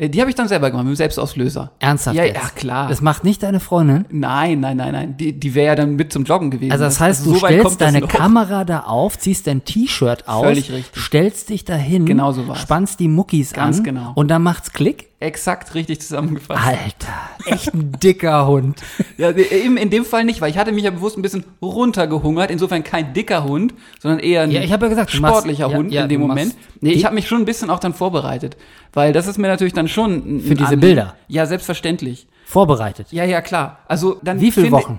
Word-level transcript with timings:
Äh, 0.00 0.08
Die 0.08 0.20
habe 0.20 0.30
ich 0.30 0.34
dann 0.36 0.48
selber 0.48 0.70
gemacht, 0.70 0.84
mit 0.86 0.94
dem 0.94 0.96
Selbstauslöser. 0.96 1.72
Ernsthaft 1.78 2.16
Ja, 2.16 2.24
jetzt? 2.24 2.36
ja, 2.36 2.48
klar. 2.54 2.88
Das 2.88 3.00
macht 3.02 3.22
nicht 3.22 3.42
deine 3.42 3.60
Freundin? 3.60 4.06
Nein, 4.10 4.60
nein, 4.60 4.78
nein, 4.78 4.92
nein. 4.92 5.16
Die, 5.18 5.32
die 5.38 5.54
wäre 5.54 5.66
ja 5.66 5.74
dann 5.74 5.96
mit 5.96 6.12
zum 6.12 6.24
Joggen 6.24 6.50
gewesen. 6.50 6.72
Also 6.72 6.84
das 6.84 6.98
heißt, 6.98 7.26
du 7.26 7.34
so 7.34 7.42
weit 7.42 7.60
stellst 7.60 7.80
deine. 7.80 8.00
Kamera 8.00 8.64
da 8.64 8.80
auf, 8.80 9.18
ziehst 9.18 9.46
dein 9.46 9.64
T-Shirt 9.64 10.26
aus, 10.26 10.44
Völlig 10.46 10.70
richtig. 10.72 11.02
stellst 11.02 11.50
dich 11.50 11.64
dahin, 11.64 12.06
Genau 12.06 12.32
so 12.32 12.48
war's. 12.48 12.60
spannst 12.60 12.98
die 13.00 13.08
Muckis 13.08 13.52
Ganz 13.52 13.78
an 13.78 13.84
genau. 13.84 14.12
und 14.14 14.28
dann 14.28 14.42
macht's 14.42 14.72
Klick. 14.72 15.08
Exakt 15.22 15.74
richtig 15.74 16.00
zusammengefasst. 16.00 16.58
Alter, 16.66 17.12
echt 17.44 17.74
ein 17.74 17.92
dicker 18.02 18.46
Hund. 18.46 18.80
Ja, 19.18 19.32
eben 19.32 19.76
in 19.76 19.90
dem 19.90 20.06
Fall 20.06 20.24
nicht, 20.24 20.40
weil 20.40 20.48
ich 20.50 20.56
hatte 20.56 20.72
mich 20.72 20.82
ja 20.84 20.90
bewusst 20.90 21.18
ein 21.18 21.20
bisschen 21.22 21.44
runtergehungert. 21.60 22.50
Insofern 22.50 22.82
kein 22.84 23.12
dicker 23.12 23.44
Hund, 23.44 23.74
sondern 24.00 24.20
eher 24.20 24.42
ein 24.42 24.50
Ja, 24.50 24.62
ich 24.62 24.72
habe 24.72 24.86
ja 24.86 24.88
gesagt, 24.88 25.12
du 25.12 25.20
machst- 25.20 25.34
sportlicher 25.40 25.68
ja, 25.68 25.76
Hund 25.76 25.92
ja, 25.92 26.02
in 26.04 26.08
dem 26.08 26.22
du 26.22 26.26
Moment. 26.26 26.54
machst 26.54 26.58
Nee, 26.80 26.92
ich 26.92 27.04
habe 27.04 27.14
mich 27.14 27.28
schon 27.28 27.42
ein 27.42 27.44
bisschen 27.44 27.68
auch 27.68 27.80
dann 27.80 27.92
vorbereitet. 27.92 28.56
Weil 28.92 29.12
das 29.12 29.26
ist 29.26 29.38
mir 29.38 29.48
natürlich 29.48 29.72
dann 29.74 29.88
schon 29.88 30.12
ein- 30.38 30.40
Für 30.40 30.54
diese 30.54 30.64
Anliegen. 30.68 30.80
Bilder? 30.80 31.16
Ja, 31.28 31.46
selbstverständlich. 31.46 32.26
Vorbereitet. 32.44 33.06
Ja, 33.12 33.24
ja, 33.24 33.40
klar. 33.40 33.78
Also 33.86 34.18
dann 34.24 34.40
Wie 34.40 34.50
viele 34.50 34.72
Wochen? 34.72 34.98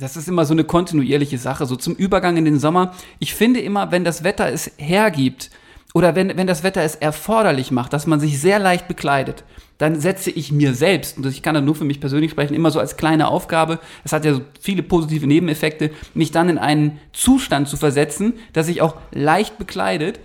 Das 0.00 0.16
ist 0.16 0.26
immer 0.28 0.44
so 0.44 0.52
eine 0.52 0.64
kontinuierliche 0.64 1.38
Sache. 1.38 1.64
So 1.66 1.76
zum 1.76 1.94
Übergang 1.94 2.36
in 2.36 2.44
den 2.44 2.58
Sommer. 2.58 2.92
Ich 3.20 3.34
finde 3.34 3.60
immer, 3.60 3.92
wenn 3.92 4.02
das 4.04 4.24
Wetter 4.24 4.50
es 4.52 4.72
hergibt 4.76 5.50
oder 5.94 6.16
wenn, 6.16 6.36
wenn 6.36 6.48
das 6.48 6.64
Wetter 6.64 6.82
es 6.82 6.96
erforderlich 6.96 7.70
macht, 7.70 7.92
dass 7.92 8.08
man 8.08 8.18
sich 8.18 8.40
sehr 8.40 8.58
leicht 8.58 8.88
bekleidet, 8.88 9.44
dann 9.78 10.00
setze 10.00 10.30
ich 10.30 10.50
mir 10.50 10.74
selbst, 10.74 11.18
und 11.18 11.26
ich 11.26 11.42
kann 11.42 11.54
da 11.54 11.60
nur 11.60 11.74
für 11.76 11.84
mich 11.84 12.00
persönlich 12.00 12.30
sprechen, 12.32 12.54
immer 12.54 12.70
so 12.70 12.80
als 12.80 12.96
kleine 12.96 13.28
Aufgabe, 13.28 13.78
es 14.04 14.12
hat 14.12 14.24
ja 14.24 14.34
so 14.34 14.40
viele 14.60 14.82
positive 14.82 15.26
Nebeneffekte, 15.26 15.90
mich 16.14 16.32
dann 16.32 16.48
in 16.48 16.58
einen 16.58 16.98
Zustand 17.12 17.68
zu 17.68 17.76
versetzen, 17.76 18.32
dass 18.54 18.68
ich 18.68 18.82
auch 18.82 18.96
leicht 19.12 19.58
bekleidet 19.58 20.18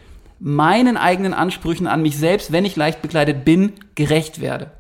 meinen 0.44 0.98
eigenen 0.98 1.36
Ansprüchen 1.36 1.86
an 1.86 2.02
mich 2.02 2.18
selbst, 2.18 2.52
wenn 2.52 2.66
ich 2.66 2.76
leicht 2.76 3.04
bekleidet 3.04 3.46
bin, 3.46 3.74
gerecht 3.94 4.42
werde. 4.42 4.72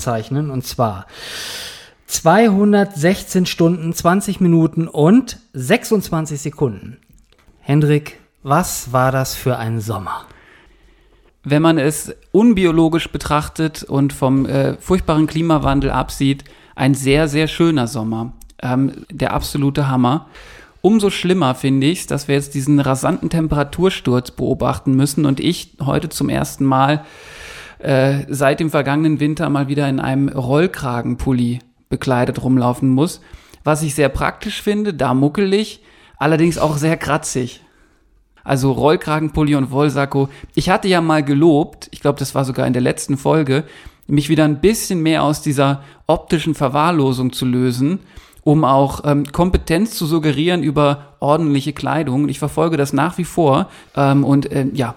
Aufzeichnen 0.00 0.50
und 0.50 0.66
zwar 0.66 1.06
216 2.06 3.46
Stunden, 3.46 3.92
20 3.92 4.40
Minuten 4.40 4.88
und 4.88 5.38
26 5.52 6.40
Sekunden. 6.40 6.96
Hendrik, 7.60 8.18
was 8.42 8.92
war 8.92 9.12
das 9.12 9.34
für 9.34 9.58
ein 9.58 9.80
Sommer? 9.80 10.26
wenn 11.42 11.62
man 11.62 11.78
es 11.78 12.14
unbiologisch 12.32 13.08
betrachtet 13.08 13.82
und 13.82 14.12
vom 14.12 14.44
äh, 14.44 14.76
furchtbaren 14.76 15.26
Klimawandel 15.26 15.90
absieht, 15.90 16.44
ein 16.76 16.92
sehr, 16.94 17.28
sehr 17.28 17.48
schöner 17.48 17.86
Sommer. 17.86 18.34
Ähm, 18.62 19.06
der 19.10 19.32
absolute 19.32 19.88
Hammer. 19.88 20.26
Umso 20.82 21.08
schlimmer 21.08 21.54
finde 21.54 21.86
ich 21.86 22.00
es, 22.00 22.06
dass 22.06 22.28
wir 22.28 22.34
jetzt 22.34 22.54
diesen 22.54 22.78
rasanten 22.78 23.30
Temperatursturz 23.30 24.32
beobachten 24.32 24.92
müssen 24.94 25.24
und 25.24 25.40
ich 25.40 25.78
heute 25.82 26.10
zum 26.10 26.28
ersten 26.28 26.66
Mal 26.66 27.06
äh, 27.82 28.24
seit 28.28 28.60
dem 28.60 28.70
vergangenen 28.70 29.20
Winter 29.20 29.48
mal 29.48 29.68
wieder 29.68 29.88
in 29.88 30.00
einem 30.00 30.28
Rollkragenpulli 30.28 31.60
bekleidet 31.88 32.42
rumlaufen 32.42 32.88
muss. 32.90 33.20
Was 33.64 33.82
ich 33.82 33.94
sehr 33.94 34.08
praktisch 34.08 34.62
finde, 34.62 34.94
da 34.94 35.14
muckelig, 35.14 35.82
allerdings 36.16 36.58
auch 36.58 36.76
sehr 36.76 36.96
kratzig. 36.96 37.62
Also 38.42 38.72
Rollkragenpulli 38.72 39.54
und 39.54 39.70
Wollsacko. 39.70 40.28
Ich 40.54 40.70
hatte 40.70 40.88
ja 40.88 41.00
mal 41.00 41.22
gelobt, 41.22 41.88
ich 41.90 42.00
glaube, 42.00 42.18
das 42.18 42.34
war 42.34 42.44
sogar 42.44 42.66
in 42.66 42.72
der 42.72 42.82
letzten 42.82 43.16
Folge, 43.16 43.64
mich 44.06 44.28
wieder 44.28 44.44
ein 44.44 44.60
bisschen 44.60 45.02
mehr 45.02 45.22
aus 45.22 45.42
dieser 45.42 45.82
optischen 46.06 46.54
Verwahrlosung 46.54 47.32
zu 47.32 47.44
lösen, 47.44 48.00
um 48.42 48.64
auch 48.64 49.02
ähm, 49.04 49.24
Kompetenz 49.30 49.92
zu 49.92 50.06
suggerieren 50.06 50.62
über 50.62 51.14
ordentliche 51.20 51.72
Kleidung. 51.72 52.28
Ich 52.28 52.38
verfolge 52.38 52.76
das 52.76 52.92
nach 52.92 53.18
wie 53.18 53.24
vor. 53.24 53.68
Ähm, 53.94 54.24
und 54.24 54.50
ähm, 54.52 54.72
ja, 54.74 54.94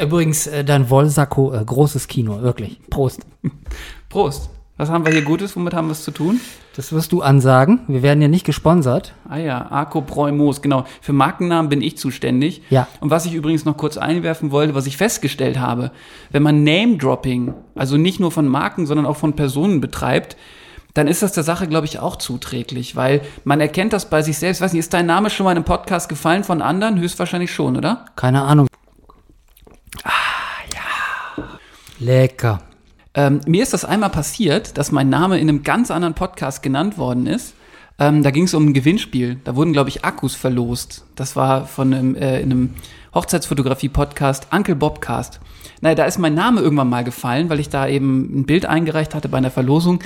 Übrigens, 0.00 0.46
äh, 0.46 0.64
dein 0.64 0.90
Wollsacko, 0.90 1.52
äh, 1.52 1.64
großes 1.64 2.08
Kino, 2.08 2.42
wirklich. 2.42 2.80
Prost. 2.90 3.20
Prost. 4.08 4.50
Was 4.76 4.90
haben 4.90 5.06
wir 5.06 5.12
hier 5.12 5.22
Gutes? 5.22 5.54
Womit 5.54 5.72
haben 5.72 5.86
wir 5.86 5.92
es 5.92 6.02
zu 6.02 6.10
tun? 6.10 6.40
Das 6.74 6.92
wirst 6.92 7.12
du 7.12 7.22
ansagen. 7.22 7.80
Wir 7.86 8.02
werden 8.02 8.20
ja 8.20 8.26
nicht 8.26 8.44
gesponsert. 8.44 9.14
Ah 9.28 9.36
ja, 9.36 9.70
Arco 9.70 10.00
Proimos, 10.00 10.62
genau. 10.62 10.84
Für 11.00 11.12
Markennamen 11.12 11.68
bin 11.68 11.80
ich 11.80 11.96
zuständig. 11.96 12.62
Ja. 12.70 12.88
Und 13.00 13.10
was 13.10 13.24
ich 13.24 13.34
übrigens 13.34 13.64
noch 13.64 13.76
kurz 13.76 13.96
einwerfen 13.96 14.50
wollte, 14.50 14.74
was 14.74 14.86
ich 14.86 14.96
festgestellt 14.96 15.60
habe, 15.60 15.92
wenn 16.32 16.42
man 16.42 16.64
Name-Dropping, 16.64 17.54
also 17.76 17.96
nicht 17.96 18.18
nur 18.18 18.32
von 18.32 18.48
Marken, 18.48 18.86
sondern 18.86 19.06
auch 19.06 19.16
von 19.16 19.36
Personen 19.36 19.80
betreibt, 19.80 20.36
dann 20.94 21.06
ist 21.06 21.22
das 21.22 21.32
der 21.32 21.44
Sache, 21.44 21.68
glaube 21.68 21.86
ich, 21.86 22.00
auch 22.00 22.16
zuträglich, 22.16 22.96
weil 22.96 23.20
man 23.44 23.60
erkennt 23.60 23.92
das 23.92 24.10
bei 24.10 24.22
sich 24.22 24.38
selbst. 24.38 24.60
Weiß 24.60 24.72
nicht, 24.72 24.80
ist 24.80 24.94
dein 24.94 25.06
Name 25.06 25.30
schon 25.30 25.44
mal 25.44 25.52
in 25.52 25.58
einem 25.58 25.64
Podcast 25.64 26.08
gefallen 26.08 26.42
von 26.42 26.62
anderen? 26.62 26.98
Höchstwahrscheinlich 26.98 27.52
schon, 27.52 27.76
oder? 27.76 28.06
Keine 28.16 28.42
Ahnung. 28.42 28.66
Ah, 30.02 30.10
ja. 30.74 31.44
Lecker. 31.98 32.62
Ähm, 33.14 33.40
mir 33.46 33.62
ist 33.62 33.72
das 33.72 33.84
einmal 33.84 34.10
passiert, 34.10 34.76
dass 34.76 34.90
mein 34.90 35.08
Name 35.08 35.38
in 35.38 35.48
einem 35.48 35.62
ganz 35.62 35.90
anderen 35.90 36.14
Podcast 36.14 36.62
genannt 36.62 36.98
worden 36.98 37.26
ist. 37.26 37.54
Ähm, 37.98 38.24
da 38.24 38.32
ging 38.32 38.44
es 38.44 38.54
um 38.54 38.66
ein 38.66 38.74
Gewinnspiel. 38.74 39.36
Da 39.44 39.54
wurden, 39.54 39.72
glaube 39.72 39.88
ich, 39.88 40.04
Akkus 40.04 40.34
verlost. 40.34 41.04
Das 41.14 41.36
war 41.36 41.66
von 41.66 41.94
einem, 41.94 42.16
äh, 42.16 42.40
in 42.40 42.50
einem 42.50 42.74
Hochzeitsfotografie-Podcast, 43.14 44.48
Uncle 44.50 44.74
Bobcast. 44.74 45.38
Naja, 45.80 45.94
da 45.94 46.04
ist 46.04 46.18
mein 46.18 46.34
Name 46.34 46.60
irgendwann 46.60 46.88
mal 46.88 47.04
gefallen, 47.04 47.48
weil 47.50 47.60
ich 47.60 47.68
da 47.68 47.86
eben 47.86 48.40
ein 48.40 48.46
Bild 48.46 48.66
eingereicht 48.66 49.14
hatte 49.14 49.28
bei 49.28 49.38
einer 49.38 49.52
Verlosung. 49.52 50.00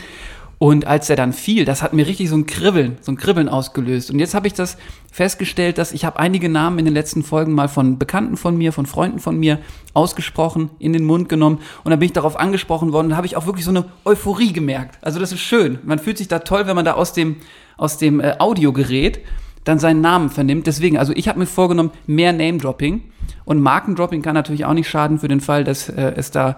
Und 0.59 0.89
als 0.89 1.09
er 1.09 1.15
dann 1.15 1.33
fiel, 1.33 1.65
das 1.65 1.83
hat 1.83 1.93
mir 1.93 2.07
richtig 2.07 2.29
so 2.29 2.37
ein 2.37 2.47
Kribbeln, 2.47 2.99
so 3.01 3.13
ein 3.13 3.17
Kribbeln 3.17 3.49
ausgelöst. 3.49 4.11
Und 4.11 4.19
jetzt 4.19 4.35
habe 4.35 4.49
ich 4.49 4.55
das 4.55 4.77
festgestellt, 5.13 5.79
dass 5.79 5.93
ich 5.93 6.05
habe 6.05 6.19
einige 6.19 6.49
Namen 6.49 6.81
in 6.81 6.85
den 6.85 6.95
letzten 6.95 7.23
Folgen 7.23 7.53
mal 7.53 7.69
von 7.69 7.97
Bekannten 7.97 8.37
von 8.37 8.57
mir, 8.57 8.73
von 8.73 8.85
Freunden 8.85 9.21
von 9.21 9.39
mir 9.39 9.61
ausgesprochen, 9.95 10.71
in 10.81 10.93
den 10.93 11.05
Mund 11.05 11.29
genommen. 11.29 11.61
Und 11.85 11.91
dann 11.91 12.01
bin 12.01 12.07
ich 12.07 12.13
darauf 12.13 12.39
angesprochen 12.39 12.93
worden 12.93 13.09
und 13.09 13.17
habe 13.17 13.27
ich 13.27 13.37
auch 13.37 13.47
wirklich 13.47 13.65
so 13.65 13.71
eine 13.71 13.85
Euphorie 14.05 14.53
gemerkt. 14.53 14.99
Also 15.01 15.21
das 15.21 15.31
ist 15.31 15.41
schön. 15.41 15.79
Man 15.85 16.01
fühlt 16.01 16.19
sich 16.19 16.29
da 16.29 16.41
toll, 16.41 16.67
wenn 16.67 16.75
man 16.75 16.85
da 16.85 16.95
aus 16.95 17.13
dem, 17.13 17.37
aus 17.77 17.97
dem 17.99 18.19
äh, 18.19 18.35
Audiogerät 18.41 19.21
dann 19.63 19.79
seinen 19.79 20.01
Namen 20.01 20.29
vernimmt. 20.29 20.67
Deswegen, 20.67 20.99
also 20.99 21.13
ich 21.15 21.29
habe 21.29 21.39
mir 21.39 21.47
vorgenommen, 21.47 21.93
mehr 22.07 22.33
Name-Dropping. 22.33 23.03
Und 23.45 23.61
Markendropping 23.61 24.23
kann 24.23 24.35
natürlich 24.35 24.65
auch 24.65 24.75
nicht 24.75 24.89
schaden 24.89 25.21
für 25.21 25.29
den 25.29 25.41
Fall, 25.41 25.63
dass 25.63 25.89
äh, 25.89 26.15
es 26.17 26.33
da 26.33 26.57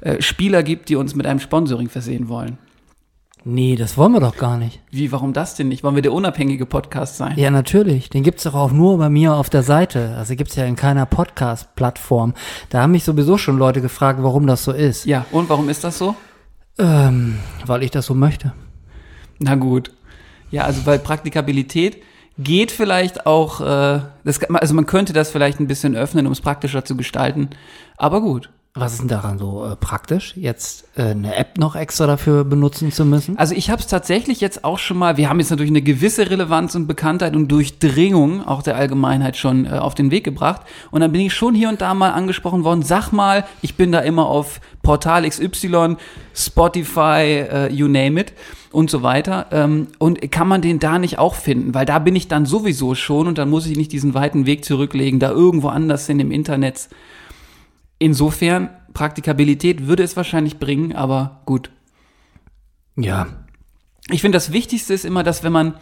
äh, 0.00 0.20
Spieler 0.20 0.64
gibt, 0.64 0.88
die 0.88 0.96
uns 0.96 1.14
mit 1.14 1.26
einem 1.26 1.38
Sponsoring 1.38 1.88
versehen 1.88 2.28
wollen. 2.28 2.58
Nee, 3.48 3.76
das 3.76 3.96
wollen 3.96 4.10
wir 4.10 4.18
doch 4.18 4.36
gar 4.36 4.56
nicht. 4.56 4.80
Wie, 4.90 5.12
warum 5.12 5.32
das 5.32 5.54
denn 5.54 5.68
nicht? 5.68 5.84
Wollen 5.84 5.94
wir 5.94 6.02
der 6.02 6.12
unabhängige 6.12 6.66
Podcast 6.66 7.16
sein? 7.16 7.38
Ja, 7.38 7.52
natürlich. 7.52 8.10
Den 8.10 8.24
gibt's 8.24 8.42
doch 8.42 8.54
auch 8.54 8.72
nur 8.72 8.98
bei 8.98 9.08
mir 9.08 9.34
auf 9.34 9.50
der 9.50 9.62
Seite. 9.62 10.16
Also 10.18 10.34
gibt's 10.34 10.56
ja 10.56 10.64
in 10.64 10.74
keiner 10.74 11.06
Podcast-Plattform. 11.06 12.34
Da 12.70 12.82
haben 12.82 12.90
mich 12.90 13.04
sowieso 13.04 13.38
schon 13.38 13.56
Leute 13.56 13.80
gefragt, 13.80 14.18
warum 14.20 14.48
das 14.48 14.64
so 14.64 14.72
ist. 14.72 15.04
Ja, 15.04 15.26
und 15.30 15.48
warum 15.48 15.68
ist 15.68 15.84
das 15.84 15.96
so? 15.96 16.16
Ähm, 16.76 17.38
weil 17.64 17.84
ich 17.84 17.92
das 17.92 18.06
so 18.06 18.14
möchte. 18.14 18.52
Na 19.38 19.54
gut. 19.54 19.92
Ja, 20.50 20.64
also 20.64 20.84
weil 20.84 20.98
Praktikabilität 20.98 22.02
geht 22.38 22.72
vielleicht 22.72 23.26
auch, 23.26 23.60
äh, 23.60 24.00
das, 24.24 24.42
also 24.42 24.74
man 24.74 24.86
könnte 24.86 25.12
das 25.12 25.30
vielleicht 25.30 25.60
ein 25.60 25.68
bisschen 25.68 25.94
öffnen, 25.94 26.26
um 26.26 26.32
es 26.32 26.40
praktischer 26.40 26.84
zu 26.84 26.96
gestalten. 26.96 27.50
Aber 27.96 28.20
gut. 28.20 28.50
Was 28.78 28.92
ist 28.92 29.00
denn 29.00 29.08
daran 29.08 29.38
so 29.38 29.64
äh, 29.64 29.74
praktisch, 29.74 30.34
jetzt 30.36 30.86
äh, 30.96 31.04
eine 31.04 31.34
App 31.34 31.56
noch 31.56 31.76
extra 31.76 32.06
dafür 32.06 32.44
benutzen 32.44 32.92
zu 32.92 33.06
müssen? 33.06 33.38
Also 33.38 33.54
ich 33.54 33.70
habe 33.70 33.80
es 33.80 33.86
tatsächlich 33.86 34.42
jetzt 34.42 34.64
auch 34.64 34.78
schon 34.78 34.98
mal, 34.98 35.16
wir 35.16 35.30
haben 35.30 35.40
jetzt 35.40 35.48
natürlich 35.48 35.70
eine 35.70 35.80
gewisse 35.80 36.28
Relevanz 36.28 36.74
und 36.74 36.86
Bekanntheit 36.86 37.34
und 37.34 37.48
Durchdringung 37.48 38.46
auch 38.46 38.62
der 38.62 38.76
Allgemeinheit 38.76 39.38
schon 39.38 39.64
äh, 39.64 39.70
auf 39.70 39.94
den 39.94 40.10
Weg 40.10 40.24
gebracht. 40.24 40.60
Und 40.90 41.00
dann 41.00 41.10
bin 41.10 41.22
ich 41.22 41.32
schon 41.32 41.54
hier 41.54 41.70
und 41.70 41.80
da 41.80 41.94
mal 41.94 42.10
angesprochen 42.10 42.64
worden, 42.64 42.82
sag 42.82 43.12
mal, 43.12 43.46
ich 43.62 43.76
bin 43.76 43.92
da 43.92 44.00
immer 44.00 44.26
auf 44.26 44.60
Portal 44.82 45.26
XY, 45.26 45.96
Spotify, 46.34 47.46
äh, 47.50 47.72
you 47.72 47.88
name 47.88 48.20
it 48.20 48.34
und 48.72 48.90
so 48.90 49.02
weiter. 49.02 49.46
Ähm, 49.52 49.88
und 49.98 50.30
kann 50.30 50.48
man 50.48 50.60
den 50.60 50.80
da 50.80 50.98
nicht 50.98 51.18
auch 51.18 51.34
finden? 51.34 51.72
Weil 51.72 51.86
da 51.86 51.98
bin 51.98 52.14
ich 52.14 52.28
dann 52.28 52.44
sowieso 52.44 52.94
schon 52.94 53.26
und 53.26 53.38
dann 53.38 53.48
muss 53.48 53.66
ich 53.66 53.78
nicht 53.78 53.90
diesen 53.90 54.12
weiten 54.12 54.44
Weg 54.44 54.66
zurücklegen, 54.66 55.18
da 55.18 55.30
irgendwo 55.30 55.68
anders 55.68 56.06
hin 56.06 56.20
im 56.20 56.30
Internet. 56.30 56.90
Insofern, 57.98 58.70
Praktikabilität 58.92 59.86
würde 59.86 60.02
es 60.02 60.16
wahrscheinlich 60.16 60.58
bringen, 60.58 60.94
aber 60.94 61.42
gut. 61.44 61.70
Ja. 62.96 63.26
Ich 64.10 64.20
finde, 64.20 64.36
das 64.36 64.52
Wichtigste 64.52 64.94
ist 64.94 65.04
immer, 65.04 65.22
dass 65.22 65.42
wenn 65.42 65.52
man 65.52 65.74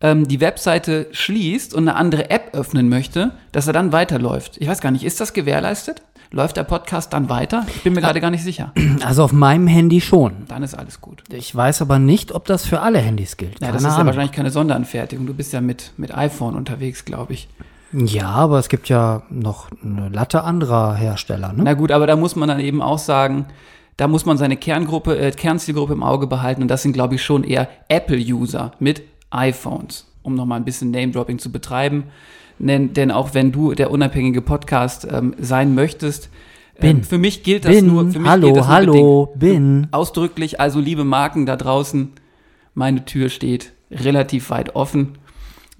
ähm, 0.00 0.28
die 0.28 0.40
Webseite 0.40 1.08
schließt 1.12 1.74
und 1.74 1.88
eine 1.88 1.96
andere 1.96 2.30
App 2.30 2.54
öffnen 2.54 2.88
möchte, 2.88 3.32
dass 3.52 3.66
er 3.66 3.72
dann 3.72 3.92
weiterläuft. 3.92 4.56
Ich 4.58 4.68
weiß 4.68 4.80
gar 4.80 4.90
nicht, 4.90 5.04
ist 5.04 5.20
das 5.20 5.32
gewährleistet? 5.32 6.02
Läuft 6.32 6.56
der 6.56 6.62
Podcast 6.62 7.12
dann 7.12 7.28
weiter? 7.28 7.66
Ich 7.74 7.82
bin 7.82 7.92
mir 7.92 8.00
gerade 8.00 8.20
gar 8.20 8.30
nicht 8.30 8.44
sicher. 8.44 8.72
Also 9.04 9.24
auf 9.24 9.32
meinem 9.32 9.66
Handy 9.66 10.00
schon. 10.00 10.44
Dann 10.46 10.62
ist 10.62 10.74
alles 10.74 11.00
gut. 11.00 11.24
Ich 11.32 11.54
weiß 11.54 11.82
aber 11.82 11.98
nicht, 11.98 12.32
ob 12.32 12.44
das 12.44 12.66
für 12.66 12.80
alle 12.80 12.98
Handys 12.98 13.36
gilt. 13.36 13.60
Ja, 13.60 13.72
das 13.72 13.82
ist 13.82 13.88
ja 13.88 13.94
Ahnung. 13.94 14.06
wahrscheinlich 14.06 14.32
keine 14.32 14.50
Sonderanfertigung. 14.50 15.26
Du 15.26 15.34
bist 15.34 15.52
ja 15.52 15.60
mit, 15.60 15.92
mit 15.96 16.14
iPhone 16.14 16.54
unterwegs, 16.54 17.04
glaube 17.04 17.32
ich. 17.32 17.48
Ja, 17.92 18.28
aber 18.28 18.58
es 18.58 18.68
gibt 18.68 18.88
ja 18.88 19.22
noch 19.30 19.68
eine 19.82 20.08
Latte 20.08 20.44
anderer 20.44 20.94
Hersteller. 20.94 21.52
Ne? 21.52 21.64
Na 21.64 21.74
gut, 21.74 21.90
aber 21.90 22.06
da 22.06 22.16
muss 22.16 22.36
man 22.36 22.48
dann 22.48 22.60
eben 22.60 22.82
auch 22.82 22.98
sagen, 22.98 23.46
da 23.96 24.08
muss 24.08 24.24
man 24.24 24.38
seine 24.38 24.56
Kerngruppe, 24.56 25.18
äh, 25.18 25.30
Kernzielgruppe 25.32 25.92
im 25.92 26.02
Auge 26.02 26.26
behalten 26.26 26.62
und 26.62 26.68
das 26.68 26.82
sind, 26.82 26.92
glaube 26.92 27.16
ich, 27.16 27.22
schon 27.22 27.44
eher 27.44 27.68
Apple-User 27.88 28.72
mit 28.78 29.02
iPhones, 29.30 30.06
um 30.22 30.34
nochmal 30.34 30.60
ein 30.60 30.64
bisschen 30.64 30.90
Name-Dropping 30.90 31.38
zu 31.38 31.52
betreiben. 31.52 32.04
Denn, 32.58 32.92
denn 32.92 33.10
auch 33.10 33.34
wenn 33.34 33.52
du 33.52 33.74
der 33.74 33.90
unabhängige 33.90 34.42
Podcast 34.42 35.06
ähm, 35.10 35.34
sein 35.38 35.74
möchtest, 35.74 36.30
ähm, 36.76 36.96
Bin. 36.96 37.04
für 37.04 37.18
mich 37.18 37.42
gilt 37.42 37.64
das 37.64 37.74
bin, 37.74 37.86
nur, 37.86 38.10
für 38.10 38.18
mich 38.18 38.28
hallo, 38.28 38.46
gilt 38.46 38.56
das 38.58 38.68
hallo, 38.68 39.32
bin. 39.34 39.88
ausdrücklich, 39.92 40.60
also 40.60 40.78
liebe 40.78 41.04
Marken 41.04 41.46
da 41.46 41.56
draußen, 41.56 42.10
meine 42.74 43.04
Tür 43.04 43.28
steht 43.28 43.72
relativ 43.90 44.50
weit 44.50 44.76
offen, 44.76 45.18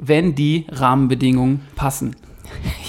wenn 0.00 0.34
die 0.34 0.66
Rahmenbedingungen 0.70 1.60
passen. 1.76 2.16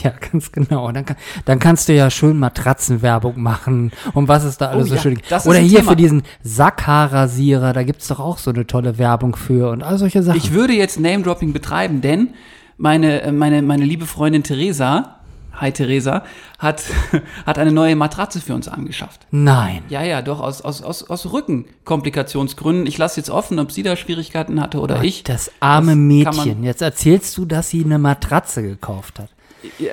Ja, 0.04 0.12
ganz 0.32 0.52
genau. 0.52 0.92
Dann, 0.92 1.06
kann, 1.06 1.18
dann 1.46 1.60
kannst 1.60 1.88
du 1.88 1.94
ja 1.94 2.10
schön 2.10 2.40
Matratzenwerbung 2.40 3.40
machen 3.40 3.92
und 4.14 4.28
was 4.28 4.44
ist 4.44 4.60
da 4.60 4.70
alles 4.70 4.86
Oh 4.86 4.90
so 4.90 4.96
ja, 4.96 5.02
schön. 5.02 5.22
Oder 5.46 5.60
hier 5.60 5.80
Thema. 5.80 5.92
für 5.92 5.96
diesen 5.96 6.24
Sackhaarrasierer, 6.42 7.72
da 7.74 7.84
gibt's 7.84 8.08
doch 8.08 8.20
auch 8.20 8.40
so 8.40 8.50
eine 8.50 8.66
tolle 8.66 8.98
Werbung 8.98 9.36
für 9.36 9.70
und 9.70 9.84
all 9.84 10.00
solche 10.00 10.24
Sachen. 10.24 10.38
Ich 10.38 10.54
würde 10.54 10.74
jetzt 10.74 11.00
Name-Dropping 11.00 11.54
betreiben, 11.54 12.02
denn 12.02 12.30
meine, 12.78 13.22
äh, 13.22 13.32
meine, 13.32 13.62
meine 13.62 13.86
liebe 13.86 14.08
Freundin 14.08 14.42
Theresa, 14.42 15.21
hi 15.62 15.72
Theresa, 15.72 16.24
hat, 16.60 16.84
hat 17.46 17.58
eine 17.60 17.72
neue 17.72 17.96
Matratze 17.96 18.42
für 18.42 18.56
uns 18.56 18.68
angeschafft. 18.68 19.28
Nein. 19.32 19.84
Ja, 19.90 20.04
ja, 20.04 20.22
doch, 20.22 20.42
aus, 20.42 20.62
aus, 20.62 20.82
aus, 20.82 21.10
aus 21.10 21.32
Rückenkomplikationsgründen. 21.32 22.88
Ich 22.88 22.98
lasse 22.98 23.20
jetzt 23.20 23.30
offen, 23.30 23.60
ob 23.60 23.72
sie 23.72 23.84
da 23.84 23.96
Schwierigkeiten 23.96 24.60
hatte 24.60 24.80
oder 24.80 25.04
ich. 25.04 25.24
Das 25.24 25.52
arme 25.60 25.92
Das 25.92 25.98
Mädchen. 25.98 26.64
Jetzt 26.64 26.82
erzählst 26.82 27.38
du, 27.38 27.46
dass 27.46 27.70
sie 27.70 27.86
eine 27.86 28.00
Matratze 28.00 28.64
gekauft 28.64 29.20
hat. 29.20 29.30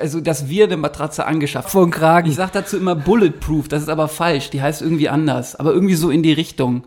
Also, 0.01 0.19
dass 0.19 0.49
wir 0.49 0.63
eine 0.65 0.77
Matratze 0.77 1.27
angeschafft 1.27 1.69
Von 1.69 1.91
Kragen. 1.91 2.27
Ich 2.27 2.35
sag 2.35 2.51
dazu 2.51 2.75
immer 2.75 2.95
Bulletproof, 2.95 3.67
das 3.67 3.83
ist 3.83 3.89
aber 3.89 4.07
falsch. 4.07 4.49
Die 4.49 4.63
heißt 4.63 4.81
irgendwie 4.81 5.09
anders, 5.09 5.55
aber 5.55 5.71
irgendwie 5.73 5.93
so 5.93 6.09
in 6.09 6.23
die 6.23 6.33
Richtung. 6.33 6.83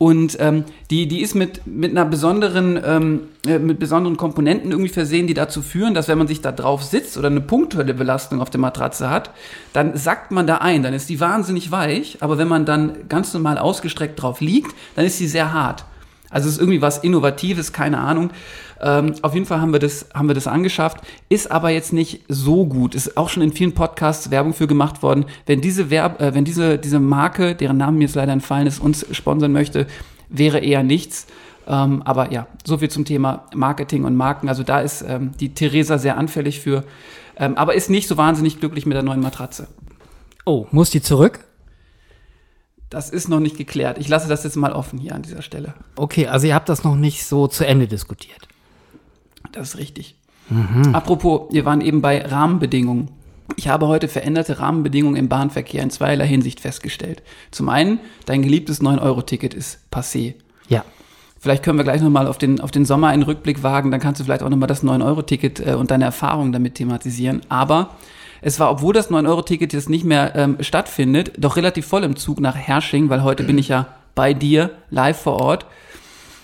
Und 0.00 0.36
ähm, 0.38 0.64
die, 0.90 1.08
die 1.08 1.22
ist 1.22 1.34
mit, 1.34 1.66
mit 1.66 1.90
einer 1.90 2.04
besonderen, 2.04 2.80
ähm, 2.84 3.22
äh, 3.44 3.58
mit 3.58 3.80
besonderen 3.80 4.16
Komponenten 4.16 4.70
irgendwie 4.70 4.90
versehen, 4.90 5.26
die 5.26 5.34
dazu 5.34 5.60
führen, 5.60 5.92
dass 5.92 6.06
wenn 6.06 6.18
man 6.18 6.28
sich 6.28 6.40
da 6.40 6.52
drauf 6.52 6.84
sitzt 6.84 7.18
oder 7.18 7.26
eine 7.26 7.40
punktuelle 7.40 7.94
Belastung 7.94 8.40
auf 8.40 8.48
der 8.48 8.60
Matratze 8.60 9.10
hat, 9.10 9.32
dann 9.72 9.96
sackt 9.96 10.30
man 10.30 10.46
da 10.46 10.58
ein, 10.58 10.84
dann 10.84 10.94
ist 10.94 11.08
die 11.08 11.18
wahnsinnig 11.18 11.72
weich, 11.72 12.18
aber 12.20 12.38
wenn 12.38 12.46
man 12.46 12.64
dann 12.64 13.08
ganz 13.08 13.34
normal 13.34 13.58
ausgestreckt 13.58 14.22
drauf 14.22 14.40
liegt, 14.40 14.72
dann 14.94 15.04
ist 15.04 15.18
sie 15.18 15.26
sehr 15.26 15.52
hart. 15.52 15.84
Also 16.30 16.48
es 16.48 16.54
ist 16.54 16.60
irgendwie 16.60 16.82
was 16.82 16.98
Innovatives, 16.98 17.72
keine 17.72 17.98
Ahnung. 17.98 18.30
Ähm, 18.80 19.14
auf 19.22 19.34
jeden 19.34 19.46
Fall 19.46 19.60
haben 19.60 19.72
wir, 19.72 19.80
das, 19.80 20.06
haben 20.14 20.28
wir 20.28 20.34
das 20.34 20.46
angeschafft, 20.46 20.98
ist 21.28 21.50
aber 21.50 21.70
jetzt 21.70 21.92
nicht 21.92 22.24
so 22.28 22.64
gut. 22.66 22.94
Ist 22.94 23.16
auch 23.16 23.28
schon 23.28 23.42
in 23.42 23.52
vielen 23.52 23.74
Podcasts 23.74 24.30
Werbung 24.30 24.54
für 24.54 24.66
gemacht 24.66 25.02
worden. 25.02 25.24
Wenn 25.46 25.60
diese, 25.60 25.90
Werb 25.90 26.20
äh, 26.20 26.34
wenn 26.34 26.44
diese, 26.44 26.78
diese 26.78 27.00
Marke, 27.00 27.54
deren 27.54 27.76
Namen 27.76 27.98
mir 27.98 28.04
jetzt 28.04 28.14
leider 28.14 28.32
entfallen 28.32 28.66
ist, 28.66 28.78
uns 28.80 29.06
sponsern 29.12 29.52
möchte, 29.52 29.86
wäre 30.28 30.60
eher 30.60 30.82
nichts. 30.82 31.26
Ähm, 31.66 32.02
aber 32.02 32.32
ja, 32.32 32.46
so 32.64 32.78
viel 32.78 32.88
zum 32.88 33.04
Thema 33.04 33.44
Marketing 33.54 34.04
und 34.04 34.16
Marken. 34.16 34.48
Also 34.48 34.62
da 34.62 34.80
ist 34.80 35.02
ähm, 35.02 35.32
die 35.38 35.54
Theresa 35.54 35.98
sehr 35.98 36.16
anfällig 36.16 36.60
für, 36.60 36.84
ähm, 37.36 37.56
aber 37.56 37.74
ist 37.74 37.90
nicht 37.90 38.08
so 38.08 38.16
wahnsinnig 38.16 38.58
glücklich 38.60 38.86
mit 38.86 38.94
der 38.94 39.02
neuen 39.02 39.20
Matratze. 39.20 39.68
Oh, 40.46 40.66
muss 40.70 40.90
die 40.90 41.02
zurück? 41.02 41.44
Das 42.88 43.10
ist 43.10 43.28
noch 43.28 43.40
nicht 43.40 43.58
geklärt. 43.58 43.98
Ich 43.98 44.08
lasse 44.08 44.28
das 44.28 44.44
jetzt 44.44 44.56
mal 44.56 44.72
offen 44.72 44.98
hier 44.98 45.14
an 45.14 45.20
dieser 45.20 45.42
Stelle. 45.42 45.74
Okay, 45.96 46.26
also 46.26 46.46
ihr 46.46 46.54
habt 46.54 46.70
das 46.70 46.84
noch 46.84 46.96
nicht 46.96 47.26
so 47.26 47.46
zu 47.46 47.66
Ende 47.66 47.86
diskutiert. 47.86 48.48
Das 49.52 49.70
ist 49.70 49.78
richtig. 49.78 50.16
Apropos, 50.92 51.52
wir 51.52 51.64
waren 51.64 51.80
eben 51.80 52.00
bei 52.00 52.24
Rahmenbedingungen. 52.24 53.10
Ich 53.56 53.68
habe 53.68 53.86
heute 53.86 54.08
veränderte 54.08 54.58
Rahmenbedingungen 54.58 55.16
im 55.16 55.28
Bahnverkehr 55.28 55.82
in 55.82 55.90
zweierlei 55.90 56.26
Hinsicht 56.26 56.60
festgestellt. 56.60 57.22
Zum 57.50 57.68
einen, 57.68 58.00
dein 58.26 58.42
geliebtes 58.42 58.80
9-Euro-Ticket 58.80 59.54
ist 59.54 59.80
passé. 59.90 60.34
Ja. 60.68 60.84
Vielleicht 61.38 61.62
können 61.62 61.78
wir 61.78 61.84
gleich 61.84 62.02
nochmal 62.02 62.26
auf 62.26 62.38
den, 62.38 62.60
auf 62.60 62.70
den 62.70 62.84
Sommer 62.84 63.08
einen 63.08 63.22
Rückblick 63.22 63.62
wagen, 63.62 63.90
dann 63.90 64.00
kannst 64.00 64.20
du 64.20 64.24
vielleicht 64.24 64.42
auch 64.42 64.48
nochmal 64.48 64.66
das 64.66 64.82
9-Euro-Ticket 64.82 65.66
äh, 65.66 65.74
und 65.74 65.90
deine 65.90 66.04
Erfahrungen 66.04 66.52
damit 66.52 66.74
thematisieren. 66.74 67.42
Aber 67.48 67.90
es 68.40 68.58
war, 68.60 68.70
obwohl 68.70 68.92
das 68.92 69.10
9-Euro-Ticket 69.10 69.72
jetzt 69.72 69.88
nicht 69.88 70.04
mehr 70.04 70.34
ähm, 70.34 70.56
stattfindet, 70.60 71.32
doch 71.38 71.56
relativ 71.56 71.86
voll 71.86 72.04
im 72.04 72.16
Zug 72.16 72.40
nach 72.40 72.56
Hersching, 72.56 73.08
weil 73.08 73.22
heute 73.22 73.44
bin 73.44 73.58
ich 73.58 73.68
ja 73.68 73.86
bei 74.14 74.34
dir 74.34 74.70
live 74.90 75.20
vor 75.20 75.40
Ort. 75.40 75.66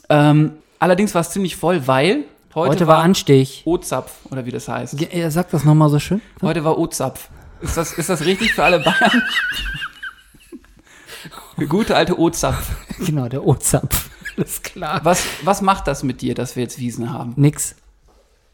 Ähm, 0.08 0.52
allerdings 0.78 1.14
war 1.14 1.22
es 1.22 1.30
ziemlich 1.30 1.56
voll, 1.56 1.86
weil 1.86 2.24
heute, 2.54 2.70
Heute 2.70 2.86
war 2.86 2.98
Anstich. 2.98 3.62
O-Zapf, 3.64 4.12
oder 4.30 4.44
wie 4.46 4.50
das 4.50 4.68
heißt. 4.68 5.00
Ja, 5.00 5.08
Er 5.08 5.30
sagt 5.30 5.52
das 5.52 5.64
nochmal 5.64 5.90
so 5.90 5.98
schön. 5.98 6.20
Heute 6.42 6.64
war 6.64 6.78
O-Zapf. 6.78 7.30
Ist 7.60 7.76
das, 7.76 7.92
ist 7.92 8.08
das 8.08 8.24
richtig 8.24 8.52
für 8.54 8.64
alle 8.64 8.80
Bayern? 8.80 9.22
Der 11.58 11.66
Gute 11.66 11.94
alte 11.96 12.18
O-Zapf. 12.18 12.70
Genau, 12.98 13.28
der 13.28 13.46
O-Zapf. 13.46 14.10
Alles 14.36 14.62
klar. 14.62 15.00
Was, 15.04 15.24
was 15.42 15.62
macht 15.62 15.86
das 15.86 16.02
mit 16.02 16.20
dir, 16.20 16.34
dass 16.34 16.56
wir 16.56 16.64
jetzt 16.64 16.78
Wiesen 16.80 17.12
haben? 17.12 17.34
Nix. 17.36 17.76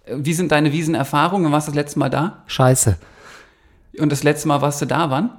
Wie 0.07 0.35
sind 0.35 0.53
deine 0.53 0.73
Wiesenerfahrungen? 0.73 1.51
Warst 1.51 1.69
du 1.69 1.73
das 1.73 1.77
letzte 1.77 1.99
Mal 1.99 2.11
da? 2.11 2.43
Scheiße. 2.47 2.99
Und 3.99 4.13
das 4.13 4.23
letzte 4.23 4.49
Mal 4.49 4.61
warst 4.61 4.83
du 4.83 4.87
da, 4.87 5.11
wann? 5.11 5.31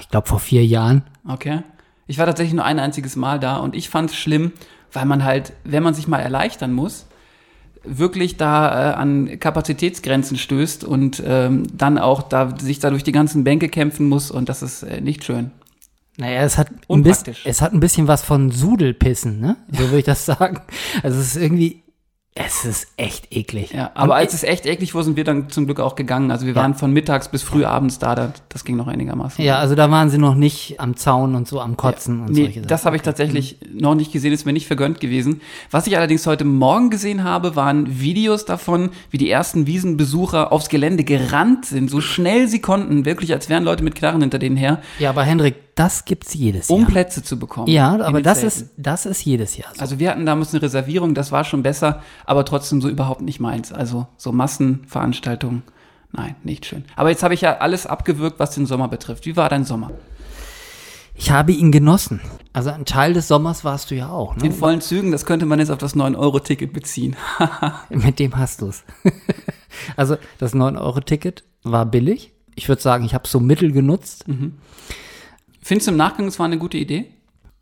Ich 0.00 0.08
glaube 0.08 0.26
vor 0.26 0.40
vier 0.40 0.64
Jahren. 0.64 1.02
Okay. 1.28 1.62
Ich 2.06 2.18
war 2.18 2.24
tatsächlich 2.26 2.54
nur 2.54 2.64
ein 2.64 2.78
einziges 2.78 3.14
Mal 3.14 3.38
da 3.38 3.58
und 3.58 3.76
ich 3.76 3.90
fand 3.90 4.10
es 4.10 4.16
schlimm, 4.16 4.52
weil 4.92 5.04
man 5.04 5.22
halt, 5.22 5.52
wenn 5.64 5.82
man 5.82 5.92
sich 5.94 6.08
mal 6.08 6.18
erleichtern 6.18 6.72
muss, 6.72 7.06
wirklich 7.84 8.36
da 8.36 8.92
äh, 8.92 8.94
an 8.94 9.38
Kapazitätsgrenzen 9.38 10.36
stößt 10.36 10.84
und 10.84 11.22
ähm, 11.24 11.66
dann 11.76 11.98
auch 11.98 12.22
da 12.22 12.56
sich 12.58 12.78
da 12.78 12.90
durch 12.90 13.04
die 13.04 13.12
ganzen 13.12 13.44
Bänke 13.44 13.68
kämpfen 13.68 14.08
muss 14.08 14.30
und 14.30 14.48
das 14.48 14.62
ist 14.62 14.82
äh, 14.82 15.00
nicht 15.00 15.24
schön. 15.24 15.50
Naja, 16.18 16.42
es 16.42 16.58
hat, 16.58 16.68
ein 16.88 17.02
bisschen, 17.02 17.34
es 17.44 17.62
hat 17.62 17.72
ein 17.72 17.80
bisschen 17.80 18.06
was 18.06 18.22
von 18.22 18.50
Sudelpissen, 18.50 19.40
ne? 19.40 19.56
So 19.70 19.84
würde 19.84 19.98
ich 20.00 20.04
das 20.04 20.26
sagen. 20.26 20.60
Also 21.02 21.18
es 21.18 21.34
ist 21.34 21.42
irgendwie, 21.42 21.82
es 22.34 22.64
ist 22.64 22.86
echt 22.96 23.30
eklig. 23.36 23.72
Ja, 23.74 23.90
aber 23.92 24.12
Und 24.14 24.18
als 24.18 24.32
es 24.32 24.42
echt 24.42 24.64
eklig 24.64 24.94
wurde, 24.94 25.04
sind 25.04 25.16
wir 25.18 25.24
dann 25.24 25.50
zum 25.50 25.66
Glück 25.66 25.80
auch 25.80 25.96
gegangen. 25.96 26.30
Also 26.30 26.46
wir 26.46 26.54
Ja. 26.54 26.62
waren 26.62 26.74
von 26.74 26.90
mittags 26.90 27.28
bis 27.28 27.42
früh 27.42 27.64
abends 27.66 27.98
da, 27.98 28.14
das, 28.14 28.30
das 28.48 28.64
ging 28.64 28.76
noch 28.76 28.86
einigermaßen. 28.86 29.44
Ja, 29.44 29.58
also 29.58 29.74
da 29.74 29.90
waren 29.90 30.08
sie 30.08 30.16
noch 30.16 30.34
nicht 30.34 30.80
am 30.80 30.96
Zaun 30.96 31.34
und 31.34 31.46
so 31.46 31.60
am 31.60 31.76
Kotzen 31.76 32.20
und 32.22 32.30
Nee, 32.30 32.44
solche 32.44 32.60
Sachen. 32.60 32.68
das 32.68 32.86
habe 32.86 32.96
ich 32.96 33.02
tatsächlich 33.02 33.58
noch 33.74 33.94
nicht 33.94 34.12
gesehen, 34.12 34.32
ist 34.32 34.46
mir 34.46 34.54
nicht 34.54 34.66
vergönnt 34.66 34.98
gewesen. 34.98 35.42
Was 35.70 35.86
ich 35.86 35.94
allerdings 35.98 36.26
heute 36.26 36.46
Morgen 36.46 36.88
gesehen 36.88 37.22
habe, 37.22 37.54
waren 37.54 38.00
Videos 38.00 38.46
davon, 38.46 38.88
wie 39.10 39.18
die 39.18 39.28
ersten 39.30 39.66
Wiesenbesucher 39.66 40.52
aufs 40.52 40.70
Gelände 40.70 41.04
gerannt 41.04 41.66
sind, 41.66 41.90
so 41.90 42.00
schnell 42.00 42.48
sie 42.48 42.60
konnten, 42.62 43.04
wirklich 43.04 43.30
als 43.34 43.50
wären 43.50 43.62
Leute 43.64 43.84
mit 43.84 43.94
Knarren 43.94 44.22
hinter 44.22 44.38
denen 44.38 44.56
her, 44.56 44.80
Ja, 44.98 45.10
aber 45.10 45.24
Hendrik, 45.24 45.56
das 45.74 46.04
gibt's 46.04 46.34
jedes 46.34 46.68
um 46.68 46.82
Jahr. 46.82 46.90
Plätze 46.90 47.22
zu 47.22 47.38
bekommen. 47.38 47.68
Ja, 47.68 47.98
aber 48.00 48.20
das 48.20 48.40
Zelten. 48.40 48.62
ist, 48.62 48.70
das 48.76 49.06
ist 49.06 49.24
jedes 49.24 49.56
Jahr 49.56 49.72
so. 49.74 49.80
Also 49.80 49.98
wir 49.98 50.10
hatten 50.10 50.26
damals 50.26 50.52
eine 50.52 50.62
Reservierung, 50.62 51.14
das 51.14 51.32
war 51.32 51.44
schon 51.44 51.62
besser, 51.62 52.02
aber 52.26 52.44
trotzdem 52.44 52.82
so 52.82 52.88
überhaupt 52.88 53.22
nicht 53.22 53.40
meins. 53.40 53.72
Also 53.72 54.06
so 54.16 54.32
Massenveranstaltungen, 54.32 55.62
nein, 56.12 56.36
nicht 56.44 56.66
schön. 56.66 56.84
Aber 56.96 57.08
jetzt 57.08 57.22
habe 57.22 57.34
ich 57.34 57.40
ja 57.40 57.58
alles 57.58 57.86
abgewürgt, 57.86 58.38
was 58.38 58.50
den 58.50 58.66
Sommer 58.66 58.88
betrifft. 58.88 59.24
Wie 59.24 59.36
war 59.36 59.48
dein 59.48 59.64
Sommer? 59.64 59.90
Ich 61.14 61.30
habe 61.30 61.52
ihn 61.52 61.72
genossen. 61.72 62.20
Also 62.52 62.70
ein 62.70 62.84
Teil 62.84 63.12
des 63.12 63.28
Sommers 63.28 63.64
warst 63.64 63.90
du 63.90 63.94
ja 63.94 64.08
auch, 64.08 64.36
ne? 64.36 64.46
In 64.46 64.52
vollen 64.52 64.80
Zügen, 64.80 65.12
das 65.12 65.24
könnte 65.24 65.46
man 65.46 65.58
jetzt 65.58 65.70
auf 65.70 65.78
das 65.78 65.94
9-Euro-Ticket 65.94 66.72
beziehen. 66.72 67.16
Mit 67.90 68.18
dem 68.18 68.36
hast 68.36 68.62
du's. 68.62 68.82
also 69.96 70.16
das 70.38 70.54
9-Euro-Ticket 70.54 71.44
war 71.62 71.86
billig. 71.86 72.32
Ich 72.54 72.68
würde 72.68 72.82
sagen, 72.82 73.04
ich 73.04 73.14
habe 73.14 73.26
so 73.26 73.40
mittel 73.40 73.72
genutzt. 73.72 74.26
Findest 75.62 75.86
du 75.86 75.92
im 75.92 75.96
Nachgang, 75.96 76.26
es 76.26 76.38
war 76.38 76.46
eine 76.46 76.58
gute 76.58 76.76
Idee? 76.76 77.06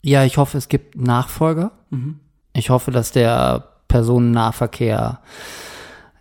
Ja, 0.01 0.23
ich 0.25 0.37
hoffe, 0.37 0.57
es 0.57 0.67
gibt 0.67 0.97
Nachfolger. 0.97 1.71
Ich 2.53 2.69
hoffe, 2.69 2.91
dass 2.91 3.11
der 3.11 3.67
Personennahverkehr 3.87 5.19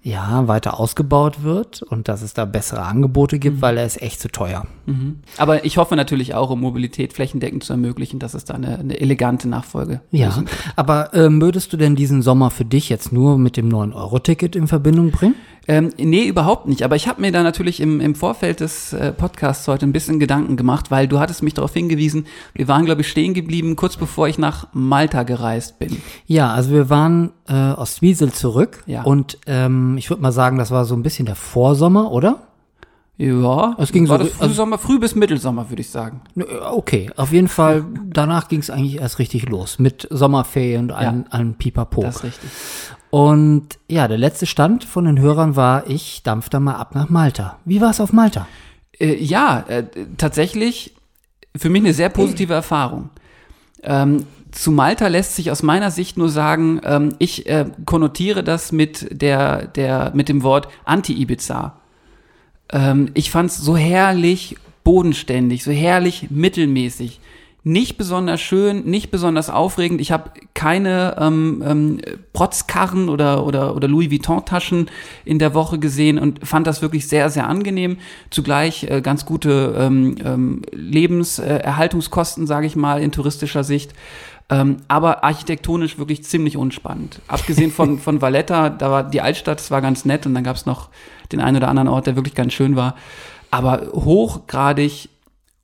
ja 0.03 0.49
weiter 0.49 0.81
ausgebaut 0.81 1.43
wird 1.43 1.83
und 1.83 2.09
dass 2.09 2.23
es 2.23 2.33
da 2.33 2.47
bessere 2.47 2.83
Angebote 2.83 3.39
gibt, 3.39 3.61
weil 3.61 3.77
er 3.77 3.85
ist 3.85 4.01
echt 4.01 4.21
zu 4.21 4.29
teuer. 4.29 4.67
Aber 5.37 5.65
ich 5.65 5.77
hoffe 5.77 5.95
natürlich 5.95 6.35
auch, 6.35 6.51
um 6.51 6.61
Mobilität 6.61 7.13
flächendeckend 7.13 7.63
zu 7.65 7.75
ermöglichen, 7.75 8.19
dass 8.19 8.35
es 8.35 8.45
da 8.45 8.55
eine, 8.55 8.79
eine 8.79 8.99
elegante 8.99 9.49
Nachfolge 9.49 10.01
Ja, 10.11 10.43
aber 10.77 11.13
ähm, 11.15 11.41
würdest 11.41 11.73
du 11.73 11.77
denn 11.77 11.97
diesen 11.97 12.23
Sommer 12.23 12.51
für 12.51 12.65
dich 12.65 12.89
jetzt 12.89 13.13
nur 13.13 13.39
mit 13.39 13.57
dem 13.57 13.69
9-Euro-Ticket 13.69 14.57
in 14.57 14.69
Verbindung 14.69 15.11
bringen? 15.11 15.35
Ähm, 15.69 15.91
nee, 15.99 16.25
überhaupt 16.25 16.67
nicht. 16.67 16.83
Aber 16.83 16.97
ich 16.97 17.07
habe 17.07 17.21
mir 17.21 17.31
da 17.31 17.43
natürlich 17.43 17.81
im, 17.81 18.01
im 18.01 18.15
Vorfeld 18.15 18.61
des 18.61 18.93
äh, 18.93 19.13
Podcasts 19.13 19.69
heute 19.69 19.87
ein 19.87 19.93
bisschen 19.93 20.19
Gedanken 20.19 20.57
gemacht, 20.57 20.91
weil 20.91 21.07
du 21.07 21.21
hattest 21.21 21.43
mich 21.43 21.55
darauf 21.55 21.73
hingewiesen, 21.73 22.27
wir 22.55 22.67
waren, 22.67 22.87
glaube 22.87 23.03
ich, 23.03 23.09
stehen 23.09 23.35
geblieben, 23.35 23.77
kurz 23.77 23.97
bevor 23.97 24.27
ich 24.27 24.39
nach 24.39 24.67
Malta 24.73 25.23
gereist 25.23 25.79
bin. 25.79 25.99
Ja, 26.27 26.53
also 26.53 26.73
wir 26.73 26.91
waren 26.91 27.31
äh, 27.51 27.55
aus 27.73 27.97
Zwiesel 27.97 28.33
zurück. 28.33 28.83
Ja. 28.87 29.03
Und 29.03 29.37
ähm, 29.47 29.99
ich 29.99 30.09
würde 30.09 30.23
mal 30.23 30.33
sagen, 30.33 30.57
das 30.57 30.71
war 30.71 30.85
so 30.87 30.95
ein 30.95 31.03
bisschen 31.03 31.27
der 31.27 31.35
Vorsommer, 31.35 32.11
oder? 32.13 32.47
Ja, 33.19 33.75
Es 33.79 33.93
ging 33.93 34.09
war 34.09 34.19
so- 34.19 34.25
das 34.25 34.33
Frühsommer, 34.35 34.79
früh 34.79 34.99
bis 34.99 35.15
Mittelsommer, 35.15 35.69
würde 35.69 35.83
ich 35.83 35.91
sagen. 35.91 36.23
Okay, 36.73 37.11
auf 37.17 37.33
jeden 37.33 37.49
Fall, 37.49 37.85
danach 38.07 38.49
ging 38.49 38.61
es 38.61 38.71
eigentlich 38.71 38.99
erst 38.99 39.19
richtig 39.19 39.47
los 39.49 39.79
mit 39.79 40.09
Sommerferien 40.11 40.85
und 40.85 40.93
allem, 40.93 41.25
allem 41.29 41.55
Pipapo. 41.55 42.01
Das 42.03 42.17
ist 42.17 42.25
richtig. 42.25 42.51
Und 43.11 43.79
ja, 43.89 44.09
der 44.09 44.17
letzte 44.17 44.47
Stand 44.47 44.85
von 44.85 45.05
den 45.05 45.19
Hörern 45.19 45.55
war, 45.57 45.87
ich 45.87 46.23
dampf 46.23 46.49
da 46.49 46.61
mal 46.61 46.77
ab 46.77 46.95
nach 46.95 47.11
Malta. 47.11 47.59
Wie 47.67 47.81
war 47.83 47.91
es 47.91 48.01
auf 48.01 48.13
Malta? 48.15 48.47
Äh, 48.99 49.17
ja, 49.23 49.65
äh, 49.69 49.85
tatsächlich 50.17 50.95
für 51.57 51.69
mich 51.69 51.83
eine 51.83 51.93
sehr 51.93 52.09
positive 52.09 52.55
Erfahrung. 52.55 53.11
Ähm, 53.83 54.25
zu 54.53 54.71
Malta 54.71 55.09
lässt 55.09 55.37
sich 55.37 55.51
aus 55.51 55.63
meiner 55.63 55.91
Sicht 55.91 56.17
nur 56.17 56.29
sagen, 56.29 56.81
ähm, 56.85 57.15
ich 57.19 57.49
äh, 57.49 57.67
konnotiere 57.85 58.43
das 58.43 58.73
mit 58.73 59.09
der, 59.11 59.67
der, 59.67 60.13
mit 60.15 60.29
dem 60.29 60.43
Wort 60.43 60.69
Anti-Ibiza. 60.85 61.81
Ähm, 62.73 63.11
ich 63.15 63.31
fand 63.31 63.51
es 63.51 63.59
so 63.59 63.77
herrlich 63.77 64.57
bodenständig, 64.85 65.65
so 65.65 65.71
herrlich 65.71 66.29
mittelmäßig. 66.31 67.21
Nicht 67.63 67.99
besonders 67.99 68.41
schön, 68.41 68.87
nicht 68.87 69.11
besonders 69.11 69.51
aufregend. 69.51 70.01
Ich 70.01 70.13
habe 70.13 70.31
keine 70.55 71.17
ähm, 71.21 71.63
ähm, 71.67 72.01
Protzkarren 72.33 73.11
oder, 73.11 73.45
oder, 73.47 73.77
oder 73.77 73.87
Louis 73.87 74.11
Vuitton-Taschen 74.11 74.91
in 75.27 75.39
der 75.39 75.53
Woche 75.53 75.79
gesehen 75.79 76.19
und 76.19 76.47
fand 76.47 76.67
das 76.67 76.81
wirklich 76.81 77.07
sehr, 77.07 77.29
sehr 77.29 77.47
angenehm. 77.47 77.99
Zugleich 78.31 78.85
äh, 78.85 79.03
ganz 79.03 79.27
gute 79.27 79.75
ähm, 79.79 80.17
ähm, 80.25 80.63
Lebenserhaltungskosten, 80.73 82.47
sage 82.47 82.67
ich 82.67 82.77
mal, 82.77 83.03
in 83.03 83.13
touristischer 83.13 83.63
Sicht. 83.63 83.93
Ähm, 84.51 84.79
aber 84.89 85.23
architektonisch 85.23 85.97
wirklich 85.99 86.25
ziemlich 86.25 86.57
unspannend. 86.57 87.21
Abgesehen 87.29 87.71
von, 87.71 87.99
von 88.01 88.21
Valletta, 88.21 88.69
da 88.69 88.91
war 88.91 89.05
die 89.05 89.21
Altstadt, 89.21 89.61
das 89.61 89.71
war 89.71 89.81
ganz 89.81 90.05
nett 90.05 90.27
und 90.27 90.35
dann 90.35 90.45
gab 90.45 90.57
es 90.57 90.67
noch 90.67 90.89
den 91.31 91.41
einen 91.41 91.59
oder 91.59 91.69
anderen 91.69 91.89
Ort, 91.89 92.07
der 92.07 92.17
wirklich 92.17 92.35
ganz 92.35 92.53
schön 92.53 92.75
war. 92.75 92.97
Aber 93.53 93.89
hochgradig 93.93 95.09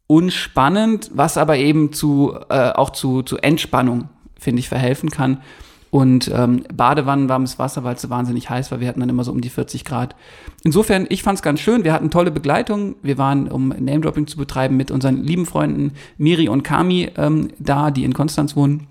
unspannend, 0.07 1.11
was 1.13 1.37
aber 1.37 1.57
eben 1.57 1.93
zu, 1.93 2.37
äh, 2.49 2.71
auch 2.71 2.91
zu, 2.91 3.23
zu 3.23 3.39
Entspannung, 3.39 4.09
finde 4.39 4.61
ich, 4.61 4.69
verhelfen 4.69 5.11
kann. 5.11 5.43
Und 5.91 6.31
ähm, 6.35 6.65
Badewannen, 6.75 7.29
warmes 7.29 7.59
Wasser, 7.59 7.85
weil 7.85 7.95
es 7.95 8.03
so 8.03 8.11
wahnsinnig 8.11 8.51
heiß 8.51 8.71
war. 8.71 8.81
Wir 8.81 8.89
hatten 8.89 9.01
dann 9.01 9.09
immer 9.09 9.25
so 9.25 9.33
um 9.33 9.41
die 9.41 9.49
40 9.49 9.85
Grad. 9.85 10.17
Insofern, 10.65 11.07
ich 11.09 11.23
fand 11.23 11.39
es 11.39 11.43
ganz 11.43 11.61
schön. 11.61 11.85
Wir 11.85 11.93
hatten 11.93 12.11
tolle 12.11 12.31
Begleitung. 12.31 12.97
Wir 13.03 13.19
waren, 13.19 13.49
um 13.49 13.69
Name-Dropping 13.69 14.27
zu 14.27 14.37
betreiben, 14.37 14.77
mit 14.77 14.91
unseren 14.91 15.23
lieben 15.23 15.47
Freunden 15.47 15.93
Miri 16.19 16.49
und 16.49 16.65
Kami 16.65 17.11
ähm, 17.17 17.49
da, 17.59 17.91
die 17.91 18.05
in 18.05 18.15
Konstanz 18.15 18.57
wohnen. 18.57 18.89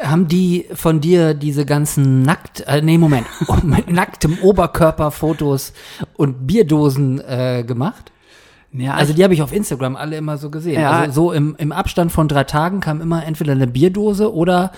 Haben 0.00 0.28
die 0.28 0.66
von 0.72 1.00
dir 1.00 1.34
diese 1.34 1.66
ganzen 1.66 2.22
nackt, 2.22 2.60
äh, 2.66 2.80
nee, 2.80 2.98
Moment, 2.98 3.26
mit 3.64 3.90
nacktem 3.90 4.38
Oberkörper 4.40 5.10
Fotos 5.10 5.72
und 6.16 6.46
Bierdosen 6.46 7.20
äh, 7.20 7.64
gemacht? 7.66 8.12
Ja, 8.72 8.94
Also 8.94 9.12
die 9.14 9.24
habe 9.24 9.32
ich 9.34 9.42
auf 9.42 9.52
Instagram 9.52 9.96
alle 9.96 10.16
immer 10.16 10.36
so 10.38 10.50
gesehen. 10.50 10.80
Ja. 10.80 10.90
Also 11.00 11.12
so 11.28 11.32
im, 11.32 11.54
im 11.58 11.72
Abstand 11.72 12.12
von 12.12 12.28
drei 12.28 12.44
Tagen 12.44 12.80
kam 12.80 13.00
immer 13.00 13.24
entweder 13.24 13.52
eine 13.52 13.66
Bierdose 13.66 14.32
oder 14.34 14.72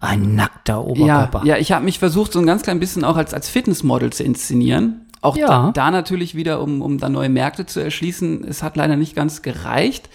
ein 0.00 0.34
nackter 0.34 0.74
ja, 0.74 0.78
Oberkörper. 0.78 1.42
ja, 1.44 1.56
ich 1.56 1.72
habe 1.72 1.84
mich 1.84 1.98
versucht, 1.98 2.32
so 2.32 2.38
ein 2.38 2.46
ganz 2.46 2.62
klein 2.62 2.80
bisschen 2.80 3.04
auch 3.04 3.16
als, 3.16 3.34
als 3.34 3.48
Fitnessmodel 3.48 4.12
zu 4.12 4.22
inszenieren. 4.24 5.06
Auch 5.20 5.36
Ja. 5.36 5.46
da, 5.46 5.70
da 5.72 5.90
natürlich 5.90 6.34
wieder, 6.34 6.60
um, 6.60 6.82
um 6.82 6.98
da 6.98 7.08
neue 7.08 7.28
Märkte 7.28 7.66
zu 7.66 7.80
erschließen. 7.80 8.44
Es 8.44 8.62
hat 8.62 8.76
leider 8.76 8.96
nicht 8.96 9.14
ganz 9.14 9.42
gereicht. 9.42 10.08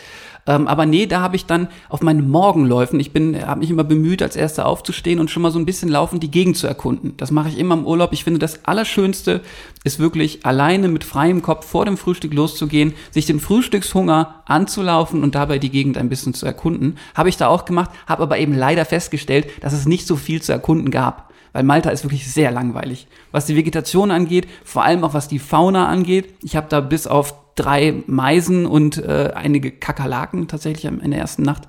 Ähm, 0.47 0.67
aber 0.67 0.85
nee, 0.85 1.05
da 1.05 1.19
habe 1.21 1.35
ich 1.35 1.45
dann 1.45 1.67
auf 1.89 2.01
meinen 2.01 2.29
Morgenläufen, 2.29 2.99
ich 2.99 3.11
bin, 3.11 3.45
habe 3.45 3.59
mich 3.59 3.69
immer 3.69 3.83
bemüht, 3.83 4.23
als 4.23 4.35
Erster 4.35 4.65
aufzustehen 4.65 5.19
und 5.19 5.29
schon 5.29 5.43
mal 5.43 5.51
so 5.51 5.59
ein 5.59 5.65
bisschen 5.65 5.89
laufend 5.89 6.23
die 6.23 6.31
Gegend 6.31 6.57
zu 6.57 6.65
erkunden. 6.65 7.13
Das 7.17 7.31
mache 7.31 7.49
ich 7.49 7.59
immer 7.59 7.75
im 7.75 7.85
Urlaub. 7.85 8.13
Ich 8.13 8.23
finde, 8.23 8.39
das 8.39 8.65
Allerschönste 8.65 9.41
ist 9.83 9.99
wirklich 9.99 10.45
alleine 10.45 10.87
mit 10.87 11.03
freiem 11.03 11.41
Kopf 11.41 11.67
vor 11.67 11.85
dem 11.85 11.97
Frühstück 11.97 12.33
loszugehen, 12.33 12.93
sich 13.11 13.25
den 13.25 13.39
Frühstückshunger 13.39 14.43
anzulaufen 14.45 15.21
und 15.21 15.35
dabei 15.35 15.59
die 15.59 15.69
Gegend 15.69 15.97
ein 15.97 16.09
bisschen 16.09 16.33
zu 16.33 16.45
erkunden. 16.45 16.97
Habe 17.13 17.29
ich 17.29 17.37
da 17.37 17.47
auch 17.47 17.65
gemacht, 17.65 17.91
habe 18.07 18.23
aber 18.23 18.37
eben 18.37 18.53
leider 18.53 18.85
festgestellt, 18.85 19.47
dass 19.61 19.73
es 19.73 19.85
nicht 19.85 20.07
so 20.07 20.15
viel 20.15 20.41
zu 20.41 20.53
erkunden 20.53 20.91
gab. 20.91 21.27
Weil 21.53 21.63
Malta 21.63 21.89
ist 21.89 22.03
wirklich 22.03 22.31
sehr 22.31 22.51
langweilig. 22.51 23.07
Was 23.31 23.45
die 23.45 23.55
Vegetation 23.55 24.11
angeht, 24.11 24.47
vor 24.63 24.83
allem 24.83 25.03
auch 25.03 25.13
was 25.13 25.27
die 25.27 25.39
Fauna 25.39 25.87
angeht. 25.87 26.35
Ich 26.43 26.55
habe 26.55 26.67
da 26.69 26.81
bis 26.81 27.07
auf 27.07 27.33
drei 27.57 28.03
Meisen 28.07 28.65
und 28.65 28.97
äh, 28.97 29.31
einige 29.35 29.71
Kakerlaken 29.71 30.47
tatsächlich 30.47 30.85
in 30.85 31.11
der 31.11 31.19
ersten 31.19 31.43
Nacht 31.43 31.63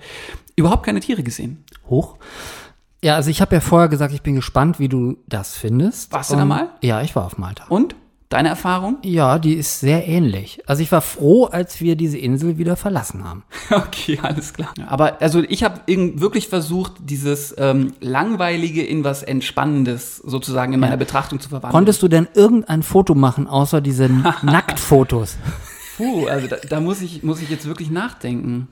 überhaupt 0.54 0.84
keine 0.84 1.00
Tiere 1.00 1.22
gesehen. 1.22 1.64
Hoch. 1.88 2.16
Ja, 3.02 3.14
also 3.14 3.30
ich 3.30 3.40
habe 3.40 3.54
ja 3.54 3.60
vorher 3.60 3.88
gesagt, 3.88 4.12
ich 4.12 4.22
bin 4.22 4.34
gespannt, 4.34 4.78
wie 4.78 4.88
du 4.88 5.18
das 5.26 5.56
findest. 5.56 6.12
Warst 6.12 6.32
du 6.32 6.36
da 6.36 6.44
mal? 6.44 6.70
Ja, 6.82 7.00
ich 7.02 7.14
war 7.14 7.24
auf 7.24 7.38
Malta. 7.38 7.64
Und? 7.68 7.94
Deine 8.28 8.50
Erfahrung? 8.50 8.98
Ja, 9.04 9.38
die 9.38 9.54
ist 9.54 9.80
sehr 9.80 10.06
ähnlich. 10.06 10.60
Also 10.66 10.82
ich 10.82 10.92
war 10.92 11.00
froh, 11.00 11.46
als 11.46 11.80
wir 11.80 11.96
diese 11.96 12.18
Insel 12.18 12.58
wieder 12.58 12.76
verlassen 12.76 13.24
haben. 13.24 13.44
Okay, 13.70 14.18
alles 14.22 14.54
klar. 14.54 14.72
Aber 14.86 15.20
also 15.20 15.42
ich 15.46 15.62
habe 15.62 15.80
wirklich 15.86 16.48
versucht, 16.48 16.92
dieses 17.00 17.54
ähm, 17.58 17.92
Langweilige 18.00 18.82
in 18.82 19.04
was 19.04 19.22
Entspannendes 19.22 20.16
sozusagen 20.16 20.72
in 20.72 20.80
meiner 20.80 20.96
Betrachtung 20.96 21.38
zu 21.38 21.50
verwandeln. 21.50 21.72
Konntest 21.72 22.02
du 22.02 22.08
denn 22.08 22.28
irgendein 22.34 22.82
Foto 22.82 23.14
machen, 23.14 23.46
außer 23.46 23.80
diese 23.82 24.08
Nacktfotos? 24.42 25.36
Puh, 25.98 26.26
also 26.28 26.46
da, 26.46 26.56
da 26.56 26.80
muss 26.80 27.02
ich, 27.02 27.24
muss 27.24 27.42
ich 27.42 27.50
jetzt 27.50 27.66
wirklich 27.66 27.90
nachdenken. 27.90 28.68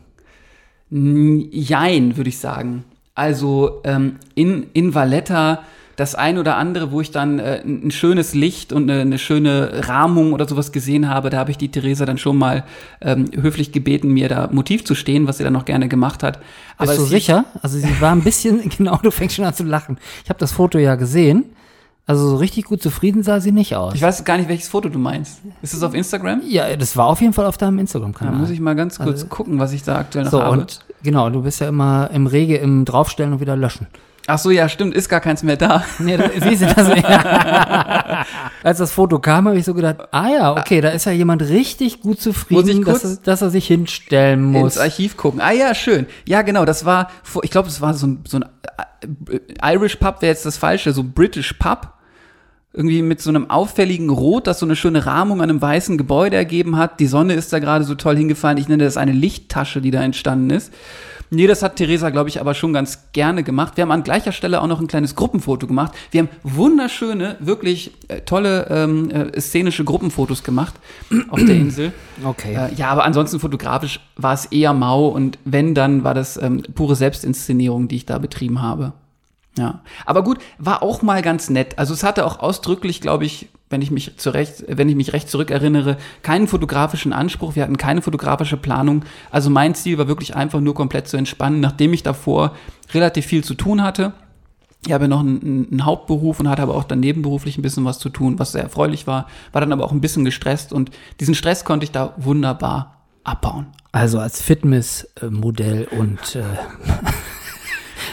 Jein, 0.90 2.16
würde 2.16 2.28
ich 2.28 2.38
sagen. 2.38 2.84
Also 3.16 3.80
ähm, 3.82 4.16
in, 4.36 4.68
in 4.74 4.94
Valletta 4.94 5.64
das 5.96 6.14
ein 6.14 6.38
oder 6.38 6.56
andere, 6.56 6.92
wo 6.92 7.00
ich 7.00 7.10
dann 7.10 7.38
äh, 7.40 7.62
ein 7.64 7.90
schönes 7.90 8.34
Licht 8.34 8.72
und 8.72 8.88
eine, 8.88 9.00
eine 9.00 9.18
schöne 9.18 9.88
Rahmung 9.88 10.34
oder 10.34 10.46
sowas 10.46 10.70
gesehen 10.70 11.08
habe, 11.08 11.30
da 11.30 11.38
habe 11.38 11.50
ich 11.50 11.58
die 11.58 11.70
Theresa 11.70 12.04
dann 12.04 12.18
schon 12.18 12.36
mal 12.36 12.64
ähm, 13.00 13.24
höflich 13.34 13.72
gebeten, 13.72 14.10
mir 14.12 14.28
da 14.28 14.48
Motiv 14.52 14.84
zu 14.84 14.94
stehen, 14.94 15.26
was 15.26 15.38
sie 15.38 15.44
dann 15.44 15.54
noch 15.54 15.64
gerne 15.64 15.88
gemacht 15.88 16.22
hat. 16.22 16.38
Bist 16.78 16.96
du 16.96 17.04
sicher? 17.04 17.46
Also 17.60 17.78
sie 17.78 18.00
war 18.00 18.12
ein 18.12 18.22
bisschen, 18.22 18.68
genau, 18.76 18.98
du 19.02 19.10
fängst 19.10 19.34
schon 19.34 19.46
an 19.46 19.54
zu 19.54 19.64
lachen. 19.64 19.98
Ich 20.22 20.28
habe 20.28 20.38
das 20.38 20.52
Foto 20.52 20.78
ja 20.78 20.94
gesehen. 20.94 21.44
Also 22.08 22.28
so 22.28 22.36
richtig 22.36 22.66
gut 22.66 22.80
zufrieden 22.80 23.24
sah 23.24 23.40
sie 23.40 23.50
nicht 23.50 23.74
aus. 23.74 23.94
Ich 23.94 24.02
weiß 24.02 24.24
gar 24.24 24.36
nicht, 24.38 24.48
welches 24.48 24.68
Foto 24.68 24.88
du 24.88 24.98
meinst. 24.98 25.40
Ist 25.60 25.74
es 25.74 25.82
auf 25.82 25.92
Instagram? 25.92 26.40
ja, 26.46 26.76
das 26.76 26.96
war 26.96 27.06
auf 27.06 27.20
jeden 27.20 27.32
Fall 27.32 27.46
auf 27.46 27.58
deinem 27.58 27.76
Da 27.76 27.80
Instagram-Kanal. 27.80 28.36
muss 28.36 28.50
ich 28.50 28.60
mal 28.60 28.76
ganz 28.76 28.98
kurz 28.98 29.28
gucken, 29.28 29.58
was 29.58 29.72
ich 29.72 29.82
da 29.82 29.96
aktuell 29.96 30.24
noch 30.24 30.30
so, 30.30 30.42
habe. 30.42 30.52
und 30.52 30.80
genau, 31.02 31.30
du 31.30 31.42
bist 31.42 31.60
ja 31.60 31.68
immer 31.68 32.08
im 32.12 32.28
Rege 32.28 32.58
im 32.58 32.84
Draufstellen 32.84 33.32
und 33.32 33.40
wieder 33.40 33.56
löschen. 33.56 33.88
Ach 34.28 34.38
so, 34.38 34.50
ja, 34.50 34.68
stimmt, 34.68 34.94
ist 34.94 35.08
gar 35.08 35.20
keins 35.20 35.42
mehr 35.44 35.56
da. 35.56 35.84
Nee, 35.98 36.16
das, 36.16 36.30
siehst 36.42 36.62
du 36.62 36.66
das? 36.66 36.88
Als 38.62 38.78
das 38.78 38.92
Foto 38.92 39.18
kam, 39.20 39.46
habe 39.46 39.58
ich 39.58 39.64
so 39.64 39.74
gedacht, 39.74 39.96
ah 40.12 40.28
ja, 40.28 40.52
okay, 40.52 40.80
da 40.80 40.88
ist 40.90 41.06
ja 41.06 41.12
jemand 41.12 41.42
richtig 41.42 42.00
gut 42.00 42.20
zufrieden, 42.20 42.84
dass, 42.84 43.04
er, 43.04 43.16
dass 43.22 43.42
er 43.42 43.50
sich 43.50 43.66
hinstellen 43.66 44.44
muss. 44.44 44.76
ins 44.76 44.78
Archiv 44.78 45.16
gucken. 45.16 45.40
Ah 45.40 45.52
ja, 45.52 45.74
schön. 45.74 46.06
Ja, 46.26 46.42
genau, 46.42 46.64
das 46.64 46.84
war, 46.84 47.08
ich 47.42 47.50
glaube, 47.50 47.68
das 47.68 47.80
war 47.80 47.94
so 47.94 48.06
ein, 48.06 48.24
so 48.26 48.38
ein 48.38 48.44
äh, 49.62 49.74
Irish 49.74 49.96
Pub, 49.96 50.22
wäre 50.22 50.32
jetzt 50.32 50.44
das 50.44 50.56
Falsche, 50.56 50.92
so 50.92 51.04
British 51.04 51.52
Pub. 51.52 51.92
Irgendwie 52.76 53.02
mit 53.02 53.22
so 53.22 53.30
einem 53.30 53.50
auffälligen 53.50 54.10
Rot, 54.10 54.46
das 54.46 54.58
so 54.58 54.66
eine 54.66 54.76
schöne 54.76 55.06
Rahmung 55.06 55.40
an 55.40 55.48
einem 55.48 55.62
weißen 55.62 55.96
Gebäude 55.96 56.36
ergeben 56.36 56.76
hat. 56.76 57.00
Die 57.00 57.06
Sonne 57.06 57.32
ist 57.32 57.52
da 57.52 57.58
gerade 57.58 57.84
so 57.84 57.94
toll 57.94 58.16
hingefallen. 58.16 58.58
Ich 58.58 58.68
nenne 58.68 58.84
das 58.84 58.98
eine 58.98 59.12
Lichttasche, 59.12 59.80
die 59.80 59.90
da 59.90 60.02
entstanden 60.02 60.50
ist. 60.50 60.72
Nee, 61.30 61.46
das 61.46 61.62
hat 61.62 61.76
Theresa, 61.76 62.10
glaube 62.10 62.28
ich, 62.28 62.40
aber 62.40 62.54
schon 62.54 62.72
ganz 62.72 63.10
gerne 63.12 63.42
gemacht. 63.42 63.76
Wir 63.76 63.82
haben 63.82 63.90
an 63.90 64.04
gleicher 64.04 64.32
Stelle 64.32 64.60
auch 64.62 64.66
noch 64.66 64.80
ein 64.80 64.86
kleines 64.86 65.16
Gruppenfoto 65.16 65.66
gemacht. 65.66 65.92
Wir 66.10 66.20
haben 66.20 66.28
wunderschöne, 66.44 67.36
wirklich 67.40 67.92
äh, 68.08 68.20
tolle 68.20 68.66
ähm, 68.70 69.10
äh, 69.10 69.40
szenische 69.40 69.84
Gruppenfotos 69.84 70.44
gemacht 70.44 70.74
auf 71.30 71.44
der 71.44 71.56
Insel. 71.56 71.92
Okay. 72.24 72.54
Äh, 72.54 72.74
ja, 72.74 72.88
aber 72.88 73.04
ansonsten 73.04 73.40
fotografisch 73.40 74.00
war 74.16 74.34
es 74.34 74.46
eher 74.46 74.72
mau 74.72 75.08
und 75.08 75.38
wenn, 75.44 75.74
dann 75.74 76.04
war 76.04 76.14
das 76.14 76.40
ähm, 76.40 76.62
pure 76.74 76.94
Selbstinszenierung, 76.94 77.88
die 77.88 77.96
ich 77.96 78.06
da 78.06 78.18
betrieben 78.18 78.62
habe. 78.62 78.92
Ja, 79.58 79.80
aber 80.04 80.22
gut, 80.22 80.38
war 80.58 80.82
auch 80.82 81.00
mal 81.00 81.22
ganz 81.22 81.48
nett. 81.48 81.78
Also 81.78 81.94
es 81.94 82.02
hatte 82.02 82.26
auch 82.26 82.40
ausdrücklich, 82.40 83.00
glaube 83.00 83.24
ich, 83.24 83.48
wenn 83.70 83.80
ich 83.80 83.90
mich 83.90 84.18
zurecht, 84.18 84.64
wenn 84.68 84.88
ich 84.88 84.96
mich 84.96 85.14
recht 85.14 85.30
zurückerinnere, 85.30 85.96
keinen 86.22 86.46
fotografischen 86.46 87.14
Anspruch. 87.14 87.56
Wir 87.56 87.62
hatten 87.62 87.78
keine 87.78 88.02
fotografische 88.02 88.58
Planung. 88.58 89.04
Also 89.30 89.48
mein 89.48 89.74
Ziel 89.74 89.96
war 89.96 90.08
wirklich 90.08 90.36
einfach 90.36 90.60
nur 90.60 90.74
komplett 90.74 91.08
zu 91.08 91.16
entspannen, 91.16 91.60
nachdem 91.60 91.94
ich 91.94 92.02
davor 92.02 92.54
relativ 92.92 93.26
viel 93.26 93.42
zu 93.42 93.54
tun 93.54 93.82
hatte. 93.82 94.12
Ich 94.86 94.92
habe 94.92 95.08
noch 95.08 95.20
einen, 95.20 95.68
einen 95.70 95.84
Hauptberuf 95.86 96.38
und 96.38 96.48
hatte 96.48 96.62
aber 96.62 96.74
auch 96.74 96.84
dann 96.84 97.00
nebenberuflich 97.00 97.56
ein 97.56 97.62
bisschen 97.62 97.86
was 97.86 97.98
zu 97.98 98.10
tun, 98.10 98.38
was 98.38 98.52
sehr 98.52 98.62
erfreulich 98.62 99.06
war. 99.06 99.26
War 99.52 99.62
dann 99.62 99.72
aber 99.72 99.84
auch 99.84 99.92
ein 99.92 100.02
bisschen 100.02 100.24
gestresst 100.24 100.72
und 100.72 100.90
diesen 101.18 101.34
Stress 101.34 101.64
konnte 101.64 101.84
ich 101.84 101.92
da 101.92 102.12
wunderbar 102.18 102.98
abbauen. 103.24 103.68
Also 103.90 104.20
als 104.20 104.42
Fitnessmodell 104.42 105.88
und 105.90 106.36
äh, 106.36 106.42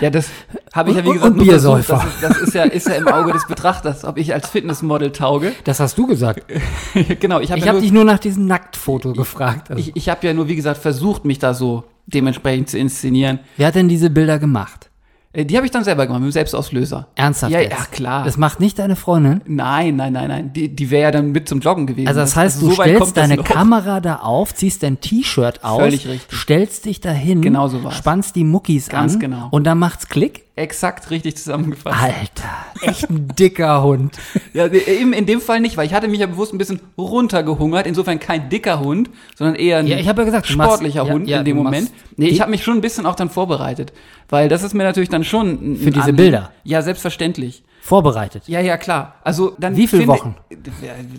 Ja, 0.02 0.10
das 0.10 0.30
habe 0.74 0.90
ich 0.90 0.98
ja 0.98 1.04
wie 1.06 1.12
gesagt 1.14 1.32
und 1.32 1.38
nur 1.38 1.46
versucht. 1.46 1.76
Biersäufer. 1.88 2.06
Das, 2.22 2.32
ist, 2.32 2.40
das 2.42 2.48
ist 2.50 2.54
ja 2.56 2.64
ist 2.64 2.88
ja 2.88 2.94
im 2.96 3.08
Auge 3.08 3.32
des 3.32 3.46
Betrachters, 3.48 4.04
ob 4.04 4.18
ich 4.18 4.34
als 4.34 4.50
Fitnessmodel 4.50 5.12
tauge. 5.12 5.54
das 5.64 5.80
hast 5.80 5.98
du 5.98 6.08
gesagt. 6.08 6.44
genau, 7.20 7.40
ich 7.40 7.52
habe 7.52 7.60
Ich 7.60 7.66
ja 7.66 7.72
nur, 7.74 7.82
dich 7.82 7.92
nur 7.92 8.04
nach 8.06 8.20
diesem 8.20 8.48
Nacktfoto 8.48 9.14
gefragt. 9.14 9.70
Also, 9.72 9.80
ich, 9.80 9.96
ich 9.96 10.10
habe 10.10 10.26
ja 10.28 10.34
nur 10.34 10.48
wie 10.48 10.56
gesagt 10.56 10.82
versucht, 10.82 11.26
mich 11.26 11.40
da 11.40 11.54
so 11.54 11.84
dementsprechend 12.08 12.70
zu 12.70 12.78
inszenieren. 12.78 13.40
wer 13.58 13.68
hat 13.68 13.76
denn 13.76 13.88
diese 13.88 14.10
Bilder 14.10 14.40
gemacht? 14.40 14.90
Äh, 15.32 15.46
Die 15.46 15.56
habe 15.56 15.66
ich 15.66 15.72
dann 15.72 15.84
selber 15.84 16.06
gemacht, 16.06 16.22
mit 16.22 16.30
dem 16.30 16.34
Selbstauslöser. 16.34 17.08
Ernsthaft 17.16 17.52
Ja, 17.54 17.60
ja, 17.62 17.86
klar. 17.92 18.24
Das 18.26 18.38
macht 18.38 18.60
nicht 18.60 18.78
deine 18.78 18.96
Freundin? 18.96 19.42
Nein, 19.48 19.96
nein, 19.96 20.14
nein, 20.14 20.28
nein. 20.28 20.54
Die, 20.54 20.70
die 20.76 20.92
wäre 20.92 21.04
ja 21.04 21.12
dann 21.12 21.32
mit 21.32 21.48
zum 21.50 21.60
Joggen 21.60 21.88
gewesen. 21.88 22.08
Also 22.08 22.20
das 22.20 22.36
heißt, 22.36 22.62
du 22.62 22.68
so 22.68 22.82
stellst 22.82 23.18
deine. 23.18 23.38
Kamera 23.38 24.00
da 24.00 24.18
auf, 24.18 24.54
ziehst 24.54 24.84
dein 24.84 25.00
T-Shirt 25.02 25.64
aus, 25.64 25.92
stellst 26.32 26.86
dich 26.86 27.02
dahin, 27.02 27.42
Genau 27.42 27.68
so 27.68 27.84
war's. 27.84 27.96
spannst 27.98 28.36
die 28.36 28.44
Muckis 28.44 28.90
Ganz 28.90 29.14
an 29.16 29.20
genau. 29.20 29.48
und 29.52 29.64
dann 29.64 29.80
macht's 29.80 30.08
Klick. 30.08 30.44
Exakt 30.56 31.10
richtig 31.10 31.36
zusammengefasst. 31.38 32.00
Alter, 32.00 32.50
echt 32.82 33.10
ein 33.10 33.28
dicker 33.30 33.82
Hund. 33.84 34.18
Ja, 34.54 34.68
eben 34.68 35.14
in 35.14 35.26
dem 35.26 35.42
Fall 35.42 35.60
nicht, 35.62 35.78
weil 35.78 35.88
ich 35.88 35.96
hatte 35.96 36.08
mich 36.08 36.20
ja 36.20 36.28
bewusst 36.28 36.54
ein 36.54 36.60
bisschen 36.60 36.80
runtergehungert. 36.96 37.88
Insofern 37.88 38.20
kein 38.20 38.50
dicker 38.50 38.80
Hund, 38.80 39.10
sondern 39.36 39.56
eher 39.56 39.80
ein 39.80 39.88
Ja, 39.88 39.98
ich 39.98 40.08
hab 40.08 40.16
ja 40.20 40.24
gesagt, 40.26 40.48
du 40.48 40.56
machst- 40.56 40.70
sportlicher 40.74 41.06
ja, 41.08 41.12
Hund 41.12 41.28
ja, 41.28 41.40
in 41.40 41.46
dem 41.46 41.58
Moment. 41.58 41.92
Nee, 42.18 42.28
ich 42.28 42.40
habe 42.40 42.52
mich 42.52 42.64
schon 42.64 42.76
ein 42.78 42.82
bisschen 42.82 43.08
auch 43.08 43.16
dann 43.16 43.32
vorbereitet. 43.32 43.92
Weil 44.30 44.48
das 44.50 44.62
ist 44.62 44.76
mir 44.76 44.84
natürlich 44.84 45.10
dann 45.10 45.24
schon 45.24 45.76
Für 45.78 45.90
diese 45.90 46.02
Anliegen. 46.02 46.18
Bilder? 46.18 46.52
Ja, 46.64 46.84
selbstverständlich. 46.84 47.64
Vorbereitet. 47.82 48.44
Ja, 48.48 48.60
ja, 48.62 48.78
klar. 48.78 49.16
Also 49.24 49.56
dann 49.58 49.76
Wie 49.76 49.88
viele 49.88 50.04
finde- 50.04 50.14
Wochen? 50.20 50.36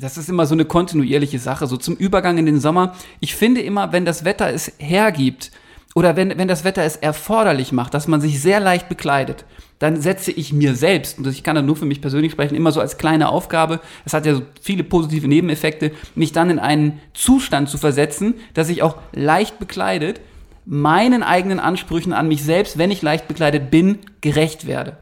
Das 0.00 0.16
ist 0.16 0.28
immer 0.28 0.46
so 0.46 0.54
eine 0.54 0.64
kontinuierliche 0.64 1.40
Sache. 1.40 1.66
So 1.66 1.76
zum 1.76 1.96
Übergang 1.96 2.38
in 2.38 2.46
den 2.46 2.60
Sommer. 2.60 2.94
Ich 3.18 3.34
finde 3.34 3.62
immer, 3.62 3.92
wenn 3.92 4.04
das 4.04 4.24
Wetter 4.24 4.48
es 4.52 4.70
hergibt 4.78 5.50
oder 5.94 6.16
wenn, 6.16 6.36
wenn 6.36 6.48
das 6.48 6.64
Wetter 6.64 6.82
es 6.82 6.96
erforderlich 6.96 7.72
macht, 7.72 7.94
dass 7.94 8.08
man 8.08 8.20
sich 8.20 8.42
sehr 8.42 8.60
leicht 8.60 8.88
bekleidet, 8.88 9.44
dann 9.78 10.00
setze 10.00 10.32
ich 10.32 10.52
mir 10.52 10.74
selbst, 10.74 11.18
und 11.18 11.26
ich 11.26 11.42
kann 11.42 11.56
da 11.56 11.62
nur 11.62 11.76
für 11.76 11.84
mich 11.84 12.00
persönlich 12.00 12.32
sprechen, 12.32 12.54
immer 12.54 12.72
so 12.72 12.80
als 12.80 12.98
kleine 12.98 13.28
Aufgabe, 13.28 13.80
es 14.04 14.12
hat 14.12 14.26
ja 14.26 14.34
so 14.34 14.42
viele 14.60 14.84
positive 14.84 15.28
Nebeneffekte, 15.28 15.92
mich 16.14 16.32
dann 16.32 16.50
in 16.50 16.58
einen 16.58 17.00
Zustand 17.12 17.68
zu 17.68 17.78
versetzen, 17.78 18.34
dass 18.54 18.68
ich 18.68 18.82
auch 18.82 18.96
leicht 19.12 19.58
bekleidet 19.58 20.20
meinen 20.66 21.22
eigenen 21.22 21.60
Ansprüchen 21.60 22.12
an 22.12 22.28
mich 22.28 22.42
selbst, 22.42 22.78
wenn 22.78 22.90
ich 22.90 23.02
leicht 23.02 23.28
bekleidet 23.28 23.70
bin, 23.70 23.98
gerecht 24.20 24.66
werde. 24.66 24.96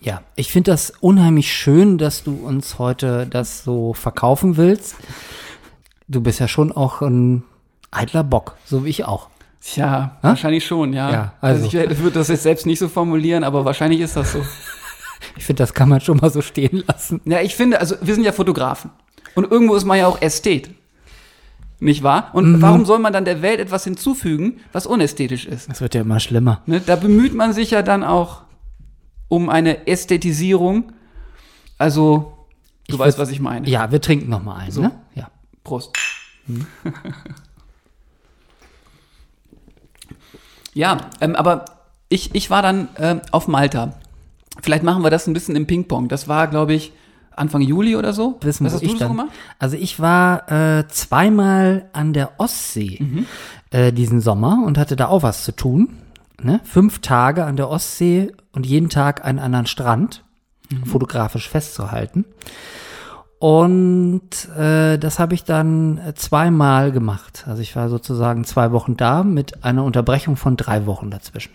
Ja, 0.00 0.22
ich 0.36 0.52
finde 0.52 0.70
das 0.70 0.92
unheimlich 1.00 1.52
schön, 1.52 1.98
dass 1.98 2.22
du 2.22 2.34
uns 2.34 2.78
heute 2.78 3.26
das 3.28 3.64
so 3.64 3.94
verkaufen 3.94 4.56
willst. 4.56 4.96
Du 6.06 6.20
bist 6.20 6.38
ja 6.38 6.46
schon 6.46 6.70
auch 6.70 7.02
ein 7.02 7.42
eitler 7.90 8.22
Bock, 8.22 8.56
so 8.64 8.84
wie 8.84 8.90
ich 8.90 9.04
auch. 9.04 9.28
Tja, 9.60 10.16
wahrscheinlich 10.22 10.64
schon, 10.66 10.92
ja. 10.92 11.10
Ja, 11.10 11.32
also, 11.40 11.64
also. 11.64 11.78
ich 11.78 11.98
würde 11.98 12.12
das 12.18 12.28
jetzt 12.28 12.44
selbst 12.44 12.64
nicht 12.66 12.78
so 12.78 12.88
formulieren, 12.88 13.44
aber 13.44 13.64
wahrscheinlich 13.64 14.00
ist 14.00 14.16
das 14.16 14.32
so. 14.32 14.42
Ich 15.36 15.44
finde, 15.44 15.62
das 15.64 15.74
kann 15.74 15.88
man 15.88 16.00
schon 16.00 16.18
mal 16.18 16.30
so 16.30 16.40
stehen 16.42 16.84
lassen. 16.86 17.20
ja, 17.24 17.40
ich 17.40 17.56
finde, 17.56 17.80
also 17.80 17.96
wir 18.00 18.14
sind 18.14 18.22
ja 18.22 18.30
Fotografen. 18.30 18.90
Und 19.34 19.50
irgendwo 19.50 19.74
ist 19.74 19.84
man 19.84 19.98
ja 19.98 20.06
auch 20.06 20.22
Ästhet. 20.22 20.70
Nicht 21.80 22.04
wahr? 22.04 22.30
Und 22.34 22.52
Mhm. 22.52 22.62
warum 22.62 22.84
soll 22.86 23.00
man 23.00 23.12
dann 23.12 23.24
der 23.24 23.42
Welt 23.42 23.58
etwas 23.58 23.82
hinzufügen, 23.84 24.60
was 24.72 24.86
unästhetisch 24.86 25.44
ist? 25.46 25.68
Das 25.68 25.80
wird 25.80 25.94
ja 25.96 26.02
immer 26.02 26.20
schlimmer. 26.20 26.62
Ne? 26.66 26.80
Da 26.80 26.94
bemüht 26.96 27.34
man 27.34 27.52
sich 27.52 27.72
ja 27.72 27.82
dann 27.82 28.04
auch 28.04 28.42
um 29.26 29.48
eine 29.48 29.86
Ästhetisierung. 29.88 30.92
Also, 31.78 32.46
du 32.88 32.94
Ich 32.94 32.98
weißt, 33.00 33.18
was 33.18 33.30
ich 33.30 33.40
meine. 33.40 33.68
Ja, 33.68 33.90
wir 33.90 34.00
trinken 34.00 34.30
noch 34.30 34.42
mal 34.42 34.56
einen, 34.56 34.70
So. 34.72 34.82
ne? 34.82 34.92
Ja. 35.16 35.30
Prost. 35.64 35.96
ja, 40.74 40.98
ähm, 41.20 41.34
aber 41.36 41.64
ich, 42.08 42.34
ich 42.34 42.50
war 42.50 42.62
dann 42.62 42.88
ähm, 42.98 43.20
auf 43.32 43.48
Malta. 43.48 43.94
Vielleicht 44.62 44.82
machen 44.82 45.02
wir 45.02 45.10
das 45.10 45.26
ein 45.26 45.32
bisschen 45.34 45.56
im 45.56 45.66
Ping-Pong. 45.66 46.08
Das 46.08 46.26
war, 46.28 46.46
glaube 46.48 46.74
ich, 46.74 46.92
Anfang 47.36 47.60
Juli 47.60 47.94
oder 47.96 48.12
so. 48.12 48.38
Wissen, 48.40 48.66
Was 48.66 48.74
hast 48.74 48.82
ich 48.82 48.88
du 48.92 48.94
so 48.94 48.98
dann, 49.00 49.08
gemacht? 49.16 49.28
Also 49.58 49.76
ich 49.76 50.00
war 50.00 50.50
äh, 50.50 50.88
zweimal 50.88 51.88
an 51.92 52.12
der 52.12 52.32
Ostsee 52.40 52.98
Mhm. 53.00 53.26
äh, 53.70 53.92
diesen 53.92 54.20
Sommer 54.20 54.62
und 54.66 54.76
hatte 54.78 54.96
da 54.96 55.06
auch 55.08 55.22
was 55.22 55.44
zu 55.44 55.52
tun. 55.52 55.98
Ne? 56.42 56.60
Fünf 56.64 56.98
Tage 57.00 57.44
an 57.44 57.56
der 57.56 57.68
Ostsee 57.68 58.32
und 58.52 58.66
jeden 58.66 58.88
Tag 58.88 59.24
einen 59.24 59.38
anderen 59.38 59.66
Strand 59.66 60.24
Mhm. 60.70 60.84
fotografisch 60.84 61.48
festzuhalten. 61.48 62.24
Und 63.38 64.48
äh, 64.56 64.98
das 64.98 65.18
habe 65.20 65.34
ich 65.34 65.44
dann 65.44 66.00
zweimal 66.16 66.90
gemacht. 66.90 67.44
Also 67.46 67.62
ich 67.62 67.76
war 67.76 67.88
sozusagen 67.88 68.44
zwei 68.44 68.72
Wochen 68.72 68.96
da 68.96 69.22
mit 69.22 69.64
einer 69.64 69.84
Unterbrechung 69.84 70.36
von 70.36 70.56
drei 70.56 70.86
Wochen 70.86 71.10
dazwischen. 71.10 71.52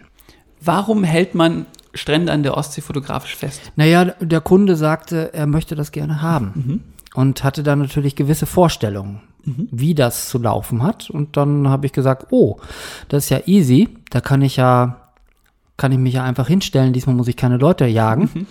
Warum 0.62 1.04
hält 1.04 1.36
man 1.36 1.66
Strände 1.94 2.32
an 2.32 2.42
der 2.42 2.56
Ostsee 2.56 2.82
fotografisch 2.82 3.36
fest? 3.36 3.74
Naja, 3.76 4.06
der 4.06 4.40
Kunde 4.40 4.78
sagte, 4.78 5.34
er 5.34 5.46
möchte 5.46 5.76
das 5.76 5.92
gerne 5.92 6.22
haben. 6.22 6.84
Und 7.16 7.44
hatte 7.44 7.64
dann 7.64 7.80
natürlich 7.80 8.16
gewisse 8.16 8.46
Vorstellungen, 8.46 9.20
wie 9.44 9.94
das 9.94 10.30
zu 10.30 10.40
laufen 10.40 10.84
hat. 10.84 11.10
Und 11.10 11.36
dann 11.36 11.68
habe 11.68 11.86
ich 11.86 11.92
gesagt, 11.92 12.28
oh, 12.32 12.58
das 13.10 13.26
ist 13.26 13.30
ja 13.30 13.42
easy. 13.46 13.90
Da 14.10 14.22
kann 14.22 14.42
ich 14.42 14.56
ja, 14.56 15.12
kann 15.76 15.92
ich 15.92 16.00
mich 16.00 16.14
ja 16.14 16.24
einfach 16.24 16.48
hinstellen. 16.48 16.94
Diesmal 16.94 17.16
muss 17.16 17.28
ich 17.28 17.36
keine 17.36 17.58
Leute 17.58 17.86
jagen 17.86 18.48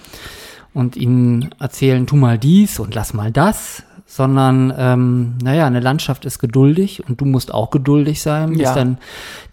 und 0.74 0.96
ihnen 0.96 1.54
erzählen, 1.58 2.06
tu 2.06 2.16
mal 2.16 2.38
dies 2.38 2.78
und 2.78 2.94
lass 2.94 3.14
mal 3.14 3.30
das. 3.32 3.85
Sondern, 4.04 4.74
ähm, 4.76 5.38
naja, 5.42 5.66
eine 5.66 5.80
Landschaft 5.80 6.26
ist 6.26 6.38
geduldig 6.38 7.02
und 7.08 7.22
du 7.22 7.24
musst 7.24 7.54
auch 7.54 7.70
geduldig 7.70 8.20
sein, 8.20 8.50
bis 8.50 8.61
Ja. 8.61 8.74
dann 8.74 8.98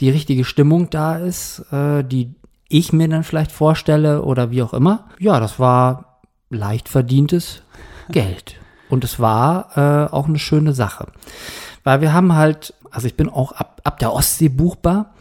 die 0.01 0.10
richtige 0.10 0.43
Stimmung 0.43 0.89
da 0.89 1.15
ist, 1.15 1.60
äh, 1.71 2.03
die 2.03 2.34
ich 2.67 2.91
mir 2.91 3.08
dann 3.08 3.23
vielleicht 3.23 3.53
vorstelle 3.53 4.21
oder 4.23 4.51
wie 4.51 4.62
auch 4.62 4.73
immer. 4.73 5.05
Ja, 5.17 5.39
das 5.39 5.60
war 5.60 6.19
leicht 6.49 6.89
verdientes 6.89 7.62
Geld. 8.10 8.55
Und 8.89 9.05
es 9.05 9.19
war 9.19 9.77
äh, 9.77 10.13
auch 10.13 10.27
eine 10.27 10.39
schöne 10.39 10.73
Sache. 10.73 11.08
Weil 11.86 12.01
wir 12.01 12.12
haben 12.12 12.36
halt, 12.36 12.73
also 12.91 13.08
ich 13.08 13.15
bin 13.15 13.29
auch 13.29 13.53
ab, 13.53 13.79
ab 13.86 13.99
der 13.99 14.12
Ostsee 14.13 14.49
buchbar. 14.49 15.13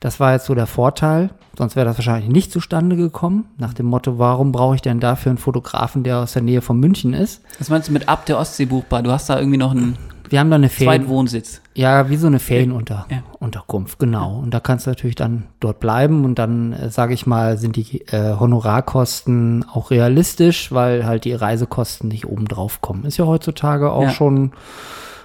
Das 0.00 0.18
war 0.18 0.32
jetzt 0.32 0.46
so 0.46 0.54
der 0.54 0.66
Vorteil. 0.66 1.30
Sonst 1.58 1.76
wäre 1.76 1.84
das 1.84 1.98
wahrscheinlich 1.98 2.30
nicht 2.30 2.50
zustande 2.52 2.96
gekommen. 2.96 3.44
Nach 3.58 3.74
dem 3.74 3.86
Motto, 3.86 4.18
warum 4.18 4.50
brauche 4.50 4.74
ich 4.76 4.80
denn 4.82 4.98
dafür 4.98 5.30
einen 5.30 5.38
Fotografen, 5.38 6.04
der 6.04 6.18
aus 6.20 6.32
der 6.32 6.40
Nähe 6.42 6.62
von 6.62 6.78
München 6.80 7.12
ist? 7.12 7.42
Was 7.58 7.68
meinst 7.68 7.88
du 7.88 7.92
mit 7.92 8.08
ab 8.08 8.24
der 8.24 8.38
Ostsee 8.38 8.64
buchbar? 8.64 9.02
Du 9.02 9.10
hast 9.10 9.28
da 9.28 9.38
irgendwie 9.38 9.58
noch 9.58 9.72
einen 9.72 9.98
Wir 10.30 10.40
haben 10.40 10.48
da 10.48 10.56
eine 10.56 10.70
Ferien, 10.70 11.02
Zweitwohnsitz. 11.02 11.60
ja, 11.74 12.08
wie 12.08 12.16
so 12.16 12.28
eine 12.28 12.38
Ferienunterkunft, 12.38 14.00
Ja. 14.00 14.06
Genau. 14.06 14.38
Und 14.38 14.54
da 14.54 14.60
kannst 14.60 14.86
du 14.86 14.90
natürlich 14.90 15.16
dann 15.16 15.42
dort 15.58 15.80
bleiben 15.80 16.24
und 16.24 16.38
dann, 16.38 16.72
äh, 16.72 16.88
sage 16.88 17.12
ich 17.12 17.26
mal, 17.26 17.58
sind 17.58 17.76
die 17.76 18.06
äh, 18.06 18.36
Honorarkosten 18.38 19.66
auch 19.70 19.90
realistisch, 19.90 20.72
weil 20.72 21.04
halt 21.04 21.24
die 21.24 21.34
Reisekosten 21.34 22.08
nicht 22.08 22.26
oben 22.26 22.46
drauf 22.46 22.80
kommen. 22.80 23.04
Ist 23.04 23.18
ja 23.18 23.26
heutzutage 23.26 23.92
auch 23.92 24.04
Ja. 24.04 24.10
schon 24.10 24.52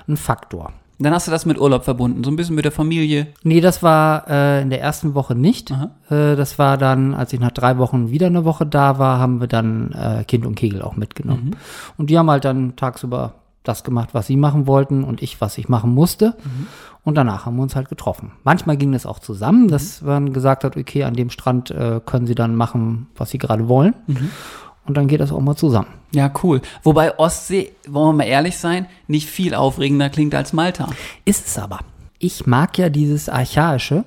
ein 0.07 0.17
Faktor. 0.17 0.73
Dann 0.97 1.13
hast 1.13 1.27
du 1.27 1.31
das 1.31 1.45
mit 1.45 1.60
Urlaub 1.60 1.84
verbunden, 1.84 2.23
so 2.23 2.31
ein 2.31 2.38
bisschen 2.38 2.55
mit 2.55 2.63
der 2.63 2.71
Familie. 2.71 3.27
Nee, 3.43 3.60
das 3.60 3.84
war 3.84 4.29
äh, 4.29 4.62
in 4.62 4.69
der 4.69 4.81
ersten 4.81 5.13
Woche 5.13 5.36
nicht. 5.36 5.71
Äh, 5.71 6.36
das 6.36 6.58
war 6.58 6.77
dann, 6.77 7.13
als 7.13 7.34
ich 7.34 7.39
nach 7.39 7.51
drei 7.51 7.77
Wochen 7.77 8.10
wieder 8.12 8.27
eine 8.27 8.45
Woche 8.45 8.65
da 8.65 8.97
war, 8.97 9.19
haben 9.19 9.41
wir 9.41 9.47
dann 9.47 9.91
äh, 9.91 10.23
Kind 10.23 10.45
und 10.45 10.55
Kegel 10.55 10.81
auch 10.81 10.95
mitgenommen. 10.95 11.58
Und 11.97 12.10
die 12.10 12.17
haben 12.17 12.29
halt 12.29 12.45
dann 12.45 12.75
tagsüber 12.75 13.34
das 13.63 13.84
gemacht, 13.84 14.10
was 14.13 14.27
sie 14.27 14.38
machen 14.38 14.67
wollten 14.67 15.03
und 15.03 15.21
ich, 15.21 15.41
was 15.41 15.58
ich 15.58 15.67
machen 15.67 15.91
musste. 15.91 16.36
Und 17.03 17.15
danach 17.15 17.45
haben 17.45 17.55
wir 17.58 17.63
uns 17.63 17.75
halt 17.75 17.89
getroffen. 17.89 18.31
Manchmal 18.43 18.77
ging 18.77 18.91
das 18.91 19.05
auch 19.05 19.19
zusammen, 19.19 19.67
dass 19.67 20.01
man 20.01 20.34
gesagt 20.34 20.63
hat, 20.63 20.77
okay, 20.77 21.03
an 21.03 21.13
dem 21.13 21.29
Strand 21.29 21.71
äh, 21.71 21.99
können 22.05 22.25
sie 22.25 22.36
dann 22.36 22.55
machen, 22.55 23.08
was 23.15 23.31
sie 23.31 23.38
gerade 23.38 23.67
wollen. 23.67 23.93
Und 24.88 24.95
dann 24.98 25.08
geht 25.08 25.19
das 25.19 25.32
auch 25.32 25.41
mal 25.41 25.56
zusammen. 25.56 25.88
Ja, 26.13 26.32
cool. 26.43 26.62
Wobei 26.84 27.17
Ostsee, 27.17 27.71
wollen 27.88 28.10
wir 28.10 28.24
mal 28.24 28.30
ehrlich 28.30 28.58
sein, 28.58 28.86
nicht 29.08 29.28
viel 29.28 29.54
aufregender 29.56 30.10
klingt 30.10 30.36
als 30.36 30.54
Malta. 30.54 30.89
Ist 31.26 31.48
es 31.48 31.58
aber. 31.58 31.80
Ich 32.19 32.45
mag 32.45 32.78
ja 32.78 32.89
dieses 32.89 33.28
Archaische. 33.28 34.06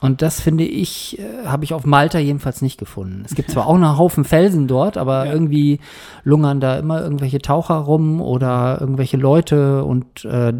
Und 0.00 0.22
das 0.22 0.40
finde 0.40 0.64
ich, 0.64 1.18
äh, 1.18 1.46
habe 1.46 1.64
ich 1.64 1.74
auf 1.74 1.84
Malta 1.84 2.18
jedenfalls 2.18 2.62
nicht 2.62 2.78
gefunden. 2.78 3.22
Es 3.26 3.34
gibt 3.34 3.50
zwar 3.50 3.66
auch 3.66 3.74
einen 3.74 3.98
Haufen 3.98 4.24
Felsen 4.24 4.66
dort, 4.66 4.96
aber 4.96 5.26
irgendwie 5.26 5.78
lungern 6.24 6.58
da 6.60 6.78
immer 6.78 7.02
irgendwelche 7.02 7.40
Taucher 7.40 7.74
rum 7.74 8.22
oder 8.22 8.78
irgendwelche 8.80 9.18
Leute 9.18 9.84
und 9.84 10.24
äh, 10.24 10.54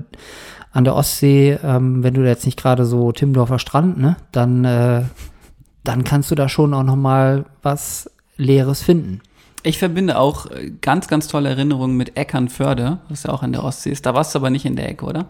an 0.73 0.85
der 0.85 0.95
Ostsee, 0.95 1.59
ähm, 1.65 2.03
wenn 2.03 2.15
du 2.15 2.23
da 2.23 2.29
jetzt 2.29 2.45
nicht 2.45 2.61
gerade 2.61 2.85
so 2.85 3.13
Timmendorfer 3.13 3.59
Strand, 3.59 3.99
ne, 3.99 4.17
dann, 4.31 4.65
äh, 4.65 5.03
dann 5.85 6.05
kannst 6.05 6.31
du 6.31 6.35
da 6.35 6.49
schon 6.49 6.75
auch 6.75 6.85
noch 6.85 6.97
mal 6.97 7.47
was 7.63 8.11
Leeres 8.37 8.83
finden. 8.83 9.21
Ich 9.63 9.79
verbinde 9.79 10.19
auch 10.19 10.47
äh, 10.47 10.73
ganz, 10.81 11.09
ganz 11.09 11.29
tolle 11.29 11.51
Erinnerungen 11.51 11.97
mit 11.97 12.17
Eckernförde, 12.17 12.99
was 13.09 13.25
ja 13.25 13.31
auch 13.31 13.43
an 13.43 13.53
der 13.53 13.65
Ostsee 13.65 13.91
ist. 13.91 14.07
Da 14.07 14.15
warst 14.15 14.35
du 14.35 14.39
aber 14.39 14.51
nicht 14.51 14.65
in 14.65 14.77
der 14.77 14.89
Ecke, 14.89 15.05
oder? 15.05 15.27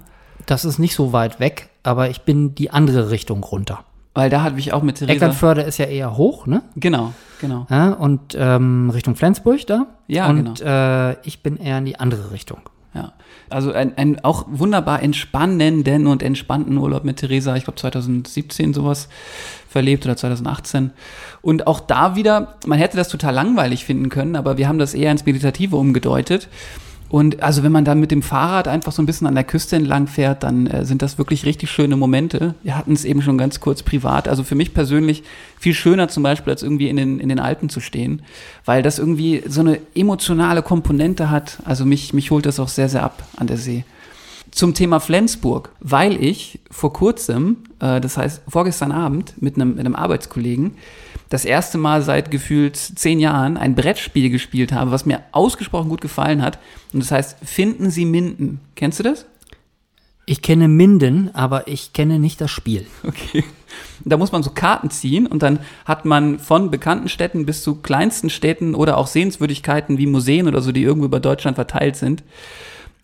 Das 0.47 0.65
ist 0.65 0.79
nicht 0.79 0.95
so 0.95 1.13
weit 1.13 1.41
weg, 1.41 1.71
aber 1.83 2.11
ich 2.11 2.23
bin 2.23 2.55
die 2.55 2.71
andere 2.71 3.11
Richtung 3.11 3.43
runter. 3.43 3.85
Weil 4.15 4.31
da 4.31 4.43
hatte 4.43 4.59
ich 4.59 4.73
auch 4.73 4.83
mit 4.83 4.97
Theresa. 4.97 5.15
Eckernförde 5.15 5.63
ist 5.63 5.79
ja 5.79 5.85
eher 5.87 6.17
hoch, 6.17 6.47
ne? 6.47 6.63
Genau, 6.77 7.13
genau. 7.41 7.67
Ja, 7.71 7.93
und 7.93 8.35
ähm, 8.37 8.91
Richtung 8.91 9.15
Flensburg 9.15 9.67
da. 9.67 9.87
Ja, 10.09 10.29
und 10.29 10.59
genau. 10.59 11.11
äh, 11.11 11.17
ich 11.23 11.43
bin 11.43 11.57
eher 11.57 11.79
in 11.79 11.85
die 11.85 11.99
andere 11.99 12.33
Richtung. 12.33 12.61
Ja. 12.95 13.13
Also 13.49 13.73
ein, 13.73 13.97
ein 13.97 14.25
auch 14.25 14.47
wunderbar 14.49 15.03
entspannenden 15.03 16.07
und 16.07 16.23
entspannten 16.23 16.77
Urlaub 16.77 17.05
mit 17.05 17.19
Theresa, 17.19 17.55
ich 17.55 17.65
glaube 17.65 17.79
2017 17.79 18.75
sowas 18.75 19.09
verlebt 19.69 20.05
oder 20.05 20.17
2018. 20.17 20.91
Und 21.41 21.67
auch 21.67 21.81
da 21.81 22.17
wieder, 22.17 22.57
man 22.67 22.79
hätte 22.79 22.97
das 22.97 23.09
total 23.09 23.35
langweilig 23.35 23.85
finden 23.85 24.09
können, 24.09 24.35
aber 24.35 24.59
wir 24.59 24.67
haben 24.67 24.79
das 24.79 24.95
eher 24.95 25.13
ins 25.13 25.25
Meditative 25.25 25.77
umgedeutet. 25.77 26.49
Und 27.11 27.43
also 27.43 27.65
wenn 27.65 27.73
man 27.73 27.85
dann 27.85 27.99
mit 27.99 28.13
dem 28.13 28.23
Fahrrad 28.23 28.69
einfach 28.69 28.93
so 28.93 29.03
ein 29.03 29.07
bisschen 29.07 29.27
an 29.27 29.35
der 29.35 29.43
Küste 29.43 29.75
entlang 29.75 30.07
fährt, 30.07 30.45
dann 30.45 30.69
äh, 30.69 30.85
sind 30.85 31.03
das 31.03 31.19
wirklich 31.19 31.45
richtig 31.45 31.69
schöne 31.69 31.97
Momente. 31.97 32.55
Wir 32.63 32.77
hatten 32.77 32.93
es 32.93 33.05
eben 33.05 33.21
schon 33.21 33.37
ganz 33.37 33.59
kurz 33.59 33.83
privat. 33.83 34.29
Also 34.29 34.45
für 34.45 34.55
mich 34.55 34.73
persönlich 34.73 35.25
viel 35.59 35.75
schöner 35.75 36.07
zum 36.07 36.23
Beispiel, 36.23 36.53
als 36.53 36.63
irgendwie 36.63 36.89
in 36.89 36.97
den, 36.97 37.19
in 37.19 37.29
den 37.29 37.41
Alpen 37.41 37.69
zu 37.69 37.81
stehen, 37.81 38.23
weil 38.65 38.85
das 38.85 39.01
irgendwie 39.01 39.43
so 39.45 39.61
eine 39.61 39.81
emotionale 39.97 40.63
Komponente 40.63 41.31
hat. 41.31 41.59
Also 41.65 41.85
mich, 41.85 42.15
mich 42.15 42.31
holt 42.31 42.47
das 42.47 42.61
auch 42.61 42.69
sehr, 42.69 42.89
sehr 42.89 43.03
ab 43.03 43.25
an 43.37 43.49
der 43.49 43.57
See. 43.57 43.85
Zum 44.53 44.75
Thema 44.75 45.01
Flensburg, 45.01 45.73
weil 45.81 46.23
ich 46.23 46.61
vor 46.71 46.93
kurzem, 46.93 47.57
äh, 47.81 48.01
das 48.01 48.19
heißt 48.19 48.43
vorgestern 48.47 48.93
Abend, 48.93 49.35
mit 49.43 49.57
einem, 49.57 49.71
mit 49.71 49.81
einem 49.81 49.97
Arbeitskollegen 49.97 50.77
das 51.31 51.45
erste 51.45 51.79
Mal 51.79 52.03
seit 52.03 52.31
gefühlt 52.31 52.77
zehn 52.77 53.21
Jahren 53.21 53.57
ein 53.57 53.75
Brettspiel 53.75 54.29
gespielt 54.29 54.73
habe, 54.73 54.91
was 54.91 55.07
mir 55.07 55.23
ausgesprochen 55.33 55.89
gut 55.89 56.01
gefallen 56.03 56.43
hat. 56.43 56.59
Und 56.93 57.03
das 57.03 57.13
heißt 57.13 57.39
Finden 57.43 57.91
Sie 57.91 58.05
Minden. 58.05 58.61
Kennst 58.75 58.99
du 58.99 59.05
das? 59.05 59.25
Ich 60.27 60.43
kenne 60.43 60.69
Minden, 60.69 61.35
aber 61.35 61.67
ich 61.67 61.93
kenne 61.93 62.19
nicht 62.19 62.41
das 62.41 62.51
Spiel. 62.51 62.87
Okay. 63.05 63.45
Da 64.05 64.17
muss 64.17 64.33
man 64.33 64.43
so 64.43 64.51
Karten 64.51 64.91
ziehen 64.91 65.27
und 65.27 65.43
dann 65.43 65.61
hat 65.85 66.05
man 66.05 66.41
von 66.41 66.71
bekannten 66.71 67.09
Städten 67.09 67.47
bis 67.47 67.63
zu 67.63 67.77
kleinsten 67.77 68.29
Städten 68.29 68.75
oder 68.75 68.99
auch 68.99 69.07
Sehenswürdigkeiten 69.07 69.99
wie 69.99 70.07
Museen 70.07 70.49
oder 70.49 70.61
so, 70.61 70.73
die 70.73 70.83
irgendwo 70.83 71.07
über 71.07 71.21
Deutschland 71.21 71.55
verteilt 71.55 71.97
sind, 71.97 72.25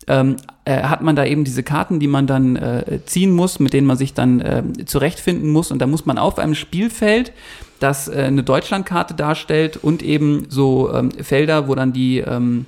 ähm, 0.07 0.37
äh, 0.65 0.83
hat 0.83 1.01
man 1.01 1.15
da 1.15 1.25
eben 1.25 1.43
diese 1.43 1.63
Karten, 1.63 1.99
die 1.99 2.07
man 2.07 2.27
dann 2.27 2.55
äh, 2.55 2.99
ziehen 3.05 3.31
muss, 3.31 3.59
mit 3.59 3.73
denen 3.73 3.87
man 3.87 3.97
sich 3.97 4.13
dann 4.13 4.39
äh, 4.39 4.63
zurechtfinden 4.85 5.49
muss. 5.49 5.71
Und 5.71 5.79
da 5.79 5.87
muss 5.87 6.05
man 6.05 6.17
auf 6.17 6.39
einem 6.39 6.55
Spielfeld, 6.55 7.33
das 7.79 8.07
äh, 8.07 8.23
eine 8.23 8.43
Deutschlandkarte 8.43 9.13
darstellt 9.13 9.77
und 9.77 10.01
eben 10.01 10.45
so 10.49 10.93
ähm, 10.93 11.11
Felder, 11.11 11.67
wo 11.67 11.75
dann 11.75 11.93
die, 11.93 12.19
ähm, 12.19 12.65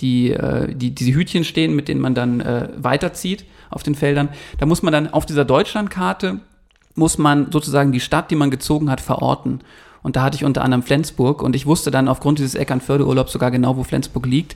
die, 0.00 0.32
äh, 0.32 0.74
die, 0.74 0.94
diese 0.94 1.12
Hütchen 1.12 1.44
stehen, 1.44 1.74
mit 1.74 1.88
denen 1.88 2.00
man 2.00 2.14
dann 2.14 2.40
äh, 2.40 2.68
weiterzieht 2.76 3.44
auf 3.70 3.82
den 3.82 3.94
Feldern. 3.94 4.28
Da 4.58 4.66
muss 4.66 4.82
man 4.82 4.92
dann 4.92 5.12
auf 5.12 5.26
dieser 5.26 5.44
Deutschlandkarte 5.44 6.40
muss 6.96 7.18
man 7.18 7.52
sozusagen 7.52 7.92
die 7.92 8.00
Stadt, 8.00 8.30
die 8.30 8.36
man 8.36 8.50
gezogen 8.50 8.90
hat, 8.90 9.00
verorten. 9.00 9.60
Und 10.06 10.14
da 10.14 10.22
hatte 10.22 10.36
ich 10.36 10.44
unter 10.44 10.62
anderem 10.62 10.84
Flensburg 10.84 11.42
und 11.42 11.56
ich 11.56 11.66
wusste 11.66 11.90
dann 11.90 12.06
aufgrund 12.06 12.38
dieses 12.38 12.54
Eckernförde-Urlaubs 12.54 13.32
sogar 13.32 13.50
genau, 13.50 13.76
wo 13.76 13.82
Flensburg 13.82 14.24
liegt. 14.24 14.54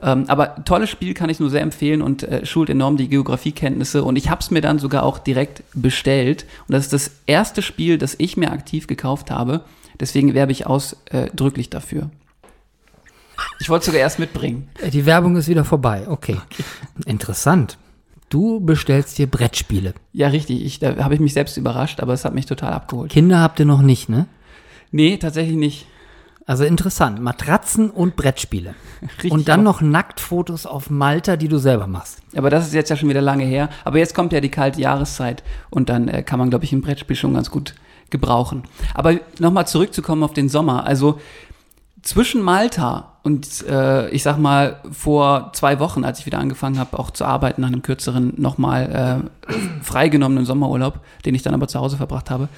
Ähm, 0.00 0.26
aber 0.28 0.64
tolles 0.64 0.90
Spiel 0.90 1.12
kann 1.12 1.28
ich 1.28 1.40
nur 1.40 1.50
sehr 1.50 1.62
empfehlen 1.62 2.02
und 2.02 2.22
äh, 2.22 2.46
schult 2.46 2.70
enorm 2.70 2.96
die 2.96 3.08
Geografiekenntnisse. 3.08 4.04
Und 4.04 4.14
ich 4.14 4.30
habe 4.30 4.42
es 4.42 4.52
mir 4.52 4.60
dann 4.60 4.78
sogar 4.78 5.02
auch 5.02 5.18
direkt 5.18 5.64
bestellt. 5.74 6.46
Und 6.68 6.74
das 6.74 6.84
ist 6.84 6.92
das 6.92 7.10
erste 7.26 7.62
Spiel, 7.62 7.98
das 7.98 8.14
ich 8.18 8.36
mir 8.36 8.52
aktiv 8.52 8.86
gekauft 8.86 9.32
habe. 9.32 9.62
Deswegen 9.98 10.34
werbe 10.34 10.52
ich 10.52 10.68
ausdrücklich 10.68 11.68
dafür. 11.68 12.08
Ich 13.58 13.70
wollte 13.70 13.80
es 13.80 13.86
sogar 13.86 14.00
erst 14.02 14.20
mitbringen. 14.20 14.68
Äh, 14.80 14.90
Die 14.90 15.04
Werbung 15.04 15.34
ist 15.34 15.48
wieder 15.48 15.64
vorbei. 15.64 16.06
Okay. 16.06 16.36
Interessant. 17.06 17.76
Du 18.28 18.60
bestellst 18.60 19.18
dir 19.18 19.26
Brettspiele. 19.26 19.94
Ja, 20.12 20.28
richtig. 20.28 20.64
Ich, 20.64 20.78
da 20.78 20.94
habe 21.02 21.14
ich 21.14 21.20
mich 21.20 21.32
selbst 21.32 21.56
überrascht, 21.56 21.98
aber 21.98 22.12
es 22.12 22.24
hat 22.24 22.34
mich 22.34 22.46
total 22.46 22.72
abgeholt. 22.72 23.10
Kinder 23.10 23.40
habt 23.40 23.58
ihr 23.58 23.66
noch 23.66 23.82
nicht, 23.82 24.08
ne? 24.08 24.26
Nee, 24.92 25.16
tatsächlich 25.16 25.56
nicht. 25.56 25.86
Also 26.46 26.64
interessant. 26.64 27.20
Matratzen 27.20 27.90
und 27.90 28.16
Brettspiele. 28.16 28.74
Richtig 29.02 29.32
und 29.32 29.48
dann 29.48 29.60
auch. 29.60 29.80
noch 29.80 29.80
Nacktfotos 29.80 30.66
auf 30.66 30.90
Malta, 30.90 31.36
die 31.36 31.48
du 31.48 31.58
selber 31.58 31.86
machst. 31.86 32.18
Aber 32.36 32.50
das 32.50 32.66
ist 32.66 32.74
jetzt 32.74 32.90
ja 32.90 32.96
schon 32.96 33.08
wieder 33.08 33.20
lange 33.20 33.44
her. 33.44 33.68
Aber 33.84 33.98
jetzt 33.98 34.14
kommt 34.14 34.32
ja 34.32 34.40
die 34.40 34.50
kalte 34.50 34.80
Jahreszeit 34.80 35.42
und 35.70 35.88
dann 35.88 36.08
äh, 36.08 36.22
kann 36.22 36.38
man, 36.38 36.50
glaube 36.50 36.64
ich, 36.64 36.72
ein 36.72 36.82
Brettspiel 36.82 37.16
schon 37.16 37.34
ganz 37.34 37.50
gut 37.50 37.74
gebrauchen. 38.10 38.64
Aber 38.94 39.14
nochmal 39.38 39.66
zurückzukommen 39.66 40.22
auf 40.22 40.32
den 40.32 40.48
Sommer. 40.48 40.84
Also 40.84 41.20
zwischen 42.02 42.42
Malta 42.42 43.12
und 43.22 43.64
äh, 43.68 44.10
ich 44.10 44.24
sag 44.24 44.36
mal 44.38 44.80
vor 44.90 45.52
zwei 45.54 45.78
Wochen, 45.78 46.04
als 46.04 46.18
ich 46.18 46.26
wieder 46.26 46.38
angefangen 46.38 46.78
habe, 46.78 46.98
auch 46.98 47.10
zu 47.10 47.24
arbeiten 47.24 47.60
nach 47.60 47.68
einem 47.68 47.82
kürzeren, 47.82 48.34
nochmal 48.36 49.22
äh, 49.48 49.82
freigenommenen 49.82 50.44
Sommerurlaub, 50.44 50.98
den 51.24 51.34
ich 51.34 51.42
dann 51.42 51.54
aber 51.54 51.68
zu 51.68 51.78
Hause 51.78 51.96
verbracht 51.96 52.30
habe, 52.30 52.48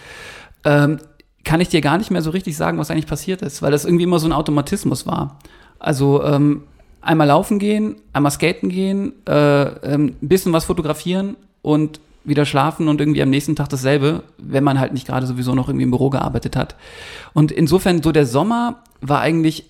ähm, 0.64 0.98
kann 1.44 1.60
ich 1.60 1.68
dir 1.68 1.80
gar 1.80 1.98
nicht 1.98 2.10
mehr 2.10 2.22
so 2.22 2.30
richtig 2.30 2.56
sagen, 2.56 2.78
was 2.78 2.90
eigentlich 2.90 3.06
passiert 3.06 3.42
ist, 3.42 3.62
weil 3.62 3.70
das 3.70 3.84
irgendwie 3.84 4.04
immer 4.04 4.18
so 4.18 4.26
ein 4.26 4.32
Automatismus 4.32 5.06
war. 5.06 5.38
Also 5.78 6.24
ähm, 6.24 6.62
einmal 7.00 7.26
laufen 7.26 7.58
gehen, 7.58 7.96
einmal 8.12 8.32
skaten 8.32 8.70
gehen, 8.70 9.12
äh, 9.26 9.62
ähm, 9.62 10.16
ein 10.20 10.28
bisschen 10.28 10.52
was 10.52 10.64
fotografieren 10.64 11.36
und 11.62 12.00
wieder 12.24 12.46
schlafen 12.46 12.88
und 12.88 13.00
irgendwie 13.00 13.22
am 13.22 13.30
nächsten 13.30 13.54
Tag 13.54 13.68
dasselbe, 13.68 14.22
wenn 14.38 14.64
man 14.64 14.80
halt 14.80 14.94
nicht 14.94 15.06
gerade 15.06 15.26
sowieso 15.26 15.54
noch 15.54 15.68
irgendwie 15.68 15.84
im 15.84 15.90
Büro 15.90 16.08
gearbeitet 16.08 16.56
hat. 16.56 16.74
Und 17.34 17.52
insofern 17.52 18.02
so 18.02 18.12
der 18.12 18.26
Sommer 18.26 18.82
war 19.02 19.20
eigentlich 19.20 19.66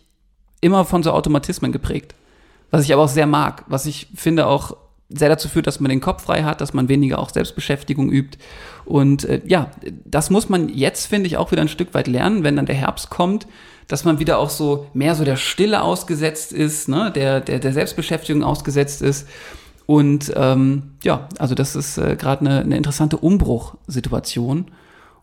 immer 0.61 0.85
von 0.85 1.03
so 1.03 1.11
Automatismen 1.11 1.73
geprägt, 1.73 2.15
was 2.71 2.85
ich 2.85 2.93
aber 2.93 3.03
auch 3.03 3.09
sehr 3.09 3.27
mag, 3.27 3.65
was 3.67 3.87
ich 3.87 4.09
finde 4.15 4.47
auch 4.47 4.77
sehr 5.09 5.29
dazu 5.29 5.49
führt, 5.49 5.67
dass 5.67 5.81
man 5.81 5.91
den 5.91 6.01
Kopf 6.01 6.23
frei 6.23 6.45
hat, 6.45 6.61
dass 6.61 6.73
man 6.73 6.89
weniger 6.89 7.19
auch 7.19 7.31
Selbstbeschäftigung 7.31 8.11
übt. 8.11 8.39
Und 8.85 9.25
äh, 9.25 9.40
ja, 9.47 9.70
das 10.05 10.31
muss 10.31 10.49
man 10.49 10.68
jetzt, 10.68 11.07
finde 11.07 11.27
ich, 11.27 11.37
auch 11.37 11.53
wieder 11.53 11.62
ein 11.62 11.68
Stück 11.68 11.94
weit 11.94 12.07
lernen, 12.07 12.44
wenn 12.44 12.57
dann 12.57 12.66
der 12.66 12.75
Herbst 12.75 13.11
kommt, 13.11 13.47
dass 13.88 14.05
man 14.05 14.18
wieder 14.18 14.38
auch 14.38 14.51
so 14.51 14.87
mehr 14.94 15.14
so 15.14 15.25
der 15.25 15.37
Stille 15.37 15.83
ausgesetzt 15.83 16.53
ist, 16.53 16.88
ne? 16.88 17.11
der, 17.14 17.40
der, 17.40 17.59
der 17.59 17.73
Selbstbeschäftigung 17.73 18.42
ausgesetzt 18.42 19.03
ist. 19.03 19.29
Und 19.87 20.33
ähm, 20.37 20.94
ja, 21.03 21.29
also 21.38 21.55
das 21.55 21.77
ist 21.77 21.99
äh, 21.99 22.16
gerade 22.16 22.40
eine, 22.40 22.61
eine 22.61 22.77
interessante 22.77 23.18
Umbruchsituation. 23.18 24.66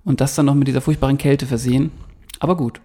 Und 0.04 0.22
das 0.22 0.34
dann 0.36 0.48
noch 0.48 0.56
mit 0.56 0.68
dieser 0.68 0.82
furchtbaren 0.82 1.18
Kälte 1.18 1.46
versehen. 1.46 1.92
Aber 2.40 2.58
gut. 2.58 2.82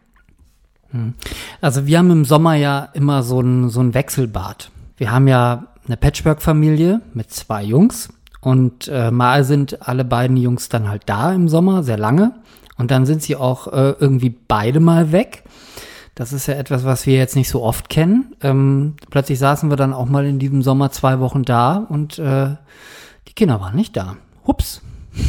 Also 1.61 1.87
wir 1.87 1.99
haben 1.99 2.11
im 2.11 2.25
Sommer 2.25 2.55
ja 2.55 2.89
immer 2.95 3.23
so 3.23 3.41
ein, 3.41 3.69
so 3.71 3.81
ein 3.81 3.95
Wechselbad. 3.95 4.71
Wir 4.97 5.11
haben 5.11 5.29
ja 5.29 5.67
eine 5.87 5.97
Patchwork-Familie 5.97 7.01
mit 7.15 7.31
zwei 7.31 7.63
Jungs 7.63 8.09
und 8.47 8.87
äh, 8.87 9.11
mal 9.11 9.43
sind 9.43 9.89
alle 9.89 10.05
beiden 10.05 10.37
Jungs 10.37 10.69
dann 10.69 10.89
halt 10.89 11.03
da 11.07 11.33
im 11.33 11.49
Sommer, 11.49 11.83
sehr 11.83 11.99
lange. 11.99 12.31
Und 12.79 12.93
dann 12.93 13.05
sind 13.05 13.21
sie 13.21 13.35
auch 13.35 13.67
äh, 13.67 13.97
irgendwie 13.99 14.33
beide 14.47 14.79
mal 14.79 15.11
weg. 15.11 15.43
Das 16.15 16.33
ist 16.33 16.47
ja 16.47 16.55
etwas, 16.55 16.85
was 16.85 17.07
wir 17.07 17.17
jetzt 17.17 17.35
nicht 17.35 17.49
so 17.49 17.65
oft 17.65 17.89
kennen. 17.89 18.37
Ähm, 18.43 18.95
plötzlich 19.11 19.41
saßen 19.41 19.69
wir 19.69 19.77
dann 19.77 19.93
auch 19.93 20.07
mal 20.07 20.25
in 20.25 20.39
diesem 20.39 20.63
Sommer 20.63 20.93
zwei 20.93 21.19
Wochen 21.19 21.43
da 21.43 21.87
und 21.89 22.21
äh, 22.21 22.51
die 23.27 23.33
Kinder 23.35 23.61
waren 23.61 23.75
nicht 23.75 23.97
da. 23.97 24.17
Hups. 24.47 24.81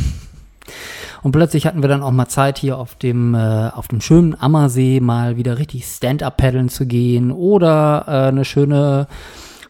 Und 1.23 1.31
plötzlich 1.31 1.65
hatten 1.65 1.81
wir 1.81 1.89
dann 1.89 2.03
auch 2.03 2.11
mal 2.11 2.27
Zeit 2.27 2.59
hier 2.59 2.77
auf 2.77 2.93
dem, 2.93 3.33
äh, 3.33 3.69
auf 3.73 3.87
dem 3.87 3.99
schönen 3.99 4.39
Ammersee 4.39 4.99
mal 4.99 5.35
wieder 5.35 5.57
richtig 5.57 5.85
Stand-up-Paddeln 5.85 6.69
zu 6.69 6.85
gehen 6.85 7.31
oder 7.31 8.05
äh, 8.07 8.11
eine 8.27 8.45
schöne 8.45 9.07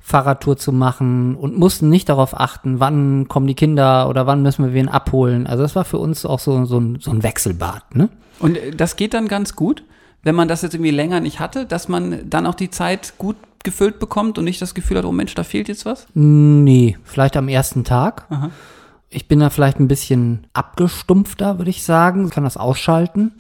Fahrradtour 0.07 0.55
zu 0.55 0.71
machen 0.71 1.35
und 1.35 1.57
mussten 1.57 1.89
nicht 1.89 2.07
darauf 2.07 2.39
achten, 2.39 2.79
wann 2.79 3.27
kommen 3.27 3.45
die 3.45 3.55
Kinder 3.55 4.07
oder 4.07 4.25
wann 4.25 4.41
müssen 4.41 4.63
wir 4.63 4.71
wen 4.71 4.87
abholen. 4.87 5.45
Also 5.47 5.63
das 5.63 5.75
war 5.75 5.83
für 5.83 5.97
uns 5.97 6.25
auch 6.25 6.39
so, 6.39 6.63
so, 6.63 6.79
ein, 6.79 6.97
so 7.01 7.11
ein 7.11 7.23
Wechselbad. 7.23 7.93
Ne? 7.93 8.07
Und 8.39 8.55
äh, 8.55 8.71
das 8.71 8.95
geht 8.95 9.13
dann 9.13 9.27
ganz 9.27 9.57
gut, 9.57 9.83
wenn 10.23 10.33
man 10.33 10.47
das 10.47 10.61
jetzt 10.61 10.75
irgendwie 10.75 10.91
länger 10.91 11.19
nicht 11.19 11.41
hatte, 11.41 11.65
dass 11.65 11.89
man 11.89 12.21
dann 12.29 12.45
auch 12.45 12.55
die 12.55 12.69
Zeit 12.69 13.15
gut 13.17 13.35
gefüllt 13.65 13.99
bekommt 13.99 14.37
und 14.37 14.45
nicht 14.45 14.61
das 14.61 14.73
Gefühl 14.73 14.97
hat, 14.97 15.03
oh 15.03 15.11
Mensch, 15.11 15.35
da 15.35 15.43
fehlt 15.43 15.67
jetzt 15.67 15.85
was? 15.85 16.07
Nee, 16.13 16.97
vielleicht 17.03 17.35
am 17.35 17.49
ersten 17.49 17.83
Tag. 17.83 18.27
Aha. 18.29 18.49
Ich 19.09 19.27
bin 19.27 19.41
da 19.41 19.49
vielleicht 19.49 19.77
ein 19.77 19.89
bisschen 19.89 20.47
abgestumpfter, 20.53 21.57
würde 21.57 21.69
ich 21.69 21.83
sagen. 21.83 22.29
Kann 22.29 22.45
das 22.45 22.55
ausschalten. 22.55 23.33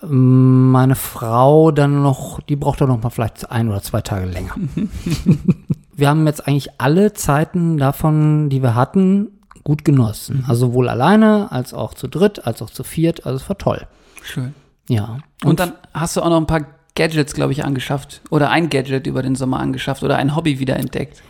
Meine 0.00 0.94
Frau 0.94 1.70
dann 1.70 2.02
noch, 2.02 2.40
die 2.40 2.56
braucht 2.56 2.80
dann 2.80 2.88
noch 2.88 3.02
mal 3.02 3.10
vielleicht 3.10 3.50
ein 3.50 3.68
oder 3.68 3.82
zwei 3.82 4.00
Tage 4.00 4.24
länger. 4.24 4.54
wir 5.94 6.08
haben 6.08 6.26
jetzt 6.26 6.46
eigentlich 6.46 6.68
alle 6.78 7.12
Zeiten 7.12 7.76
davon, 7.76 8.48
die 8.48 8.62
wir 8.62 8.74
hatten, 8.74 9.28
gut 9.64 9.84
genossen. 9.84 10.44
Also 10.48 10.68
sowohl 10.68 10.88
alleine, 10.88 11.52
als 11.52 11.74
auch 11.74 11.94
zu 11.94 12.08
dritt, 12.08 12.46
als 12.46 12.62
auch 12.62 12.70
zu 12.70 12.84
viert. 12.84 13.26
Also 13.26 13.36
es 13.36 13.48
war 13.48 13.58
toll. 13.58 13.86
Schön. 14.22 14.54
Ja. 14.88 15.18
Und, 15.44 15.60
dann 15.60 15.72
hast 15.94 16.16
du 16.16 16.22
auch 16.22 16.30
noch 16.30 16.38
ein 16.38 16.46
paar 16.46 16.66
Gadgets, 16.94 17.34
glaube 17.34 17.52
ich, 17.52 17.64
angeschafft. 17.64 18.20
Oder 18.30 18.50
ein 18.50 18.70
Gadget 18.70 19.06
über 19.06 19.22
den 19.22 19.34
Sommer 19.34 19.60
angeschafft 19.60 20.02
oder 20.02 20.16
ein 20.16 20.34
Hobby 20.34 20.58
wiederentdeckt. 20.58 21.22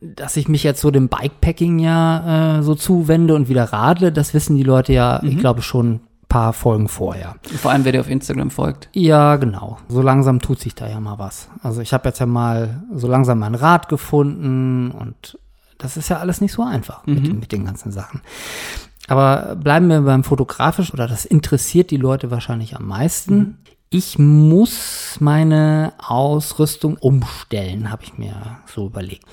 dass 0.00 0.36
ich 0.36 0.48
mich 0.48 0.62
jetzt 0.62 0.80
so 0.80 0.90
dem 0.90 1.08
Bikepacking 1.08 1.78
ja 1.78 2.58
äh, 2.58 2.62
so 2.62 2.74
zuwende 2.74 3.34
und 3.34 3.48
wieder 3.48 3.64
radle, 3.64 4.12
das 4.12 4.32
wissen 4.32 4.56
die 4.56 4.62
Leute 4.62 4.94
ja, 4.94 5.22
ich 5.22 5.36
glaube, 5.36 5.60
schon 5.60 6.00
paar 6.30 6.54
Folgen 6.54 6.88
vorher. 6.88 7.34
Vor 7.60 7.70
allem, 7.70 7.84
wer 7.84 7.92
dir 7.92 8.00
auf 8.00 8.08
Instagram 8.08 8.50
folgt. 8.50 8.88
Ja, 8.94 9.36
genau. 9.36 9.76
So 9.88 10.00
langsam 10.00 10.40
tut 10.40 10.60
sich 10.60 10.74
da 10.74 10.88
ja 10.88 10.98
mal 10.98 11.18
was. 11.18 11.48
Also 11.62 11.82
ich 11.82 11.92
habe 11.92 12.08
jetzt 12.08 12.20
ja 12.20 12.26
mal 12.26 12.82
so 12.94 13.06
langsam 13.06 13.40
mein 13.40 13.54
Rad 13.54 13.90
gefunden 13.90 14.92
und 14.92 15.38
das 15.76 15.98
ist 15.98 16.08
ja 16.08 16.18
alles 16.18 16.40
nicht 16.40 16.52
so 16.52 16.62
einfach 16.62 17.04
mit, 17.06 17.32
mit 17.34 17.52
den 17.52 17.64
ganzen 17.66 17.90
Sachen. 17.90 18.22
Aber 19.08 19.56
bleiben 19.56 19.88
wir 19.88 20.02
beim 20.02 20.24
Fotografisch 20.24 20.92
oder 20.94 21.08
das 21.08 21.24
interessiert 21.24 21.90
die 21.90 21.96
Leute 21.96 22.30
wahrscheinlich 22.30 22.76
am 22.76 22.86
meisten. 22.86 23.58
Ich 23.90 24.18
muss 24.18 25.16
meine 25.18 25.94
Ausrüstung 25.98 26.96
umstellen, 26.96 27.90
habe 27.90 28.04
ich 28.04 28.16
mir 28.16 28.34
so 28.66 28.86
überlegt. 28.86 29.24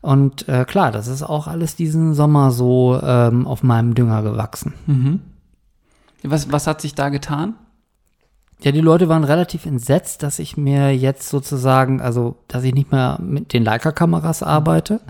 Und 0.00 0.48
äh, 0.48 0.64
klar, 0.64 0.92
das 0.92 1.08
ist 1.08 1.22
auch 1.22 1.46
alles 1.46 1.76
diesen 1.76 2.14
Sommer 2.14 2.52
so 2.52 2.98
ähm, 3.02 3.46
auf 3.46 3.62
meinem 3.62 3.94
Dünger 3.94 4.22
gewachsen. 4.22 4.72
Was, 6.22 6.52
was 6.52 6.66
hat 6.66 6.80
sich 6.80 6.94
da 6.94 7.08
getan? 7.08 7.54
Ja, 8.60 8.70
die 8.70 8.80
Leute 8.80 9.08
waren 9.08 9.24
relativ 9.24 9.66
entsetzt, 9.66 10.22
dass 10.22 10.38
ich 10.38 10.56
mir 10.56 10.94
jetzt 10.96 11.28
sozusagen, 11.28 12.00
also 12.00 12.36
dass 12.46 12.62
ich 12.62 12.74
nicht 12.74 12.92
mehr 12.92 13.18
mit 13.20 13.52
den 13.52 13.64
Leica-Kameras 13.64 14.44
arbeite. 14.44 15.00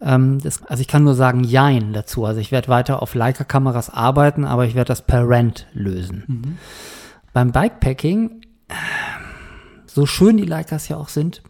Ähm, 0.00 0.40
das, 0.42 0.62
also 0.64 0.82
ich 0.82 0.88
kann 0.88 1.04
nur 1.04 1.14
sagen 1.14 1.42
Jein 1.42 1.94
dazu. 1.94 2.26
Also 2.26 2.40
ich 2.40 2.52
werde 2.52 2.68
weiter 2.68 3.00
auf 3.00 3.14
Leica-Kameras 3.14 3.88
arbeiten, 3.88 4.44
aber 4.44 4.66
ich 4.66 4.74
werde 4.74 4.88
das 4.88 5.02
per 5.02 5.26
Rent 5.26 5.66
lösen. 5.72 6.58
Beim 7.32 7.50
Bikepacking, 7.50 8.42
so 9.86 10.04
schön 10.04 10.36
die 10.36 10.44
Leicas 10.44 10.88
ja 10.88 10.98
auch 10.98 11.08
sind, 11.08 11.42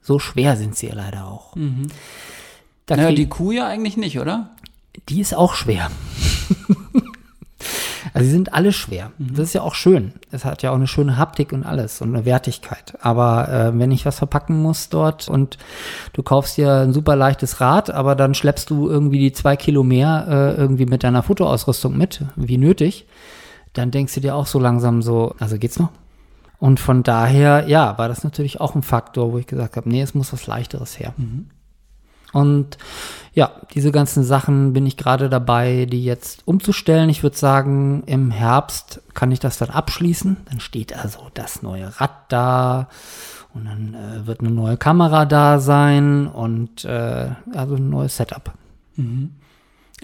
so 0.00 0.18
schwer 0.18 0.56
sind 0.56 0.76
sie 0.76 0.86
ja 0.86 0.94
leider 0.94 1.26
auch. 1.26 1.54
Da 2.86 2.96
Naja, 2.96 3.12
die 3.12 3.28
Kuh 3.28 3.52
ja 3.52 3.66
eigentlich 3.66 3.98
nicht, 3.98 4.18
oder? 4.18 4.56
die 5.08 5.20
ist 5.20 5.34
auch 5.34 5.54
schwer. 5.54 5.90
also 8.14 8.24
sie 8.24 8.32
sind 8.32 8.52
alle 8.54 8.72
schwer. 8.72 9.12
Das 9.18 9.48
ist 9.48 9.52
ja 9.54 9.62
auch 9.62 9.74
schön. 9.74 10.12
Es 10.30 10.44
hat 10.44 10.62
ja 10.62 10.70
auch 10.70 10.76
eine 10.76 10.86
schöne 10.86 11.16
Haptik 11.16 11.52
und 11.52 11.64
alles 11.64 12.00
und 12.00 12.14
eine 12.14 12.24
Wertigkeit. 12.24 12.94
Aber 13.00 13.48
äh, 13.48 13.78
wenn 13.78 13.90
ich 13.90 14.06
was 14.06 14.18
verpacken 14.18 14.62
muss 14.62 14.88
dort 14.88 15.28
und 15.28 15.58
du 16.12 16.22
kaufst 16.22 16.56
dir 16.56 16.72
ein 16.72 16.92
super 16.92 17.16
leichtes 17.16 17.60
Rad, 17.60 17.90
aber 17.90 18.14
dann 18.14 18.34
schleppst 18.34 18.70
du 18.70 18.88
irgendwie 18.88 19.18
die 19.18 19.32
zwei 19.32 19.56
Kilo 19.56 19.82
mehr 19.82 20.26
äh, 20.28 20.60
irgendwie 20.60 20.86
mit 20.86 21.04
deiner 21.04 21.22
Fotoausrüstung 21.22 21.96
mit, 21.96 22.24
wie 22.36 22.58
nötig, 22.58 23.06
dann 23.72 23.90
denkst 23.90 24.14
du 24.14 24.20
dir 24.20 24.34
auch 24.34 24.46
so 24.46 24.58
langsam 24.58 25.02
so, 25.02 25.34
also 25.38 25.58
geht's 25.58 25.78
noch? 25.78 25.90
Und 26.58 26.80
von 26.80 27.04
daher, 27.04 27.68
ja, 27.68 27.96
war 27.98 28.08
das 28.08 28.24
natürlich 28.24 28.60
auch 28.60 28.74
ein 28.74 28.82
Faktor, 28.82 29.32
wo 29.32 29.38
ich 29.38 29.46
gesagt 29.46 29.76
habe, 29.76 29.88
nee, 29.88 30.02
es 30.02 30.14
muss 30.14 30.32
was 30.32 30.46
Leichteres 30.46 30.98
her. 30.98 31.14
Und 32.32 32.78
ja, 33.32 33.52
diese 33.74 33.92
ganzen 33.92 34.24
Sachen 34.24 34.72
bin 34.72 34.86
ich 34.86 34.96
gerade 34.96 35.28
dabei, 35.28 35.86
die 35.86 36.04
jetzt 36.04 36.46
umzustellen. 36.46 37.08
Ich 37.08 37.22
würde 37.22 37.36
sagen, 37.36 38.02
im 38.06 38.30
Herbst 38.30 39.00
kann 39.14 39.32
ich 39.32 39.38
das 39.40 39.58
dann 39.58 39.70
abschließen. 39.70 40.36
Dann 40.50 40.60
steht 40.60 40.96
also 40.96 41.20
das 41.34 41.62
neue 41.62 42.00
Rad 42.00 42.32
da 42.32 42.88
und 43.54 43.64
dann 43.64 43.94
äh, 43.94 44.26
wird 44.26 44.40
eine 44.40 44.50
neue 44.50 44.76
Kamera 44.76 45.24
da 45.24 45.58
sein 45.58 46.26
und 46.26 46.84
äh, 46.84 47.30
also 47.54 47.76
ein 47.76 47.88
neues 47.88 48.16
Setup. 48.16 48.52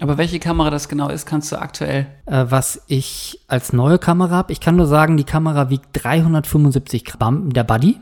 Aber 0.01 0.17
welche 0.17 0.39
Kamera 0.39 0.69
das 0.69 0.89
genau 0.89 1.07
ist, 1.09 1.25
kannst 1.25 1.51
du 1.51 1.61
aktuell. 1.61 2.07
Äh, 2.25 2.45
was 2.49 2.81
ich 2.87 3.39
als 3.47 3.71
neue 3.71 3.97
Kamera 3.97 4.31
habe, 4.35 4.51
ich 4.51 4.59
kann 4.59 4.75
nur 4.75 4.87
sagen, 4.87 5.15
die 5.15 5.23
Kamera 5.23 5.69
wiegt 5.69 5.87
375 5.93 7.05
Gramm, 7.05 7.53
der 7.53 7.63
Buddy. 7.63 7.97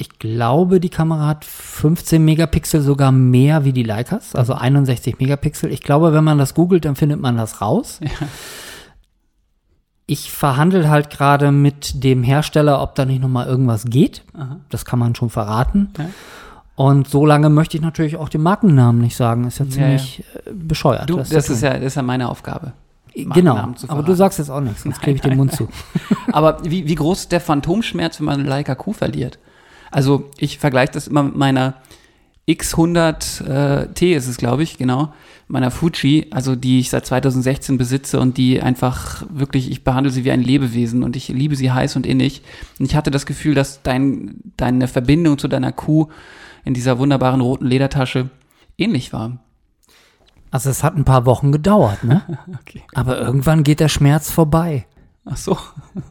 Ich 0.00 0.20
glaube, 0.20 0.78
die 0.78 0.90
Kamera 0.90 1.26
hat 1.26 1.44
15 1.44 2.24
Megapixel 2.24 2.80
sogar 2.82 3.10
mehr 3.10 3.64
wie 3.64 3.72
die 3.72 3.82
Leicas, 3.82 4.36
also 4.36 4.54
61 4.54 5.18
Megapixel. 5.18 5.72
Ich 5.72 5.82
glaube, 5.82 6.12
wenn 6.12 6.22
man 6.22 6.38
das 6.38 6.54
googelt, 6.54 6.84
dann 6.84 6.94
findet 6.94 7.20
man 7.20 7.36
das 7.36 7.60
raus. 7.60 7.98
Ich 10.06 10.30
verhandle 10.30 10.88
halt 10.88 11.10
gerade 11.10 11.50
mit 11.50 12.04
dem 12.04 12.22
Hersteller, 12.22 12.80
ob 12.80 12.94
da 12.94 13.04
nicht 13.04 13.20
noch 13.20 13.28
mal 13.28 13.48
irgendwas 13.48 13.86
geht. 13.86 14.22
Das 14.70 14.84
kann 14.84 15.00
man 15.00 15.16
schon 15.16 15.30
verraten. 15.30 15.90
Ja. 15.98 16.06
Und 16.76 17.08
so 17.08 17.26
lange 17.26 17.50
möchte 17.50 17.76
ich 17.76 17.82
natürlich 17.82 18.16
auch 18.16 18.28
den 18.28 18.42
Markennamen 18.42 19.00
nicht 19.00 19.16
sagen. 19.16 19.48
Ist 19.48 19.58
ja 19.58 19.64
Ja, 19.64 19.70
ziemlich 19.72 20.24
äh, 20.46 20.52
bescheuert. 20.54 21.10
Du, 21.10 21.16
das 21.16 21.30
das, 21.30 21.50
ist 21.50 21.62
ja, 21.62 21.74
das 21.74 21.82
ist 21.82 21.94
ja 21.96 22.02
meine 22.02 22.28
Aufgabe. 22.28 22.72
Genau, 23.14 23.74
aber 23.88 24.04
du 24.04 24.14
sagst 24.14 24.38
jetzt 24.38 24.48
auch 24.48 24.60
nichts, 24.60 24.84
sonst 24.84 25.00
klebe 25.00 25.16
ich 25.16 25.22
den 25.22 25.36
Mund 25.36 25.50
zu. 25.50 25.68
Aber 26.30 26.58
wie, 26.62 26.86
wie 26.86 26.94
groß 26.94 27.22
ist 27.22 27.32
der 27.32 27.40
Phantomschmerz, 27.40 28.20
wenn 28.20 28.26
man 28.26 28.38
eine 28.38 28.48
Leica 28.48 28.76
Q 28.76 28.92
verliert? 28.92 29.40
Also 29.90 30.30
ich 30.38 30.58
vergleiche 30.58 30.92
das 30.92 31.08
immer 31.08 31.22
mit 31.22 31.36
meiner 31.36 31.74
X100 32.48 33.44
äh, 33.44 33.88
T 33.92 34.14
ist 34.14 34.26
es, 34.26 34.38
glaube 34.38 34.62
ich, 34.62 34.78
genau, 34.78 35.12
meiner 35.48 35.70
Fuji, 35.70 36.28
also 36.30 36.56
die 36.56 36.80
ich 36.80 36.88
seit 36.88 37.04
2016 37.04 37.76
besitze 37.76 38.20
und 38.20 38.38
die 38.38 38.62
einfach 38.62 39.24
wirklich, 39.28 39.70
ich 39.70 39.84
behandle 39.84 40.10
sie 40.10 40.24
wie 40.24 40.30
ein 40.30 40.42
Lebewesen 40.42 41.02
und 41.02 41.14
ich 41.14 41.28
liebe 41.28 41.56
sie 41.56 41.70
heiß 41.70 41.96
und 41.96 42.06
innig. 42.06 42.42
Und 42.78 42.86
ich 42.86 42.96
hatte 42.96 43.10
das 43.10 43.26
Gefühl, 43.26 43.54
dass 43.54 43.82
dein, 43.82 44.40
deine 44.56 44.88
Verbindung 44.88 45.36
zu 45.36 45.46
deiner 45.46 45.72
Kuh 45.72 46.08
in 46.64 46.72
dieser 46.72 46.98
wunderbaren 46.98 47.42
roten 47.42 47.66
Ledertasche 47.66 48.30
ähnlich 48.78 49.12
war. 49.12 49.38
Also 50.50 50.70
es 50.70 50.82
hat 50.82 50.96
ein 50.96 51.04
paar 51.04 51.26
Wochen 51.26 51.52
gedauert, 51.52 52.02
ne? 52.04 52.22
Okay. 52.60 52.82
Aber 52.94 53.20
irgendwann 53.20 53.62
geht 53.62 53.80
der 53.80 53.88
Schmerz 53.88 54.30
vorbei. 54.30 54.86
Ach 55.26 55.36
so. 55.36 55.58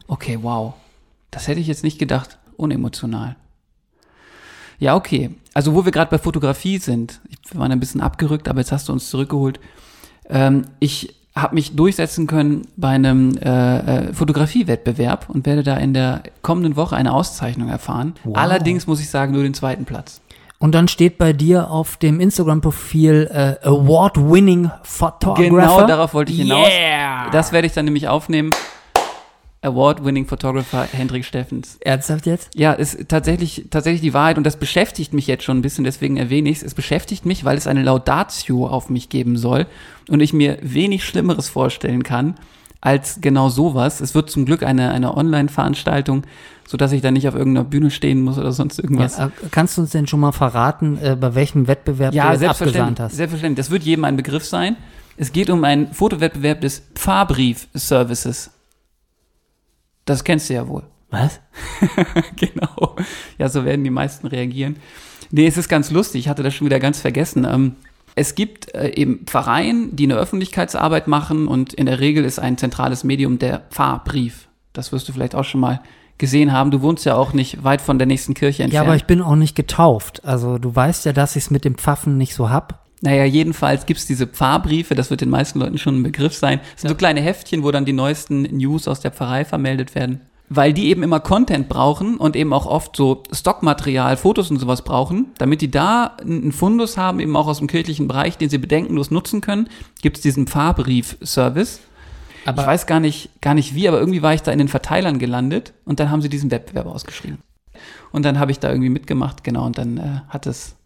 Okay, 0.06 0.38
wow. 0.42 0.74
Das 1.32 1.48
hätte 1.48 1.60
ich 1.60 1.66
jetzt 1.66 1.82
nicht 1.82 1.98
gedacht. 1.98 2.38
Unemotional. 2.56 3.36
Ja, 4.78 4.94
okay. 4.96 5.30
Also 5.54 5.74
wo 5.74 5.84
wir 5.84 5.92
gerade 5.92 6.10
bei 6.10 6.18
Fotografie 6.18 6.78
sind, 6.78 7.20
ich, 7.28 7.38
wir 7.52 7.60
waren 7.60 7.72
ein 7.72 7.80
bisschen 7.80 8.00
abgerückt, 8.00 8.48
aber 8.48 8.60
jetzt 8.60 8.72
hast 8.72 8.88
du 8.88 8.92
uns 8.92 9.10
zurückgeholt. 9.10 9.58
Ähm, 10.28 10.66
ich 10.78 11.14
habe 11.34 11.54
mich 11.54 11.76
durchsetzen 11.76 12.26
können 12.26 12.66
bei 12.76 12.88
einem 12.88 13.36
äh, 13.38 13.78
äh, 14.08 14.12
Fotografiewettbewerb 14.12 15.28
und 15.28 15.46
werde 15.46 15.62
da 15.62 15.76
in 15.76 15.94
der 15.94 16.22
kommenden 16.42 16.76
Woche 16.76 16.96
eine 16.96 17.12
Auszeichnung 17.12 17.68
erfahren. 17.68 18.14
Wow. 18.24 18.36
Allerdings 18.36 18.86
muss 18.86 19.00
ich 19.00 19.08
sagen, 19.08 19.32
nur 19.32 19.42
den 19.42 19.54
zweiten 19.54 19.84
Platz. 19.84 20.20
Und 20.60 20.74
dann 20.74 20.88
steht 20.88 21.18
bei 21.18 21.32
dir 21.32 21.70
auf 21.70 21.96
dem 21.98 22.18
Instagram-Profil 22.18 23.30
äh, 23.32 23.66
Award-Winning 23.66 24.70
Photographer. 24.82 25.44
Genau 25.44 25.86
darauf 25.86 26.14
wollte 26.14 26.32
ich 26.32 26.40
hinaus. 26.40 26.66
Yeah! 26.68 27.30
Das 27.30 27.52
werde 27.52 27.68
ich 27.68 27.72
dann 27.74 27.84
nämlich 27.84 28.08
aufnehmen. 28.08 28.50
Award-winning 29.60 30.26
Photographer 30.26 30.86
Hendrik 30.92 31.24
Steffens. 31.24 31.78
Ernsthaft 31.80 32.26
jetzt? 32.26 32.50
Ja, 32.54 32.72
ist 32.72 33.08
tatsächlich, 33.08 33.66
tatsächlich 33.70 34.02
die 34.02 34.14
Wahrheit 34.14 34.38
und 34.38 34.44
das 34.44 34.56
beschäftigt 34.56 35.12
mich 35.12 35.26
jetzt 35.26 35.44
schon 35.44 35.58
ein 35.58 35.62
bisschen, 35.62 35.84
deswegen 35.84 36.16
erwähne 36.16 36.48
ich 36.48 36.58
es. 36.58 36.62
Es 36.62 36.74
beschäftigt 36.74 37.26
mich, 37.26 37.44
weil 37.44 37.56
es 37.56 37.66
eine 37.66 37.82
Laudatio 37.82 38.68
auf 38.68 38.88
mich 38.88 39.08
geben 39.08 39.36
soll 39.36 39.66
und 40.08 40.20
ich 40.20 40.32
mir 40.32 40.58
wenig 40.62 41.04
Schlimmeres 41.04 41.48
vorstellen 41.48 42.04
kann 42.04 42.34
als 42.80 43.20
genau 43.20 43.48
sowas. 43.48 44.00
Es 44.00 44.14
wird 44.14 44.30
zum 44.30 44.44
Glück 44.44 44.62
eine, 44.62 44.90
eine 44.90 45.16
Online-Veranstaltung, 45.16 46.22
sodass 46.66 46.92
ich 46.92 47.02
da 47.02 47.10
nicht 47.10 47.26
auf 47.26 47.34
irgendeiner 47.34 47.64
Bühne 47.64 47.90
stehen 47.90 48.20
muss 48.20 48.38
oder 48.38 48.52
sonst 48.52 48.78
irgendwas. 48.78 49.18
Ja, 49.18 49.26
äh, 49.26 49.30
kannst 49.50 49.76
du 49.76 49.82
uns 49.82 49.90
denn 49.90 50.06
schon 50.06 50.20
mal 50.20 50.32
verraten, 50.32 50.98
äh, 51.02 51.16
bei 51.16 51.34
welchem 51.34 51.66
Wettbewerb 51.66 52.12
du 52.12 52.18
jetzt 52.18 52.44
abgesandt 52.44 53.00
hast? 53.00 53.16
selbstverständlich. 53.16 53.66
Das 53.66 53.70
wird 53.70 53.82
jedem 53.82 54.04
ein 54.04 54.16
Begriff 54.16 54.44
sein. 54.44 54.76
Es 55.16 55.32
geht 55.32 55.50
um 55.50 55.64
einen 55.64 55.92
Fotowettbewerb 55.92 56.60
des 56.60 56.82
Pfarrbrief-Services. 56.94 58.52
Das 60.08 60.24
kennst 60.24 60.48
du 60.48 60.54
ja 60.54 60.66
wohl. 60.68 60.84
Was? 61.10 61.40
genau. 62.36 62.96
Ja, 63.36 63.48
so 63.48 63.64
werden 63.64 63.84
die 63.84 63.90
meisten 63.90 64.26
reagieren. 64.26 64.76
Nee, 65.30 65.46
es 65.46 65.56
ist 65.58 65.68
ganz 65.68 65.90
lustig. 65.90 66.20
Ich 66.20 66.28
hatte 66.28 66.42
das 66.42 66.54
schon 66.54 66.66
wieder 66.66 66.80
ganz 66.80 67.00
vergessen. 67.00 67.46
Ähm, 67.48 67.76
es 68.14 68.34
gibt 68.34 68.74
äh, 68.74 68.94
eben 68.94 69.26
Pfarreien, 69.26 69.94
die 69.94 70.04
eine 70.04 70.16
Öffentlichkeitsarbeit 70.16 71.08
machen 71.08 71.46
und 71.46 71.74
in 71.74 71.86
der 71.86 72.00
Regel 72.00 72.24
ist 72.24 72.38
ein 72.38 72.56
zentrales 72.56 73.04
Medium 73.04 73.38
der 73.38 73.60
Pfarrbrief. 73.70 74.48
Das 74.72 74.92
wirst 74.92 75.08
du 75.08 75.12
vielleicht 75.12 75.34
auch 75.34 75.44
schon 75.44 75.60
mal 75.60 75.80
gesehen 76.16 76.52
haben. 76.52 76.70
Du 76.70 76.80
wohnst 76.82 77.04
ja 77.04 77.14
auch 77.14 77.32
nicht 77.34 77.64
weit 77.64 77.80
von 77.80 77.98
der 77.98 78.06
nächsten 78.06 78.32
Kirche 78.34 78.62
Ja, 78.62 78.64
entfernt. 78.64 78.86
aber 78.86 78.96
ich 78.96 79.04
bin 79.04 79.20
auch 79.20 79.36
nicht 79.36 79.54
getauft. 79.54 80.24
Also 80.24 80.58
du 80.58 80.74
weißt 80.74 81.04
ja, 81.04 81.12
dass 81.12 81.36
ich 81.36 81.44
es 81.44 81.50
mit 81.50 81.64
dem 81.64 81.76
Pfaffen 81.76 82.16
nicht 82.16 82.34
so 82.34 82.48
hab. 82.50 82.77
Naja, 83.00 83.24
jedenfalls 83.24 83.86
gibt's 83.86 84.06
diese 84.06 84.26
Pfarrbriefe, 84.26 84.94
das 84.94 85.10
wird 85.10 85.20
den 85.20 85.30
meisten 85.30 85.60
Leuten 85.60 85.78
schon 85.78 86.00
ein 86.00 86.02
Begriff 86.02 86.34
sein. 86.34 86.60
Das 86.72 86.82
sind 86.82 86.90
so 86.90 86.96
kleine 86.96 87.20
Heftchen, 87.20 87.62
wo 87.62 87.70
dann 87.70 87.84
die 87.84 87.92
neuesten 87.92 88.42
News 88.42 88.88
aus 88.88 89.00
der 89.00 89.12
Pfarrei 89.12 89.44
vermeldet 89.44 89.94
werden. 89.94 90.20
Weil 90.50 90.72
die 90.72 90.88
eben 90.88 91.02
immer 91.02 91.20
Content 91.20 91.68
brauchen 91.68 92.16
und 92.16 92.34
eben 92.34 92.52
auch 92.52 92.66
oft 92.66 92.96
so 92.96 93.22
Stockmaterial, 93.30 94.16
Fotos 94.16 94.50
und 94.50 94.58
sowas 94.58 94.82
brauchen, 94.82 95.26
damit 95.36 95.60
die 95.60 95.70
da 95.70 96.16
einen 96.20 96.52
Fundus 96.52 96.96
haben, 96.96 97.20
eben 97.20 97.36
auch 97.36 97.46
aus 97.46 97.58
dem 97.58 97.68
kirchlichen 97.68 98.08
Bereich, 98.08 98.38
den 98.38 98.48
sie 98.48 98.58
bedenkenlos 98.58 99.10
nutzen 99.10 99.42
können, 99.42 99.68
gibt's 100.00 100.22
diesen 100.22 100.46
Pfarrbrief-Service. 100.46 101.80
Aber 102.46 102.62
Ich 102.62 102.68
weiß 102.68 102.86
gar 102.86 102.98
nicht, 102.98 103.30
gar 103.42 103.52
nicht 103.52 103.74
wie, 103.74 103.88
aber 103.88 104.00
irgendwie 104.00 104.22
war 104.22 104.32
ich 104.32 104.42
da 104.42 104.50
in 104.50 104.58
den 104.58 104.68
Verteilern 104.68 105.18
gelandet 105.18 105.74
und 105.84 106.00
dann 106.00 106.10
haben 106.10 106.22
sie 106.22 106.30
diesen 106.30 106.50
Wettbewerb 106.50 106.86
ausgeschrieben. 106.86 107.38
Und 108.10 108.24
dann 108.24 108.38
habe 108.38 108.50
ich 108.50 108.58
da 108.58 108.70
irgendwie 108.70 108.88
mitgemacht, 108.88 109.44
genau, 109.44 109.66
und 109.66 109.76
dann 109.76 109.98
äh, 109.98 110.20
hat 110.28 110.46
es, 110.46 110.76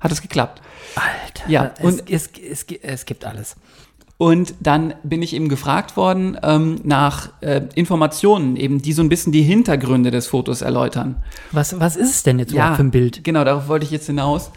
hat 0.00 0.12
es 0.12 0.22
geklappt. 0.22 0.60
Alter, 0.94 1.48
Ja, 1.50 1.70
es, 1.78 1.84
und- 1.84 2.10
es, 2.10 2.28
es, 2.50 2.64
es 2.82 3.04
gibt 3.06 3.24
alles. 3.24 3.56
Und 4.20 4.54
dann 4.58 4.94
bin 5.04 5.22
ich 5.22 5.32
eben 5.32 5.48
gefragt 5.48 5.96
worden 5.96 6.36
ähm, 6.42 6.80
nach 6.82 7.28
äh, 7.40 7.62
Informationen, 7.76 8.56
eben 8.56 8.82
die 8.82 8.92
so 8.92 9.00
ein 9.00 9.08
bisschen 9.08 9.32
die 9.32 9.42
Hintergründe 9.42 10.10
des 10.10 10.26
Fotos 10.26 10.60
erläutern. 10.60 11.22
Was, 11.52 11.78
was 11.78 11.94
ist 11.94 12.10
es 12.10 12.22
denn 12.24 12.40
jetzt 12.40 12.50
überhaupt 12.52 12.76
für 12.78 12.82
ein 12.82 12.90
Bild? 12.90 13.22
Genau, 13.22 13.44
darauf 13.44 13.68
wollte 13.68 13.84
ich 13.84 13.92
jetzt 13.92 14.06
hinaus. 14.06 14.50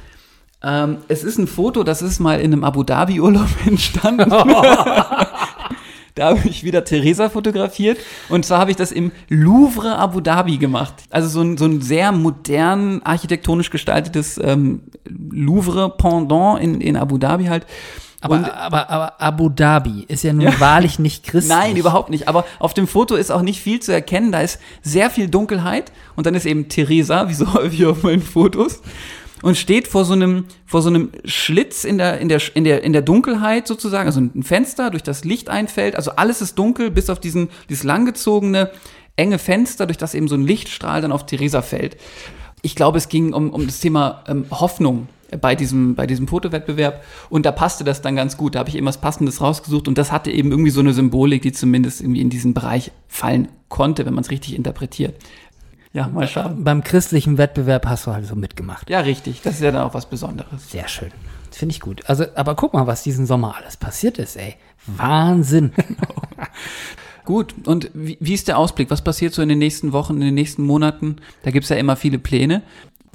Ähm, 0.63 0.97
es 1.09 1.23
ist 1.23 1.37
ein 1.37 1.45
Foto, 1.47 1.83
das 1.83 2.01
ist 2.01 2.19
mal 2.19 2.39
in 2.39 2.53
einem 2.53 2.63
Abu 2.63 2.83
Dhabi-Urlaub 2.83 3.47
entstanden. 3.67 4.31
da 6.15 6.29
habe 6.29 6.39
ich 6.45 6.63
wieder 6.63 6.83
Theresa 6.83 7.29
fotografiert. 7.29 7.97
Und 8.29 8.45
zwar 8.45 8.59
habe 8.59 8.71
ich 8.71 8.77
das 8.77 8.91
im 8.91 9.11
Louvre 9.29 9.97
Abu 9.97 10.19
Dhabi 10.21 10.57
gemacht. 10.57 10.93
Also 11.09 11.27
so 11.29 11.41
ein, 11.41 11.57
so 11.57 11.65
ein 11.65 11.81
sehr 11.81 12.11
modern, 12.11 13.01
architektonisch 13.03 13.69
gestaltetes 13.69 14.39
ähm, 14.43 14.81
Louvre-Pendant 15.07 16.59
in, 16.61 16.81
in 16.81 16.97
Abu 16.97 17.17
Dhabi 17.17 17.45
halt. 17.45 17.65
Aber, 18.23 18.35
Und- 18.35 18.45
aber, 18.45 18.89
aber 18.89 19.21
Abu 19.21 19.49
Dhabi 19.49 20.05
ist 20.07 20.23
ja 20.23 20.31
nun 20.33 20.53
wahrlich 20.59 20.99
nicht 20.99 21.23
christlich. 21.25 21.55
Nein, 21.57 21.75
überhaupt 21.75 22.09
nicht. 22.11 22.27
Aber 22.27 22.45
auf 22.59 22.73
dem 22.75 22.87
Foto 22.87 23.15
ist 23.15 23.31
auch 23.31 23.41
nicht 23.41 23.61
viel 23.61 23.79
zu 23.79 23.91
erkennen. 23.91 24.31
Da 24.31 24.41
ist 24.41 24.59
sehr 24.83 25.09
viel 25.09 25.27
Dunkelheit 25.27 25.91
und 26.15 26.27
dann 26.27 26.35
ist 26.35 26.45
eben 26.45 26.69
Theresa, 26.69 27.29
wie 27.29 27.33
so 27.33 27.51
häufig 27.53 27.85
auf 27.85 28.03
meinen 28.03 28.21
Fotos. 28.21 28.81
Und 29.41 29.57
steht 29.57 29.87
vor 29.87 30.05
so 30.05 30.13
einem, 30.13 30.45
vor 30.65 30.81
so 30.81 30.89
einem 30.89 31.09
Schlitz 31.25 31.83
in 31.83 31.97
der, 31.97 32.19
in 32.19 32.29
der, 32.29 32.41
in 32.53 32.63
der, 32.63 32.83
in 32.83 32.93
der 32.93 33.01
Dunkelheit 33.01 33.67
sozusagen, 33.67 34.07
also 34.07 34.21
ein 34.21 34.43
Fenster, 34.43 34.89
durch 34.89 35.03
das 35.03 35.23
Licht 35.23 35.49
einfällt. 35.49 35.95
Also 35.95 36.11
alles 36.11 36.41
ist 36.41 36.57
dunkel, 36.57 36.91
bis 36.91 37.09
auf 37.09 37.19
diesen, 37.19 37.49
dieses 37.69 37.83
langgezogene, 37.83 38.71
enge 39.15 39.39
Fenster, 39.39 39.85
durch 39.85 39.97
das 39.97 40.13
eben 40.13 40.27
so 40.27 40.35
ein 40.35 40.45
Lichtstrahl 40.45 41.01
dann 41.01 41.11
auf 41.11 41.25
Theresa 41.25 41.61
fällt. 41.61 41.97
Ich 42.61 42.75
glaube, 42.75 42.97
es 42.97 43.09
ging 43.09 43.33
um, 43.33 43.49
um 43.49 43.65
das 43.65 43.79
Thema 43.79 44.23
ähm, 44.27 44.45
Hoffnung 44.51 45.07
bei 45.39 45.55
diesem, 45.55 45.95
bei 45.95 46.05
diesem 46.07 46.27
Fotowettbewerb 46.27 47.03
und 47.29 47.45
da 47.45 47.51
passte 47.51 47.83
das 47.83 48.01
dann 48.01 48.15
ganz 48.15 48.37
gut. 48.37 48.55
Da 48.55 48.59
habe 48.59 48.69
ich 48.69 48.75
eben 48.75 48.85
was 48.85 48.99
Passendes 48.99 49.41
rausgesucht 49.41 49.87
und 49.87 49.97
das 49.97 50.11
hatte 50.11 50.29
eben 50.29 50.51
irgendwie 50.51 50.71
so 50.71 50.81
eine 50.81 50.93
Symbolik, 50.93 51.41
die 51.41 51.53
zumindest 51.53 52.01
irgendwie 52.01 52.21
in 52.21 52.29
diesen 52.29 52.53
Bereich 52.53 52.91
fallen 53.07 53.47
konnte, 53.69 54.05
wenn 54.05 54.13
man 54.13 54.23
es 54.23 54.31
richtig 54.31 54.55
interpretiert. 54.55 55.15
Ja, 55.93 56.07
mal 56.07 56.27
schauen. 56.27 56.63
Beim 56.63 56.83
christlichen 56.83 57.37
Wettbewerb 57.37 57.85
hast 57.85 58.07
du 58.07 58.13
halt 58.13 58.25
so 58.25 58.35
mitgemacht. 58.35 58.89
Ja, 58.89 59.01
richtig. 59.01 59.41
Das 59.41 59.55
ist 59.55 59.61
ja 59.61 59.71
dann 59.71 59.83
auch 59.83 59.93
was 59.93 60.05
Besonderes. 60.05 60.71
Sehr 60.71 60.87
schön. 60.87 61.11
Das 61.49 61.57
finde 61.57 61.73
ich 61.73 61.81
gut. 61.81 62.03
Also, 62.07 62.25
aber 62.35 62.55
guck 62.55 62.73
mal, 62.73 62.87
was 62.87 63.03
diesen 63.03 63.25
Sommer 63.25 63.55
alles 63.57 63.75
passiert 63.75 64.17
ist, 64.17 64.37
ey. 64.37 64.55
Wahnsinn. 64.87 65.73
Gut, 67.25 67.53
und 67.67 67.91
wie, 67.93 68.17
wie 68.19 68.33
ist 68.33 68.47
der 68.47 68.57
Ausblick? 68.57 68.89
Was 68.89 69.03
passiert 69.03 69.33
so 69.33 69.41
in 69.41 69.49
den 69.49 69.59
nächsten 69.59 69.91
Wochen, 69.91 70.15
in 70.15 70.21
den 70.21 70.33
nächsten 70.33 70.63
Monaten? 70.63 71.17
Da 71.43 71.51
gibt's 71.51 71.69
ja 71.69 71.75
immer 71.75 71.95
viele 71.95 72.17
Pläne. 72.17 72.63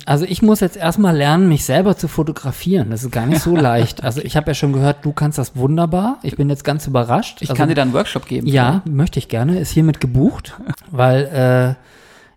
Also 0.04 0.26
ich 0.26 0.42
muss 0.42 0.60
jetzt 0.60 0.76
erstmal 0.76 1.16
lernen, 1.16 1.48
mich 1.48 1.64
selber 1.64 1.96
zu 1.96 2.06
fotografieren. 2.06 2.90
Das 2.90 3.02
ist 3.02 3.10
gar 3.10 3.26
nicht 3.26 3.40
so 3.40 3.56
leicht. 3.56 4.04
Also 4.04 4.20
ich 4.20 4.36
habe 4.36 4.48
ja 4.48 4.54
schon 4.54 4.72
gehört, 4.72 5.04
du 5.04 5.12
kannst 5.12 5.38
das 5.38 5.56
wunderbar. 5.56 6.18
Ich 6.22 6.36
bin 6.36 6.48
jetzt 6.50 6.64
ganz 6.64 6.86
überrascht. 6.86 7.38
Ich 7.40 7.50
also, 7.50 7.58
kann 7.58 7.68
dir 7.68 7.74
da 7.74 7.82
einen 7.82 7.94
Workshop 7.94 8.26
geben. 8.26 8.46
Ja, 8.46 8.82
möchte 8.84 9.18
ich 9.18 9.28
gerne. 9.28 9.58
Ist 9.58 9.72
hiermit 9.72 10.00
gebucht, 10.00 10.54
weil 10.90 11.76
äh, 11.76 11.86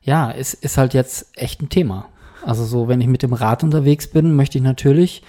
ja, 0.10 0.32
es 0.32 0.56
ist 0.56 0.80
halt 0.80 0.96
jetzt 0.96 1.28
echt 1.36 1.62
ein 1.62 1.70
Thema. 1.70 2.08
Also 2.44 2.66
so, 2.66 2.88
wenn 2.88 3.00
ich 3.00 3.06
mit 3.06 3.22
dem 3.22 3.34
Rad 3.34 3.64
unterwegs 3.64 4.08
bin, 4.08 4.36
möchte 4.36 4.58
ich 4.58 4.64
natürlich, 4.64 5.22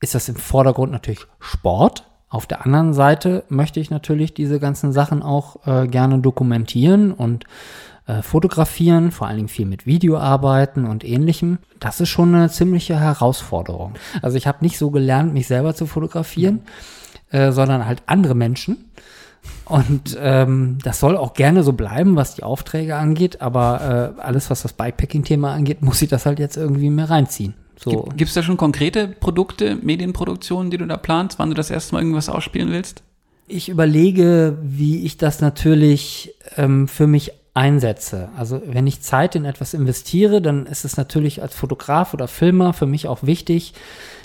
ist 0.00 0.14
das 0.14 0.28
im 0.28 0.36
Vordergrund 0.36 0.92
natürlich 0.92 1.26
Sport. 1.40 2.04
Auf 2.28 2.46
der 2.46 2.64
anderen 2.64 2.94
Seite 2.94 3.42
möchte 3.48 3.80
ich 3.80 3.90
natürlich 3.90 4.32
diese 4.32 4.60
ganzen 4.60 4.92
Sachen 4.92 5.24
auch 5.24 5.66
äh, 5.66 5.88
gerne 5.88 6.20
dokumentieren 6.20 7.10
und 7.10 7.44
äh, 8.06 8.22
fotografieren, 8.22 9.10
vor 9.10 9.26
allen 9.26 9.38
Dingen 9.38 9.48
viel 9.48 9.66
mit 9.66 9.84
Video 9.84 10.16
arbeiten 10.16 10.84
und 10.84 11.04
ähnlichem. 11.04 11.58
Das 11.80 12.00
ist 12.00 12.10
schon 12.10 12.32
eine 12.32 12.50
ziemliche 12.50 13.00
Herausforderung. 13.00 13.94
Also 14.22 14.36
ich 14.36 14.46
habe 14.46 14.58
nicht 14.60 14.78
so 14.78 14.92
gelernt, 14.92 15.34
mich 15.34 15.48
selber 15.48 15.74
zu 15.74 15.86
fotografieren, 15.86 16.60
äh, 17.32 17.50
sondern 17.50 17.84
halt 17.84 18.04
andere 18.06 18.36
Menschen. 18.36 18.92
Und 19.64 20.18
ähm, 20.20 20.78
das 20.82 20.98
soll 20.98 21.16
auch 21.16 21.34
gerne 21.34 21.62
so 21.62 21.72
bleiben, 21.72 22.16
was 22.16 22.34
die 22.34 22.42
Aufträge 22.42 22.96
angeht, 22.96 23.40
aber 23.40 24.14
äh, 24.18 24.20
alles, 24.20 24.50
was 24.50 24.62
das 24.62 24.72
Bikepacking-Thema 24.72 25.52
angeht, 25.52 25.80
muss 25.80 26.02
ich 26.02 26.08
das 26.08 26.26
halt 26.26 26.40
jetzt 26.40 26.56
irgendwie 26.56 26.90
mehr 26.90 27.08
reinziehen. 27.08 27.54
So. 27.76 28.08
Gibt 28.16 28.28
es 28.28 28.34
da 28.34 28.42
schon 28.42 28.56
konkrete 28.56 29.08
Produkte, 29.08 29.76
Medienproduktionen, 29.76 30.70
die 30.70 30.76
du 30.76 30.86
da 30.86 30.96
planst, 30.96 31.38
wann 31.38 31.48
du 31.50 31.54
das 31.54 31.70
erste 31.70 31.94
Mal 31.94 32.00
irgendwas 32.02 32.28
ausspielen 32.28 32.70
willst? 32.70 33.02
Ich 33.46 33.68
überlege, 33.68 34.58
wie 34.62 35.04
ich 35.04 35.16
das 35.16 35.40
natürlich 35.40 36.34
ähm, 36.56 36.86
für 36.88 37.06
mich 37.06 37.32
einsetze. 37.60 38.30
Also 38.38 38.62
wenn 38.64 38.86
ich 38.86 39.02
Zeit 39.02 39.34
in 39.34 39.44
etwas 39.44 39.74
investiere, 39.74 40.40
dann 40.40 40.64
ist 40.64 40.86
es 40.86 40.96
natürlich 40.96 41.42
als 41.42 41.54
Fotograf 41.54 42.14
oder 42.14 42.26
Filmer 42.26 42.72
für 42.72 42.86
mich 42.86 43.06
auch 43.06 43.22
wichtig, 43.22 43.74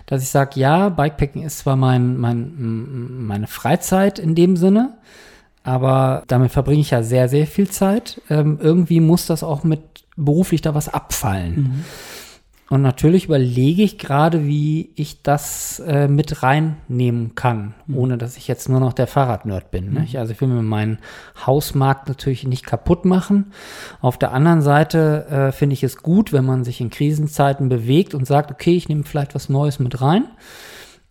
dass 0.06 0.24
ich 0.24 0.30
sage, 0.30 0.58
ja, 0.58 0.88
Bikepacking 0.88 1.44
ist 1.44 1.60
zwar 1.60 1.76
mein, 1.76 2.16
mein, 2.16 3.26
meine 3.28 3.48
Freizeit 3.48 4.20
in 4.20 4.36
dem 4.36 4.56
Sinne, 4.56 4.94
aber 5.64 6.24
damit 6.28 6.54
verbringe 6.54 6.80
ich 6.80 6.92
ja 6.92 7.04
sehr, 7.04 7.28
sehr 7.28 7.46
viel 7.46 7.70
Zeit. 7.70 8.22
Ähm, 8.30 8.58
irgendwie 8.62 9.02
muss 9.02 9.26
das 9.26 9.44
auch 9.44 9.66
mit 9.66 9.82
beruflich 10.16 10.62
da 10.62 10.74
was 10.74 10.88
abfallen. 10.88 11.84
Und 12.70 12.82
natürlich 12.82 13.26
überlege 13.26 13.84
ich 13.84 14.00
gerade, 14.00 14.48
wie 14.48 14.90
ich 14.96 15.22
das 15.22 15.80
äh, 15.80 16.08
mit 16.08 16.42
reinnehmen 16.42 17.36
kann, 17.36 17.76
ohne 17.94 18.18
dass 18.18 18.38
ich 18.38 18.48
jetzt 18.48 18.70
nur 18.70 18.80
noch 18.80 18.94
der 18.94 19.06
Fahrradnerd 19.06 19.70
bin. 19.70 19.94
Nicht? 19.94 20.18
Also 20.18 20.34
ich 20.34 20.42
will 20.42 20.48
mir 20.48 20.64
meinen 20.64 20.98
Hausmarkt 21.46 22.08
natürlich 22.08 22.48
nicht 22.48 22.66
kaputt 22.66 23.06
machen. 23.06 23.52
Auf 24.02 24.18
der 24.18 24.32
anderen 24.32 24.62
Seite 24.62 25.28
äh, 25.30 25.52
finde 25.52 25.74
ich 25.74 25.84
es 25.84 25.98
gut, 25.98 26.34
wenn 26.34 26.46
man 26.46 26.64
sich 26.64 26.82
in 26.82 26.90
Krisenzeiten 26.90 27.70
bewegt 27.70 28.16
und 28.16 28.26
sagt, 28.26 28.50
okay, 28.50 28.76
ich 28.76 28.90
nehme 28.90 29.04
vielleicht 29.04 29.36
was 29.36 29.48
Neues 29.48 29.78
mit 29.78 30.02
rein. 30.02 30.26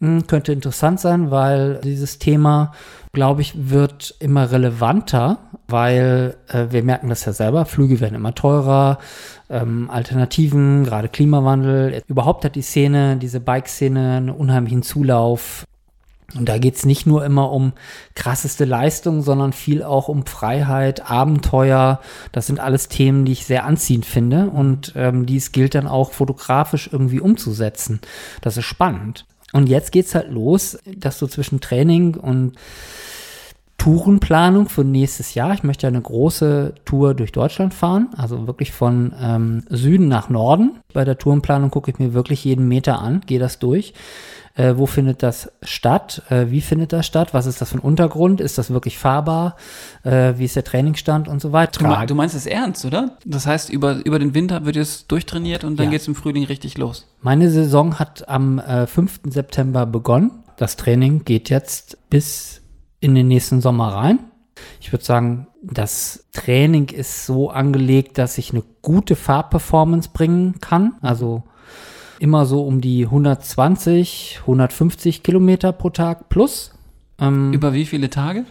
Hm, 0.00 0.26
könnte 0.26 0.52
interessant 0.52 0.98
sein, 0.98 1.30
weil 1.30 1.80
dieses 1.84 2.18
Thema, 2.18 2.72
glaube 3.12 3.42
ich, 3.42 3.70
wird 3.70 4.16
immer 4.18 4.50
relevanter, 4.50 5.38
weil 5.68 6.36
äh, 6.48 6.66
wir 6.70 6.82
merken 6.82 7.08
das 7.08 7.24
ja 7.24 7.32
selber, 7.32 7.64
Flüge 7.64 8.00
werden 8.00 8.14
immer 8.16 8.34
teurer, 8.34 8.98
ähm, 9.50 9.90
Alternativen, 9.90 10.84
gerade 10.84 11.08
Klimawandel. 11.08 12.02
Überhaupt 12.06 12.44
hat 12.44 12.56
die 12.56 12.62
Szene, 12.62 13.16
diese 13.16 13.40
Bike-Szene, 13.40 14.16
einen 14.16 14.30
unheimlichen 14.30 14.82
Zulauf. 14.82 15.66
Und 16.34 16.48
da 16.48 16.58
geht's 16.58 16.84
nicht 16.84 17.06
nur 17.06 17.24
immer 17.24 17.52
um 17.52 17.74
krasseste 18.14 18.64
Leistung, 18.64 19.22
sondern 19.22 19.52
viel 19.52 19.82
auch 19.82 20.08
um 20.08 20.26
Freiheit, 20.26 21.08
Abenteuer. 21.08 22.00
Das 22.32 22.46
sind 22.46 22.58
alles 22.58 22.88
Themen, 22.88 23.24
die 23.24 23.32
ich 23.32 23.44
sehr 23.44 23.64
anziehend 23.64 24.06
finde 24.06 24.50
und 24.50 24.92
ähm, 24.96 25.26
dies 25.26 25.52
gilt 25.52 25.74
dann 25.74 25.86
auch 25.86 26.12
fotografisch 26.12 26.88
irgendwie 26.90 27.20
umzusetzen. 27.20 28.00
Das 28.40 28.56
ist 28.56 28.64
spannend. 28.64 29.26
Und 29.52 29.68
jetzt 29.68 29.92
geht's 29.92 30.16
halt 30.16 30.30
los, 30.30 30.78
dass 30.96 31.20
du 31.20 31.28
zwischen 31.28 31.60
Training 31.60 32.16
und 32.16 32.54
Tourenplanung 33.84 34.70
für 34.70 34.82
nächstes 34.82 35.34
Jahr. 35.34 35.52
Ich 35.52 35.62
möchte 35.62 35.86
eine 35.86 36.00
große 36.00 36.74
Tour 36.86 37.12
durch 37.12 37.32
Deutschland 37.32 37.74
fahren, 37.74 38.08
also 38.16 38.46
wirklich 38.46 38.72
von 38.72 39.12
ähm, 39.20 39.62
Süden 39.68 40.08
nach 40.08 40.30
Norden. 40.30 40.78
Bei 40.94 41.04
der 41.04 41.18
Tourenplanung 41.18 41.70
gucke 41.70 41.90
ich 41.90 41.98
mir 41.98 42.14
wirklich 42.14 42.42
jeden 42.46 42.66
Meter 42.66 43.00
an, 43.02 43.20
gehe 43.26 43.38
das 43.38 43.58
durch. 43.58 43.92
Äh, 44.54 44.76
wo 44.78 44.86
findet 44.86 45.22
das 45.22 45.52
statt? 45.60 46.22
Äh, 46.30 46.46
wie 46.48 46.62
findet 46.62 46.94
das 46.94 47.04
statt? 47.04 47.34
Was 47.34 47.44
ist 47.44 47.60
das 47.60 47.72
für 47.72 47.76
ein 47.76 47.80
Untergrund? 47.80 48.40
Ist 48.40 48.56
das 48.56 48.70
wirklich 48.70 48.96
fahrbar? 48.98 49.56
Äh, 50.02 50.32
wie 50.38 50.46
ist 50.46 50.56
der 50.56 50.64
Trainingsstand 50.64 51.28
und 51.28 51.42
so 51.42 51.52
weiter? 51.52 51.80
Du, 51.80 51.86
me- 51.86 52.06
du 52.06 52.14
meinst 52.14 52.34
es 52.34 52.46
ernst, 52.46 52.86
oder? 52.86 53.18
Das 53.26 53.46
heißt, 53.46 53.68
über, 53.68 53.96
über 54.06 54.18
den 54.18 54.32
Winter 54.32 54.64
wird 54.64 54.76
es 54.76 55.06
durchtrainiert 55.08 55.62
und 55.62 55.76
dann 55.78 55.86
Ja. 55.86 55.90
geht's 55.90 56.08
im 56.08 56.14
Frühling 56.14 56.44
richtig 56.44 56.78
los. 56.78 57.06
Meine 57.20 57.50
Saison 57.50 57.98
hat 57.98 58.26
am 58.30 58.60
äh, 58.60 58.86
5. 58.86 59.20
September 59.28 59.84
begonnen. 59.84 60.30
Das 60.56 60.76
Training 60.76 61.26
geht 61.26 61.50
jetzt 61.50 61.98
bis 62.08 62.62
in 63.04 63.14
den 63.14 63.28
nächsten 63.28 63.60
Sommer 63.60 63.88
rein. 63.94 64.18
Ich 64.80 64.92
würde 64.92 65.04
sagen, 65.04 65.46
das 65.62 66.26
Training 66.32 66.88
ist 66.88 67.26
so 67.26 67.50
angelegt, 67.50 68.18
dass 68.18 68.38
ich 68.38 68.52
eine 68.52 68.62
gute 68.82 69.16
Fahrperformance 69.16 70.10
bringen 70.12 70.60
kann. 70.60 70.94
Also 71.02 71.42
immer 72.18 72.46
so 72.46 72.64
um 72.64 72.80
die 72.80 73.04
120, 73.04 74.38
150 74.40 75.22
Kilometer 75.22 75.72
pro 75.72 75.90
Tag 75.90 76.28
plus. 76.28 76.72
Ähm, 77.18 77.52
Über 77.52 77.72
wie 77.72 77.84
viele 77.84 78.10
Tage? 78.10 78.44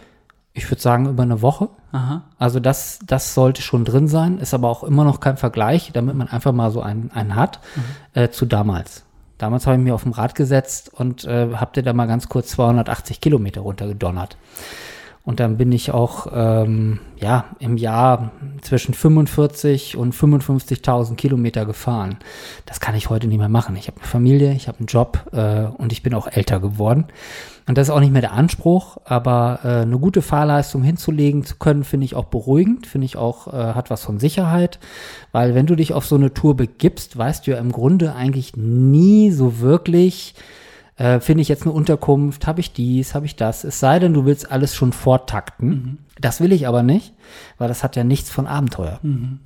ich 0.54 0.70
würde 0.70 0.80
sagen, 0.80 1.08
über 1.08 1.24
eine 1.24 1.42
Woche. 1.42 1.68
Aha. 1.90 2.22
Also 2.38 2.60
das, 2.60 3.00
das 3.04 3.34
sollte 3.34 3.60
schon 3.60 3.84
drin 3.84 4.06
sein, 4.06 4.38
ist 4.38 4.54
aber 4.54 4.68
auch 4.68 4.84
immer 4.84 5.02
noch 5.02 5.18
kein 5.18 5.36
Vergleich, 5.36 5.90
damit 5.92 6.14
man 6.14 6.28
einfach 6.28 6.52
mal 6.52 6.70
so 6.70 6.80
einen, 6.80 7.10
einen 7.10 7.34
hat, 7.34 7.58
äh, 8.12 8.28
zu 8.28 8.46
damals. 8.46 9.04
Damals 9.38 9.66
habe 9.66 9.76
ich 9.76 9.82
mir 9.82 9.94
auf 9.94 10.04
dem 10.04 10.12
Rad 10.12 10.34
gesetzt 10.34 10.90
und 10.94 11.24
äh, 11.24 11.48
habt 11.54 11.76
ihr 11.76 11.82
da 11.82 11.92
mal 11.92 12.06
ganz 12.06 12.28
kurz 12.28 12.48
280 12.50 13.20
Kilometer 13.20 13.62
runtergedonnert. 13.62 14.36
Und 15.24 15.40
dann 15.40 15.56
bin 15.56 15.72
ich 15.72 15.90
auch 15.90 16.26
ähm, 16.34 17.00
ja 17.16 17.46
im 17.58 17.78
Jahr 17.78 18.32
zwischen 18.60 18.92
45 18.92 19.96
und 19.96 20.14
55.000 20.14 21.14
Kilometer 21.14 21.64
gefahren. 21.64 22.18
Das 22.66 22.78
kann 22.78 22.94
ich 22.94 23.08
heute 23.08 23.26
nicht 23.26 23.38
mehr 23.38 23.48
machen. 23.48 23.74
Ich 23.76 23.88
habe 23.88 23.98
eine 23.98 24.06
Familie, 24.06 24.52
ich 24.52 24.68
habe 24.68 24.78
einen 24.80 24.86
Job 24.86 25.24
äh, 25.32 25.64
und 25.64 25.92
ich 25.92 26.02
bin 26.02 26.12
auch 26.12 26.26
älter 26.26 26.60
geworden. 26.60 27.06
Und 27.66 27.78
das 27.78 27.88
ist 27.88 27.94
auch 27.94 28.00
nicht 28.00 28.12
mehr 28.12 28.20
der 28.20 28.34
Anspruch, 28.34 28.98
aber 29.06 29.60
äh, 29.64 29.68
eine 29.68 29.98
gute 29.98 30.20
Fahrleistung 30.20 30.82
hinzulegen 30.82 31.44
zu 31.44 31.56
können, 31.56 31.84
finde 31.84 32.04
ich 32.04 32.14
auch 32.14 32.26
beruhigend, 32.26 32.86
finde 32.86 33.06
ich 33.06 33.16
auch, 33.16 33.46
äh, 33.46 33.72
hat 33.72 33.88
was 33.88 34.04
von 34.04 34.18
Sicherheit, 34.18 34.78
weil 35.32 35.54
wenn 35.54 35.64
du 35.64 35.74
dich 35.74 35.94
auf 35.94 36.04
so 36.04 36.16
eine 36.16 36.34
Tour 36.34 36.54
begibst, 36.54 37.16
weißt 37.16 37.46
du 37.46 37.52
ja 37.52 37.56
im 37.56 37.72
Grunde 37.72 38.14
eigentlich 38.14 38.58
nie 38.58 39.30
so 39.30 39.60
wirklich, 39.60 40.34
äh, 40.96 41.20
finde 41.20 41.42
ich 41.42 41.48
jetzt 41.48 41.62
eine 41.62 41.72
Unterkunft, 41.72 42.46
habe 42.46 42.60
ich 42.60 42.72
dies, 42.72 43.14
habe 43.14 43.26
ich 43.26 43.36
das, 43.36 43.64
es 43.64 43.80
sei 43.80 43.98
denn, 43.98 44.14
du 44.14 44.24
willst 44.24 44.50
alles 44.50 44.74
schon 44.74 44.92
vortakten. 44.92 45.98
Das 46.20 46.40
will 46.40 46.52
ich 46.52 46.68
aber 46.68 46.82
nicht, 46.82 47.14
weil 47.58 47.68
das 47.68 47.82
hat 47.82 47.96
ja 47.96 48.04
nichts 48.04 48.30
von 48.30 48.46
Abenteuer. 48.46 49.00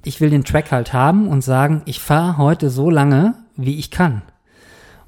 Ich 0.04 0.20
will 0.20 0.30
den 0.30 0.44
Track 0.44 0.70
halt 0.70 0.92
haben 0.92 1.28
und 1.28 1.42
sagen, 1.42 1.82
ich 1.86 2.00
fahre 2.00 2.36
heute 2.36 2.68
so 2.68 2.90
lange, 2.90 3.34
wie 3.56 3.78
ich 3.78 3.90
kann. 3.90 4.22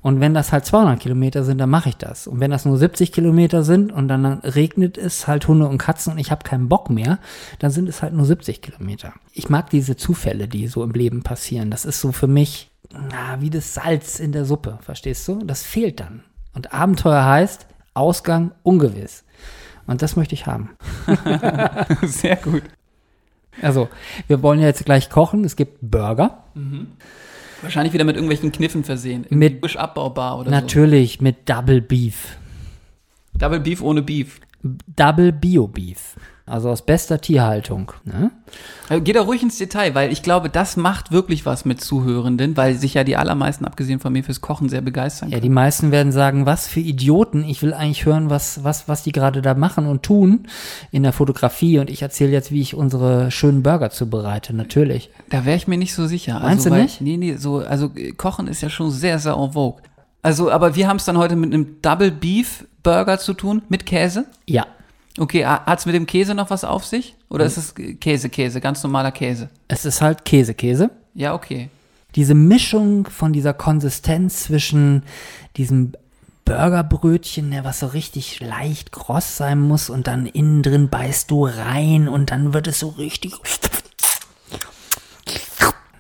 Und 0.03 0.21
wenn 0.21 0.33
das 0.33 0.51
halt 0.51 0.65
200 0.65 0.99
Kilometer 0.99 1.45
sind, 1.45 1.59
dann 1.59 1.69
mache 1.69 1.91
ich 1.91 1.97
das. 1.99 2.27
Und 2.27 2.41
wenn 2.41 2.51
das 2.51 2.65
nur 2.65 2.79
70 2.79 3.13
Kilometer 3.13 3.63
sind 3.63 3.93
und 3.93 4.09
dann 4.09 4.25
regnet 4.25 4.97
es 4.97 5.27
halt 5.27 5.47
Hunde 5.47 5.69
und 5.69 5.77
Katzen 5.77 6.15
und 6.15 6.19
ich 6.19 6.31
habe 6.31 6.43
keinen 6.43 6.71
Bock 6.71 6.89
mehr, 6.89 7.19
dann 7.59 7.71
sind 7.71 7.87
es 7.87 8.01
halt 8.01 8.15
nur 8.15 8.25
70 8.25 8.63
Kilometer. 8.63 9.13
Ich 9.35 9.51
mag 9.51 9.69
diese 9.69 9.97
Zufälle, 9.97 10.49
die 10.49 10.69
so 10.69 10.83
im 10.83 10.93
Leben 10.93 11.23
passieren. 11.23 11.71
Das 11.71 11.85
ist 11.85 12.01
so 12.01 12.13
für 12.13 12.29
mich 12.29 12.71
na, 12.93 13.41
wie 13.41 13.51
das 13.51 13.75
Salz 13.75 14.19
in 14.19 14.33
der 14.33 14.45
Suppe, 14.45 14.79
verstehst 14.83 15.27
du? 15.29 15.39
Das 15.45 15.63
fehlt 15.63 16.01
dann. 16.01 16.25
Und 16.55 16.73
Abenteuer 16.73 17.25
heißt 17.25 17.67
Ausgang 17.95 18.53
ungewiss. 18.63 19.25
Und 19.87 20.03
das 20.03 20.17
möchte 20.17 20.35
ich 20.35 20.47
haben. 20.47 20.71
Sehr 22.03 22.37
gut. 22.37 22.63
Also, 23.61 23.89
wir 24.29 24.43
wollen 24.43 24.61
ja 24.61 24.67
jetzt 24.69 24.85
gleich 24.85 25.11
kochen. 25.11 25.45
Es 25.45 25.57
gibt 25.57 25.79
Burger. 25.81 26.45
Wahrscheinlich 27.63 27.93
wieder 27.93 28.05
mit 28.05 28.17
irgendwelchen 28.17 28.53
Kniffen 28.53 28.85
versehen. 28.85 29.27
Mit- 29.31 29.77
abbaubar 29.77 30.39
oder 30.39 30.51
Natürlich 30.51 31.21
mit 31.21 31.49
Double 31.49 31.81
Beef. 31.81 32.37
so. 33.33 33.39
Double 33.39 33.61
Beef 33.61 33.83
ohne 33.83 34.03
Beef. 34.03 34.41
Double 34.63 35.33
Bio 35.33 35.67
Beef. 35.67 36.17
Also 36.51 36.69
aus 36.69 36.83
bester 36.83 37.21
Tierhaltung. 37.21 37.93
Ne? 38.05 38.31
Also 38.89 39.03
Geh 39.03 39.13
da 39.13 39.23
ruhig 39.23 39.43
ins 39.43 39.57
Detail, 39.59 39.95
weil 39.95 40.11
ich 40.11 40.23
glaube, 40.23 40.51
das 40.51 40.77
macht 40.77 41.13
wirklich 41.13 41.47
was 41.47 41.65
mit 41.65 41.81
Zuhörenden, 41.81 42.57
weil 42.57 42.75
sich 42.75 42.95
ja 42.95 43.05
die 43.05 43.17
allermeisten, 43.17 43.65
abgesehen 43.65 44.01
von 44.01 44.13
mir, 44.13 44.25
fürs 44.25 44.41
Kochen 44.41 44.69
sehr 44.69 44.81
begeistern. 44.81 45.31
Ja, 45.31 45.39
die 45.39 45.49
meisten 45.49 45.93
werden 45.93 46.13
sagen, 46.13 46.47
was 46.47 46.67
für 46.67 46.81
Idioten. 46.81 47.45
Ich 47.45 47.63
will 47.63 47.73
eigentlich 47.73 48.05
hören, 48.05 48.31
was, 48.31 48.65
was, 48.65 48.89
was 48.89 49.03
die 49.05 49.13
gerade 49.13 49.43
da 49.43 49.55
machen 49.55 49.87
und 49.87 50.03
tun 50.03 50.47
in 50.91 51.05
der 51.05 51.13
Fotografie. 51.13 51.79
Und 51.79 51.89
ich 51.89 52.03
erzähle 52.03 52.33
jetzt, 52.33 52.51
wie 52.51 52.61
ich 52.61 52.75
unsere 52.75 53.31
schönen 53.31 53.63
Burger 53.63 53.91
zubereite. 53.91 54.55
Natürlich. 54.55 55.11
Da 55.31 55.45
wäre 55.45 55.57
ich 55.57 55.69
mir 55.69 55.79
nicht 55.79 55.95
so 55.95 56.07
sicher. 56.07 56.41
Meinst 56.41 56.67
also, 56.67 56.71
du 56.71 56.75
weil- 56.75 56.83
nicht? 56.83 57.01
Nee, 57.01 57.17
nee, 57.17 57.37
so, 57.37 57.59
also 57.59 57.93
äh, 57.95 58.13
Kochen 58.13 58.49
ist 58.49 58.61
ja 58.61 58.71
schon 58.71 58.91
sehr, 58.91 59.19
sehr 59.19 59.35
en 59.35 59.53
vogue. 59.53 59.83
Also, 60.23 60.51
aber 60.51 60.75
wir 60.75 60.89
haben 60.89 60.97
es 60.97 61.05
dann 61.05 61.17
heute 61.17 61.37
mit 61.37 61.55
einem 61.55 61.81
Double 61.81 62.11
Beef 62.11 62.67
Burger 62.83 63.19
zu 63.19 63.35
tun, 63.35 63.63
mit 63.69 63.87
Käse. 63.87 64.27
Ja. 64.47 64.67
Okay, 65.21 65.45
ha- 65.45 65.65
hat's 65.67 65.85
mit 65.85 65.95
dem 65.95 66.07
Käse 66.07 66.35
noch 66.35 66.49
was 66.49 66.65
auf 66.65 66.87
sich? 66.87 67.15
Oder 67.29 67.45
ist 67.45 67.59
es 67.59 67.75
Käse, 67.75 68.31
Käse, 68.31 68.61
ganz 68.63 68.83
normaler 68.83 69.13
Käse? 69.13 69.51
Es 69.69 69.85
ist 69.85 70.01
halt 70.01 70.25
Käse, 70.25 70.55
Käse. 70.55 70.91
Ja, 71.15 71.35
okay. 71.35 71.69
Diese 72.15 72.33
Mischung 72.35 73.07
von 73.07 73.33
dieser 73.35 73.53
Konsistenz 73.53 74.45
zwischen 74.45 75.03
diesem 75.59 75.93
Burgerbrötchen, 76.47 77.55
was 77.63 77.81
so 77.81 77.89
richtig 77.89 78.41
leicht 78.41 78.93
kross 78.93 79.37
sein 79.37 79.61
muss 79.61 79.91
und 79.91 80.07
dann 80.07 80.25
innen 80.25 80.63
drin 80.63 80.89
beißt 80.89 81.31
du 81.31 81.45
rein 81.45 82.09
und 82.09 82.31
dann 82.31 82.55
wird 82.55 82.67
es 82.67 82.79
so 82.81 82.89
richtig. 82.89 83.35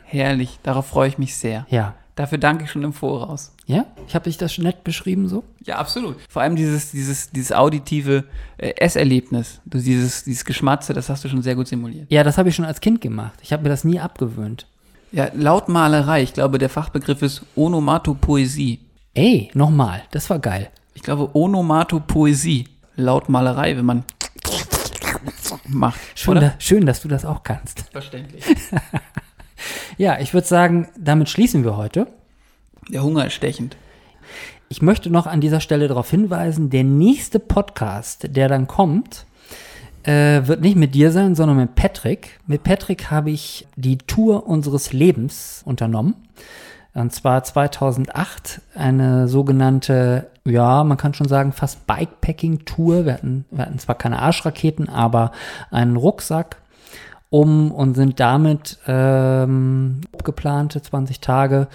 Herrlich, 0.05 0.59
darauf 0.63 0.87
freue 0.87 1.09
ich 1.09 1.19
mich 1.19 1.37
sehr. 1.37 1.67
Ja. 1.69 1.95
Dafür 2.21 2.37
danke 2.37 2.65
ich 2.65 2.71
schon 2.71 2.85
im 2.85 2.93
Voraus. 2.93 3.51
Ja? 3.65 3.87
Ich 4.07 4.15
habe 4.15 4.25
dich 4.25 4.37
das 4.37 4.53
schon 4.53 4.65
nett 4.65 4.85
beschrieben 4.85 5.27
so? 5.27 5.43
Ja, 5.65 5.79
absolut. 5.79 6.17
Vor 6.29 6.43
allem 6.43 6.55
dieses, 6.55 6.91
dieses, 6.91 7.31
dieses 7.31 7.51
auditive 7.51 8.25
äh, 8.59 8.75
Esserlebnis, 8.77 9.63
du, 9.65 9.79
dieses, 9.79 10.25
dieses 10.25 10.45
Geschmatze, 10.45 10.93
das 10.93 11.09
hast 11.09 11.25
du 11.25 11.31
schon 11.31 11.41
sehr 11.41 11.55
gut 11.55 11.67
simuliert. 11.67 12.13
Ja, 12.13 12.23
das 12.23 12.37
habe 12.37 12.51
ich 12.51 12.55
schon 12.55 12.67
als 12.67 12.83
Kind 12.83 13.01
gemacht. 13.01 13.39
Ich 13.41 13.55
habe 13.55 13.63
mir 13.63 13.71
das 13.71 13.85
nie 13.85 13.99
abgewöhnt. 13.99 14.67
Ja, 15.13 15.31
Lautmalerei, 15.33 16.23
ich 16.23 16.35
glaube, 16.35 16.59
der 16.59 16.69
Fachbegriff 16.69 17.23
ist 17.23 17.41
Onomatopoesie. 17.57 18.81
Ey, 19.15 19.51
nochmal, 19.55 20.03
das 20.11 20.29
war 20.29 20.41
geil. 20.41 20.69
Ich 20.93 21.01
glaube, 21.01 21.31
Onomatopoesie, 21.35 22.69
Lautmalerei, 22.97 23.79
wenn 23.79 23.87
man 23.87 24.05
macht. 25.67 26.01
Schön, 26.15 26.35
da, 26.35 26.55
schön, 26.59 26.85
dass 26.85 27.01
du 27.01 27.09
das 27.09 27.25
auch 27.25 27.43
kannst. 27.43 27.85
Verständlich. 27.91 28.45
Ja, 30.01 30.19
ich 30.19 30.33
würde 30.33 30.47
sagen, 30.47 30.89
damit 30.99 31.29
schließen 31.29 31.63
wir 31.63 31.77
heute. 31.77 32.07
Der 32.89 33.03
Hunger 33.03 33.27
ist 33.27 33.35
stechend. 33.35 33.77
Ich 34.71 34.81
möchte 34.81 35.11
noch 35.11 35.27
an 35.27 35.43
dieser 35.43 35.61
Stelle 35.61 35.89
darauf 35.89 36.09
hinweisen, 36.09 36.71
der 36.71 36.85
nächste 36.85 37.39
Podcast, 37.39 38.35
der 38.35 38.49
dann 38.49 38.67
kommt, 38.67 39.27
äh, 40.05 40.47
wird 40.47 40.63
nicht 40.63 40.77
mit 40.77 40.95
dir 40.95 41.13
sein, 41.13 41.35
sondern 41.35 41.59
mit 41.59 41.75
Patrick. 41.75 42.41
Mit 42.47 42.63
Patrick 42.63 43.11
habe 43.11 43.31
ich 43.31 43.69
die 43.77 43.99
Tour 43.99 44.47
unseres 44.47 44.95
Lebens 44.95 45.61
unternommen. 45.67 46.15
Und 46.95 47.13
zwar 47.13 47.45
2008 47.45 48.63
eine 48.75 49.29
sogenannte, 49.29 50.31
ja, 50.47 50.83
man 50.83 50.97
kann 50.97 51.13
schon 51.13 51.29
sagen, 51.29 51.53
fast 51.53 51.87
Bikepacking-Tour. 51.87 53.05
Wir 53.05 53.13
hatten, 53.13 53.45
wir 53.51 53.67
hatten 53.67 53.79
zwar 53.79 53.97
keine 53.97 54.21
Arschraketen, 54.21 54.89
aber 54.89 55.33
einen 55.71 55.97
Rucksack 55.97 56.57
um 57.31 57.71
und 57.71 57.95
sind 57.95 58.21
damit 58.21 58.79
ähm, 58.87 60.01
geplante 60.25 60.83
20 60.83 61.21
Tage 61.21 61.69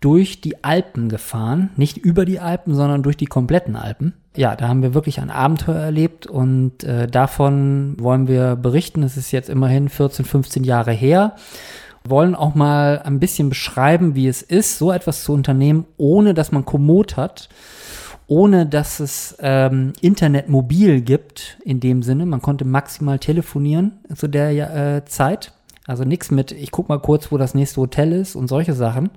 durch 0.00 0.40
die 0.40 0.62
Alpen 0.62 1.08
gefahren. 1.08 1.70
Nicht 1.76 1.98
über 1.98 2.24
die 2.24 2.40
Alpen, 2.40 2.74
sondern 2.74 3.02
durch 3.02 3.16
die 3.16 3.26
kompletten 3.26 3.76
Alpen. 3.76 4.14
Ja, 4.36 4.56
da 4.56 4.68
haben 4.68 4.82
wir 4.82 4.94
wirklich 4.94 5.20
ein 5.20 5.30
Abenteuer 5.30 5.80
erlebt 5.80 6.26
und 6.26 6.84
äh, 6.84 7.08
davon 7.08 7.96
wollen 7.98 8.28
wir 8.28 8.56
berichten. 8.56 9.02
Es 9.02 9.16
ist 9.16 9.32
jetzt 9.32 9.50
immerhin 9.50 9.88
14, 9.88 10.24
15 10.24 10.64
Jahre 10.64 10.92
her. 10.92 11.34
Wollen 12.04 12.34
auch 12.34 12.54
mal 12.54 13.02
ein 13.04 13.20
bisschen 13.20 13.48
beschreiben, 13.48 14.14
wie 14.14 14.28
es 14.28 14.40
ist, 14.40 14.78
so 14.78 14.92
etwas 14.92 15.24
zu 15.24 15.32
unternehmen, 15.32 15.84
ohne 15.96 16.32
dass 16.32 16.52
man 16.52 16.64
Komoot 16.64 17.16
hat 17.16 17.50
ohne 18.30 18.64
dass 18.64 19.00
es 19.00 19.36
ähm, 19.40 19.92
Internet 20.00 20.48
mobil 20.48 21.00
gibt 21.00 21.58
in 21.64 21.80
dem 21.80 22.04
Sinne. 22.04 22.26
Man 22.26 22.40
konnte 22.40 22.64
maximal 22.64 23.18
telefonieren 23.18 23.98
zu 24.14 24.28
der 24.28 24.96
äh, 24.96 25.04
Zeit. 25.04 25.52
Also 25.84 26.04
nichts 26.04 26.30
mit, 26.30 26.52
ich 26.52 26.70
guck 26.70 26.88
mal 26.88 27.00
kurz, 27.00 27.32
wo 27.32 27.38
das 27.38 27.54
nächste 27.54 27.80
Hotel 27.80 28.12
ist 28.12 28.36
und 28.36 28.46
solche 28.46 28.72
Sachen. 28.72 29.10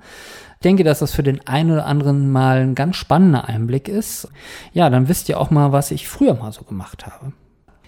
Ich 0.55 0.64
denke, 0.64 0.84
dass 0.84 0.97
das 0.97 1.14
für 1.14 1.22
den 1.22 1.45
einen 1.45 1.70
oder 1.70 1.86
anderen 1.86 2.32
mal 2.32 2.61
ein 2.61 2.74
ganz 2.74 2.95
spannender 2.95 3.47
Einblick 3.47 3.88
ist. 3.88 4.30
Ja, 4.72 4.89
dann 4.89 5.07
wisst 5.07 5.30
ihr 5.30 5.39
auch 5.39 5.51
mal, 5.51 5.72
was 5.72 5.91
ich 5.91 6.07
früher 6.07 6.34
mal 6.34 6.51
so 6.51 6.64
gemacht 6.64 7.05
habe. 7.05 7.34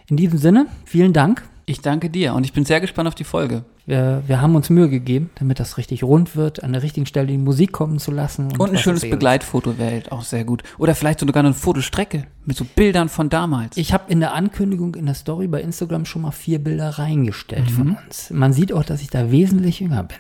In 0.08 0.18
diesem 0.18 0.38
Sinne, 0.38 0.68
vielen 0.86 1.12
Dank. 1.14 1.42
Ich 1.68 1.82
danke 1.82 2.12
dir 2.12 2.36
und 2.36 2.44
ich 2.46 2.54
bin 2.54 2.64
sehr 2.64 2.80
gespannt 2.80 3.08
auf 3.08 3.16
die 3.16 3.24
Folge. 3.24 3.66
Wir, 3.88 4.22
wir 4.28 4.40
haben 4.40 4.56
uns 4.56 4.70
Mühe 4.70 4.88
gegeben, 4.88 5.32
damit 5.36 5.60
das 5.60 5.78
richtig 5.78 6.04
rund 6.04 6.36
wird, 6.36 6.64
an 6.64 6.74
der 6.74 6.84
richtigen 6.84 7.08
Stelle 7.08 7.26
die 7.28 7.40
Musik 7.40 7.72
kommen 7.72 7.98
zu 7.98 8.12
lassen. 8.12 8.52
Und 8.52 8.70
ein 8.70 8.76
was 8.76 8.82
schönes 8.82 9.02
Begleitfoto 9.02 9.80
wäre 9.80 9.92
halt 9.92 10.12
auch 10.12 10.22
sehr 10.22 10.44
gut. 10.44 10.62
Oder 10.78 10.94
vielleicht 10.94 11.22
sogar 11.22 11.44
eine 11.44 11.56
Fotostrecke 11.56 12.28
mit 12.46 12.56
so 12.56 12.66
Bildern 12.66 13.10
von 13.10 13.30
damals. 13.30 13.78
Ich 13.78 13.94
habe 13.94 14.12
in 14.12 14.20
der 14.20 14.34
Ankündigung 14.34 14.94
in 14.94 15.08
der 15.08 15.16
Story 15.16 15.48
bei 15.48 15.62
Instagram 15.62 16.06
schon 16.06 16.22
mal 16.22 16.32
vier 16.32 16.60
Bilder 16.60 16.90
reingestellt 17.00 17.72
von 17.72 17.98
uns. 17.98 18.30
Man 18.30 18.54
sieht 18.54 18.72
auch, 18.72 18.84
dass 18.84 19.02
ich 19.02 19.10
da 19.10 19.32
wesentlich 19.32 19.80
jünger 19.80 20.04
bin. 20.04 20.18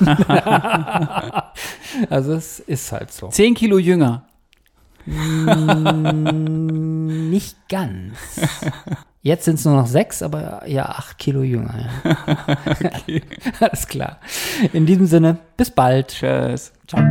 also 2.10 2.32
es 2.32 2.58
ist 2.58 2.90
halt 2.90 3.12
so. 3.12 3.28
Zehn 3.28 3.54
Kilo 3.54 3.78
jünger. 3.78 4.24
Nicht 7.30 7.56
ganz. 7.68 8.18
Jetzt 9.22 9.44
sind 9.44 9.56
es 9.56 9.64
nur 9.66 9.76
noch 9.76 9.86
sechs, 9.86 10.22
aber 10.22 10.66
ja, 10.66 10.86
acht 10.86 11.18
Kilo 11.18 11.42
jünger. 11.42 11.90
Ja. 12.04 12.90
Alles 13.60 13.86
klar. 13.86 14.18
In 14.72 14.86
diesem 14.86 15.06
Sinne, 15.06 15.38
bis 15.56 15.70
bald. 15.70 16.08
Tschüss. 16.08 16.72
Ciao. 16.86 17.02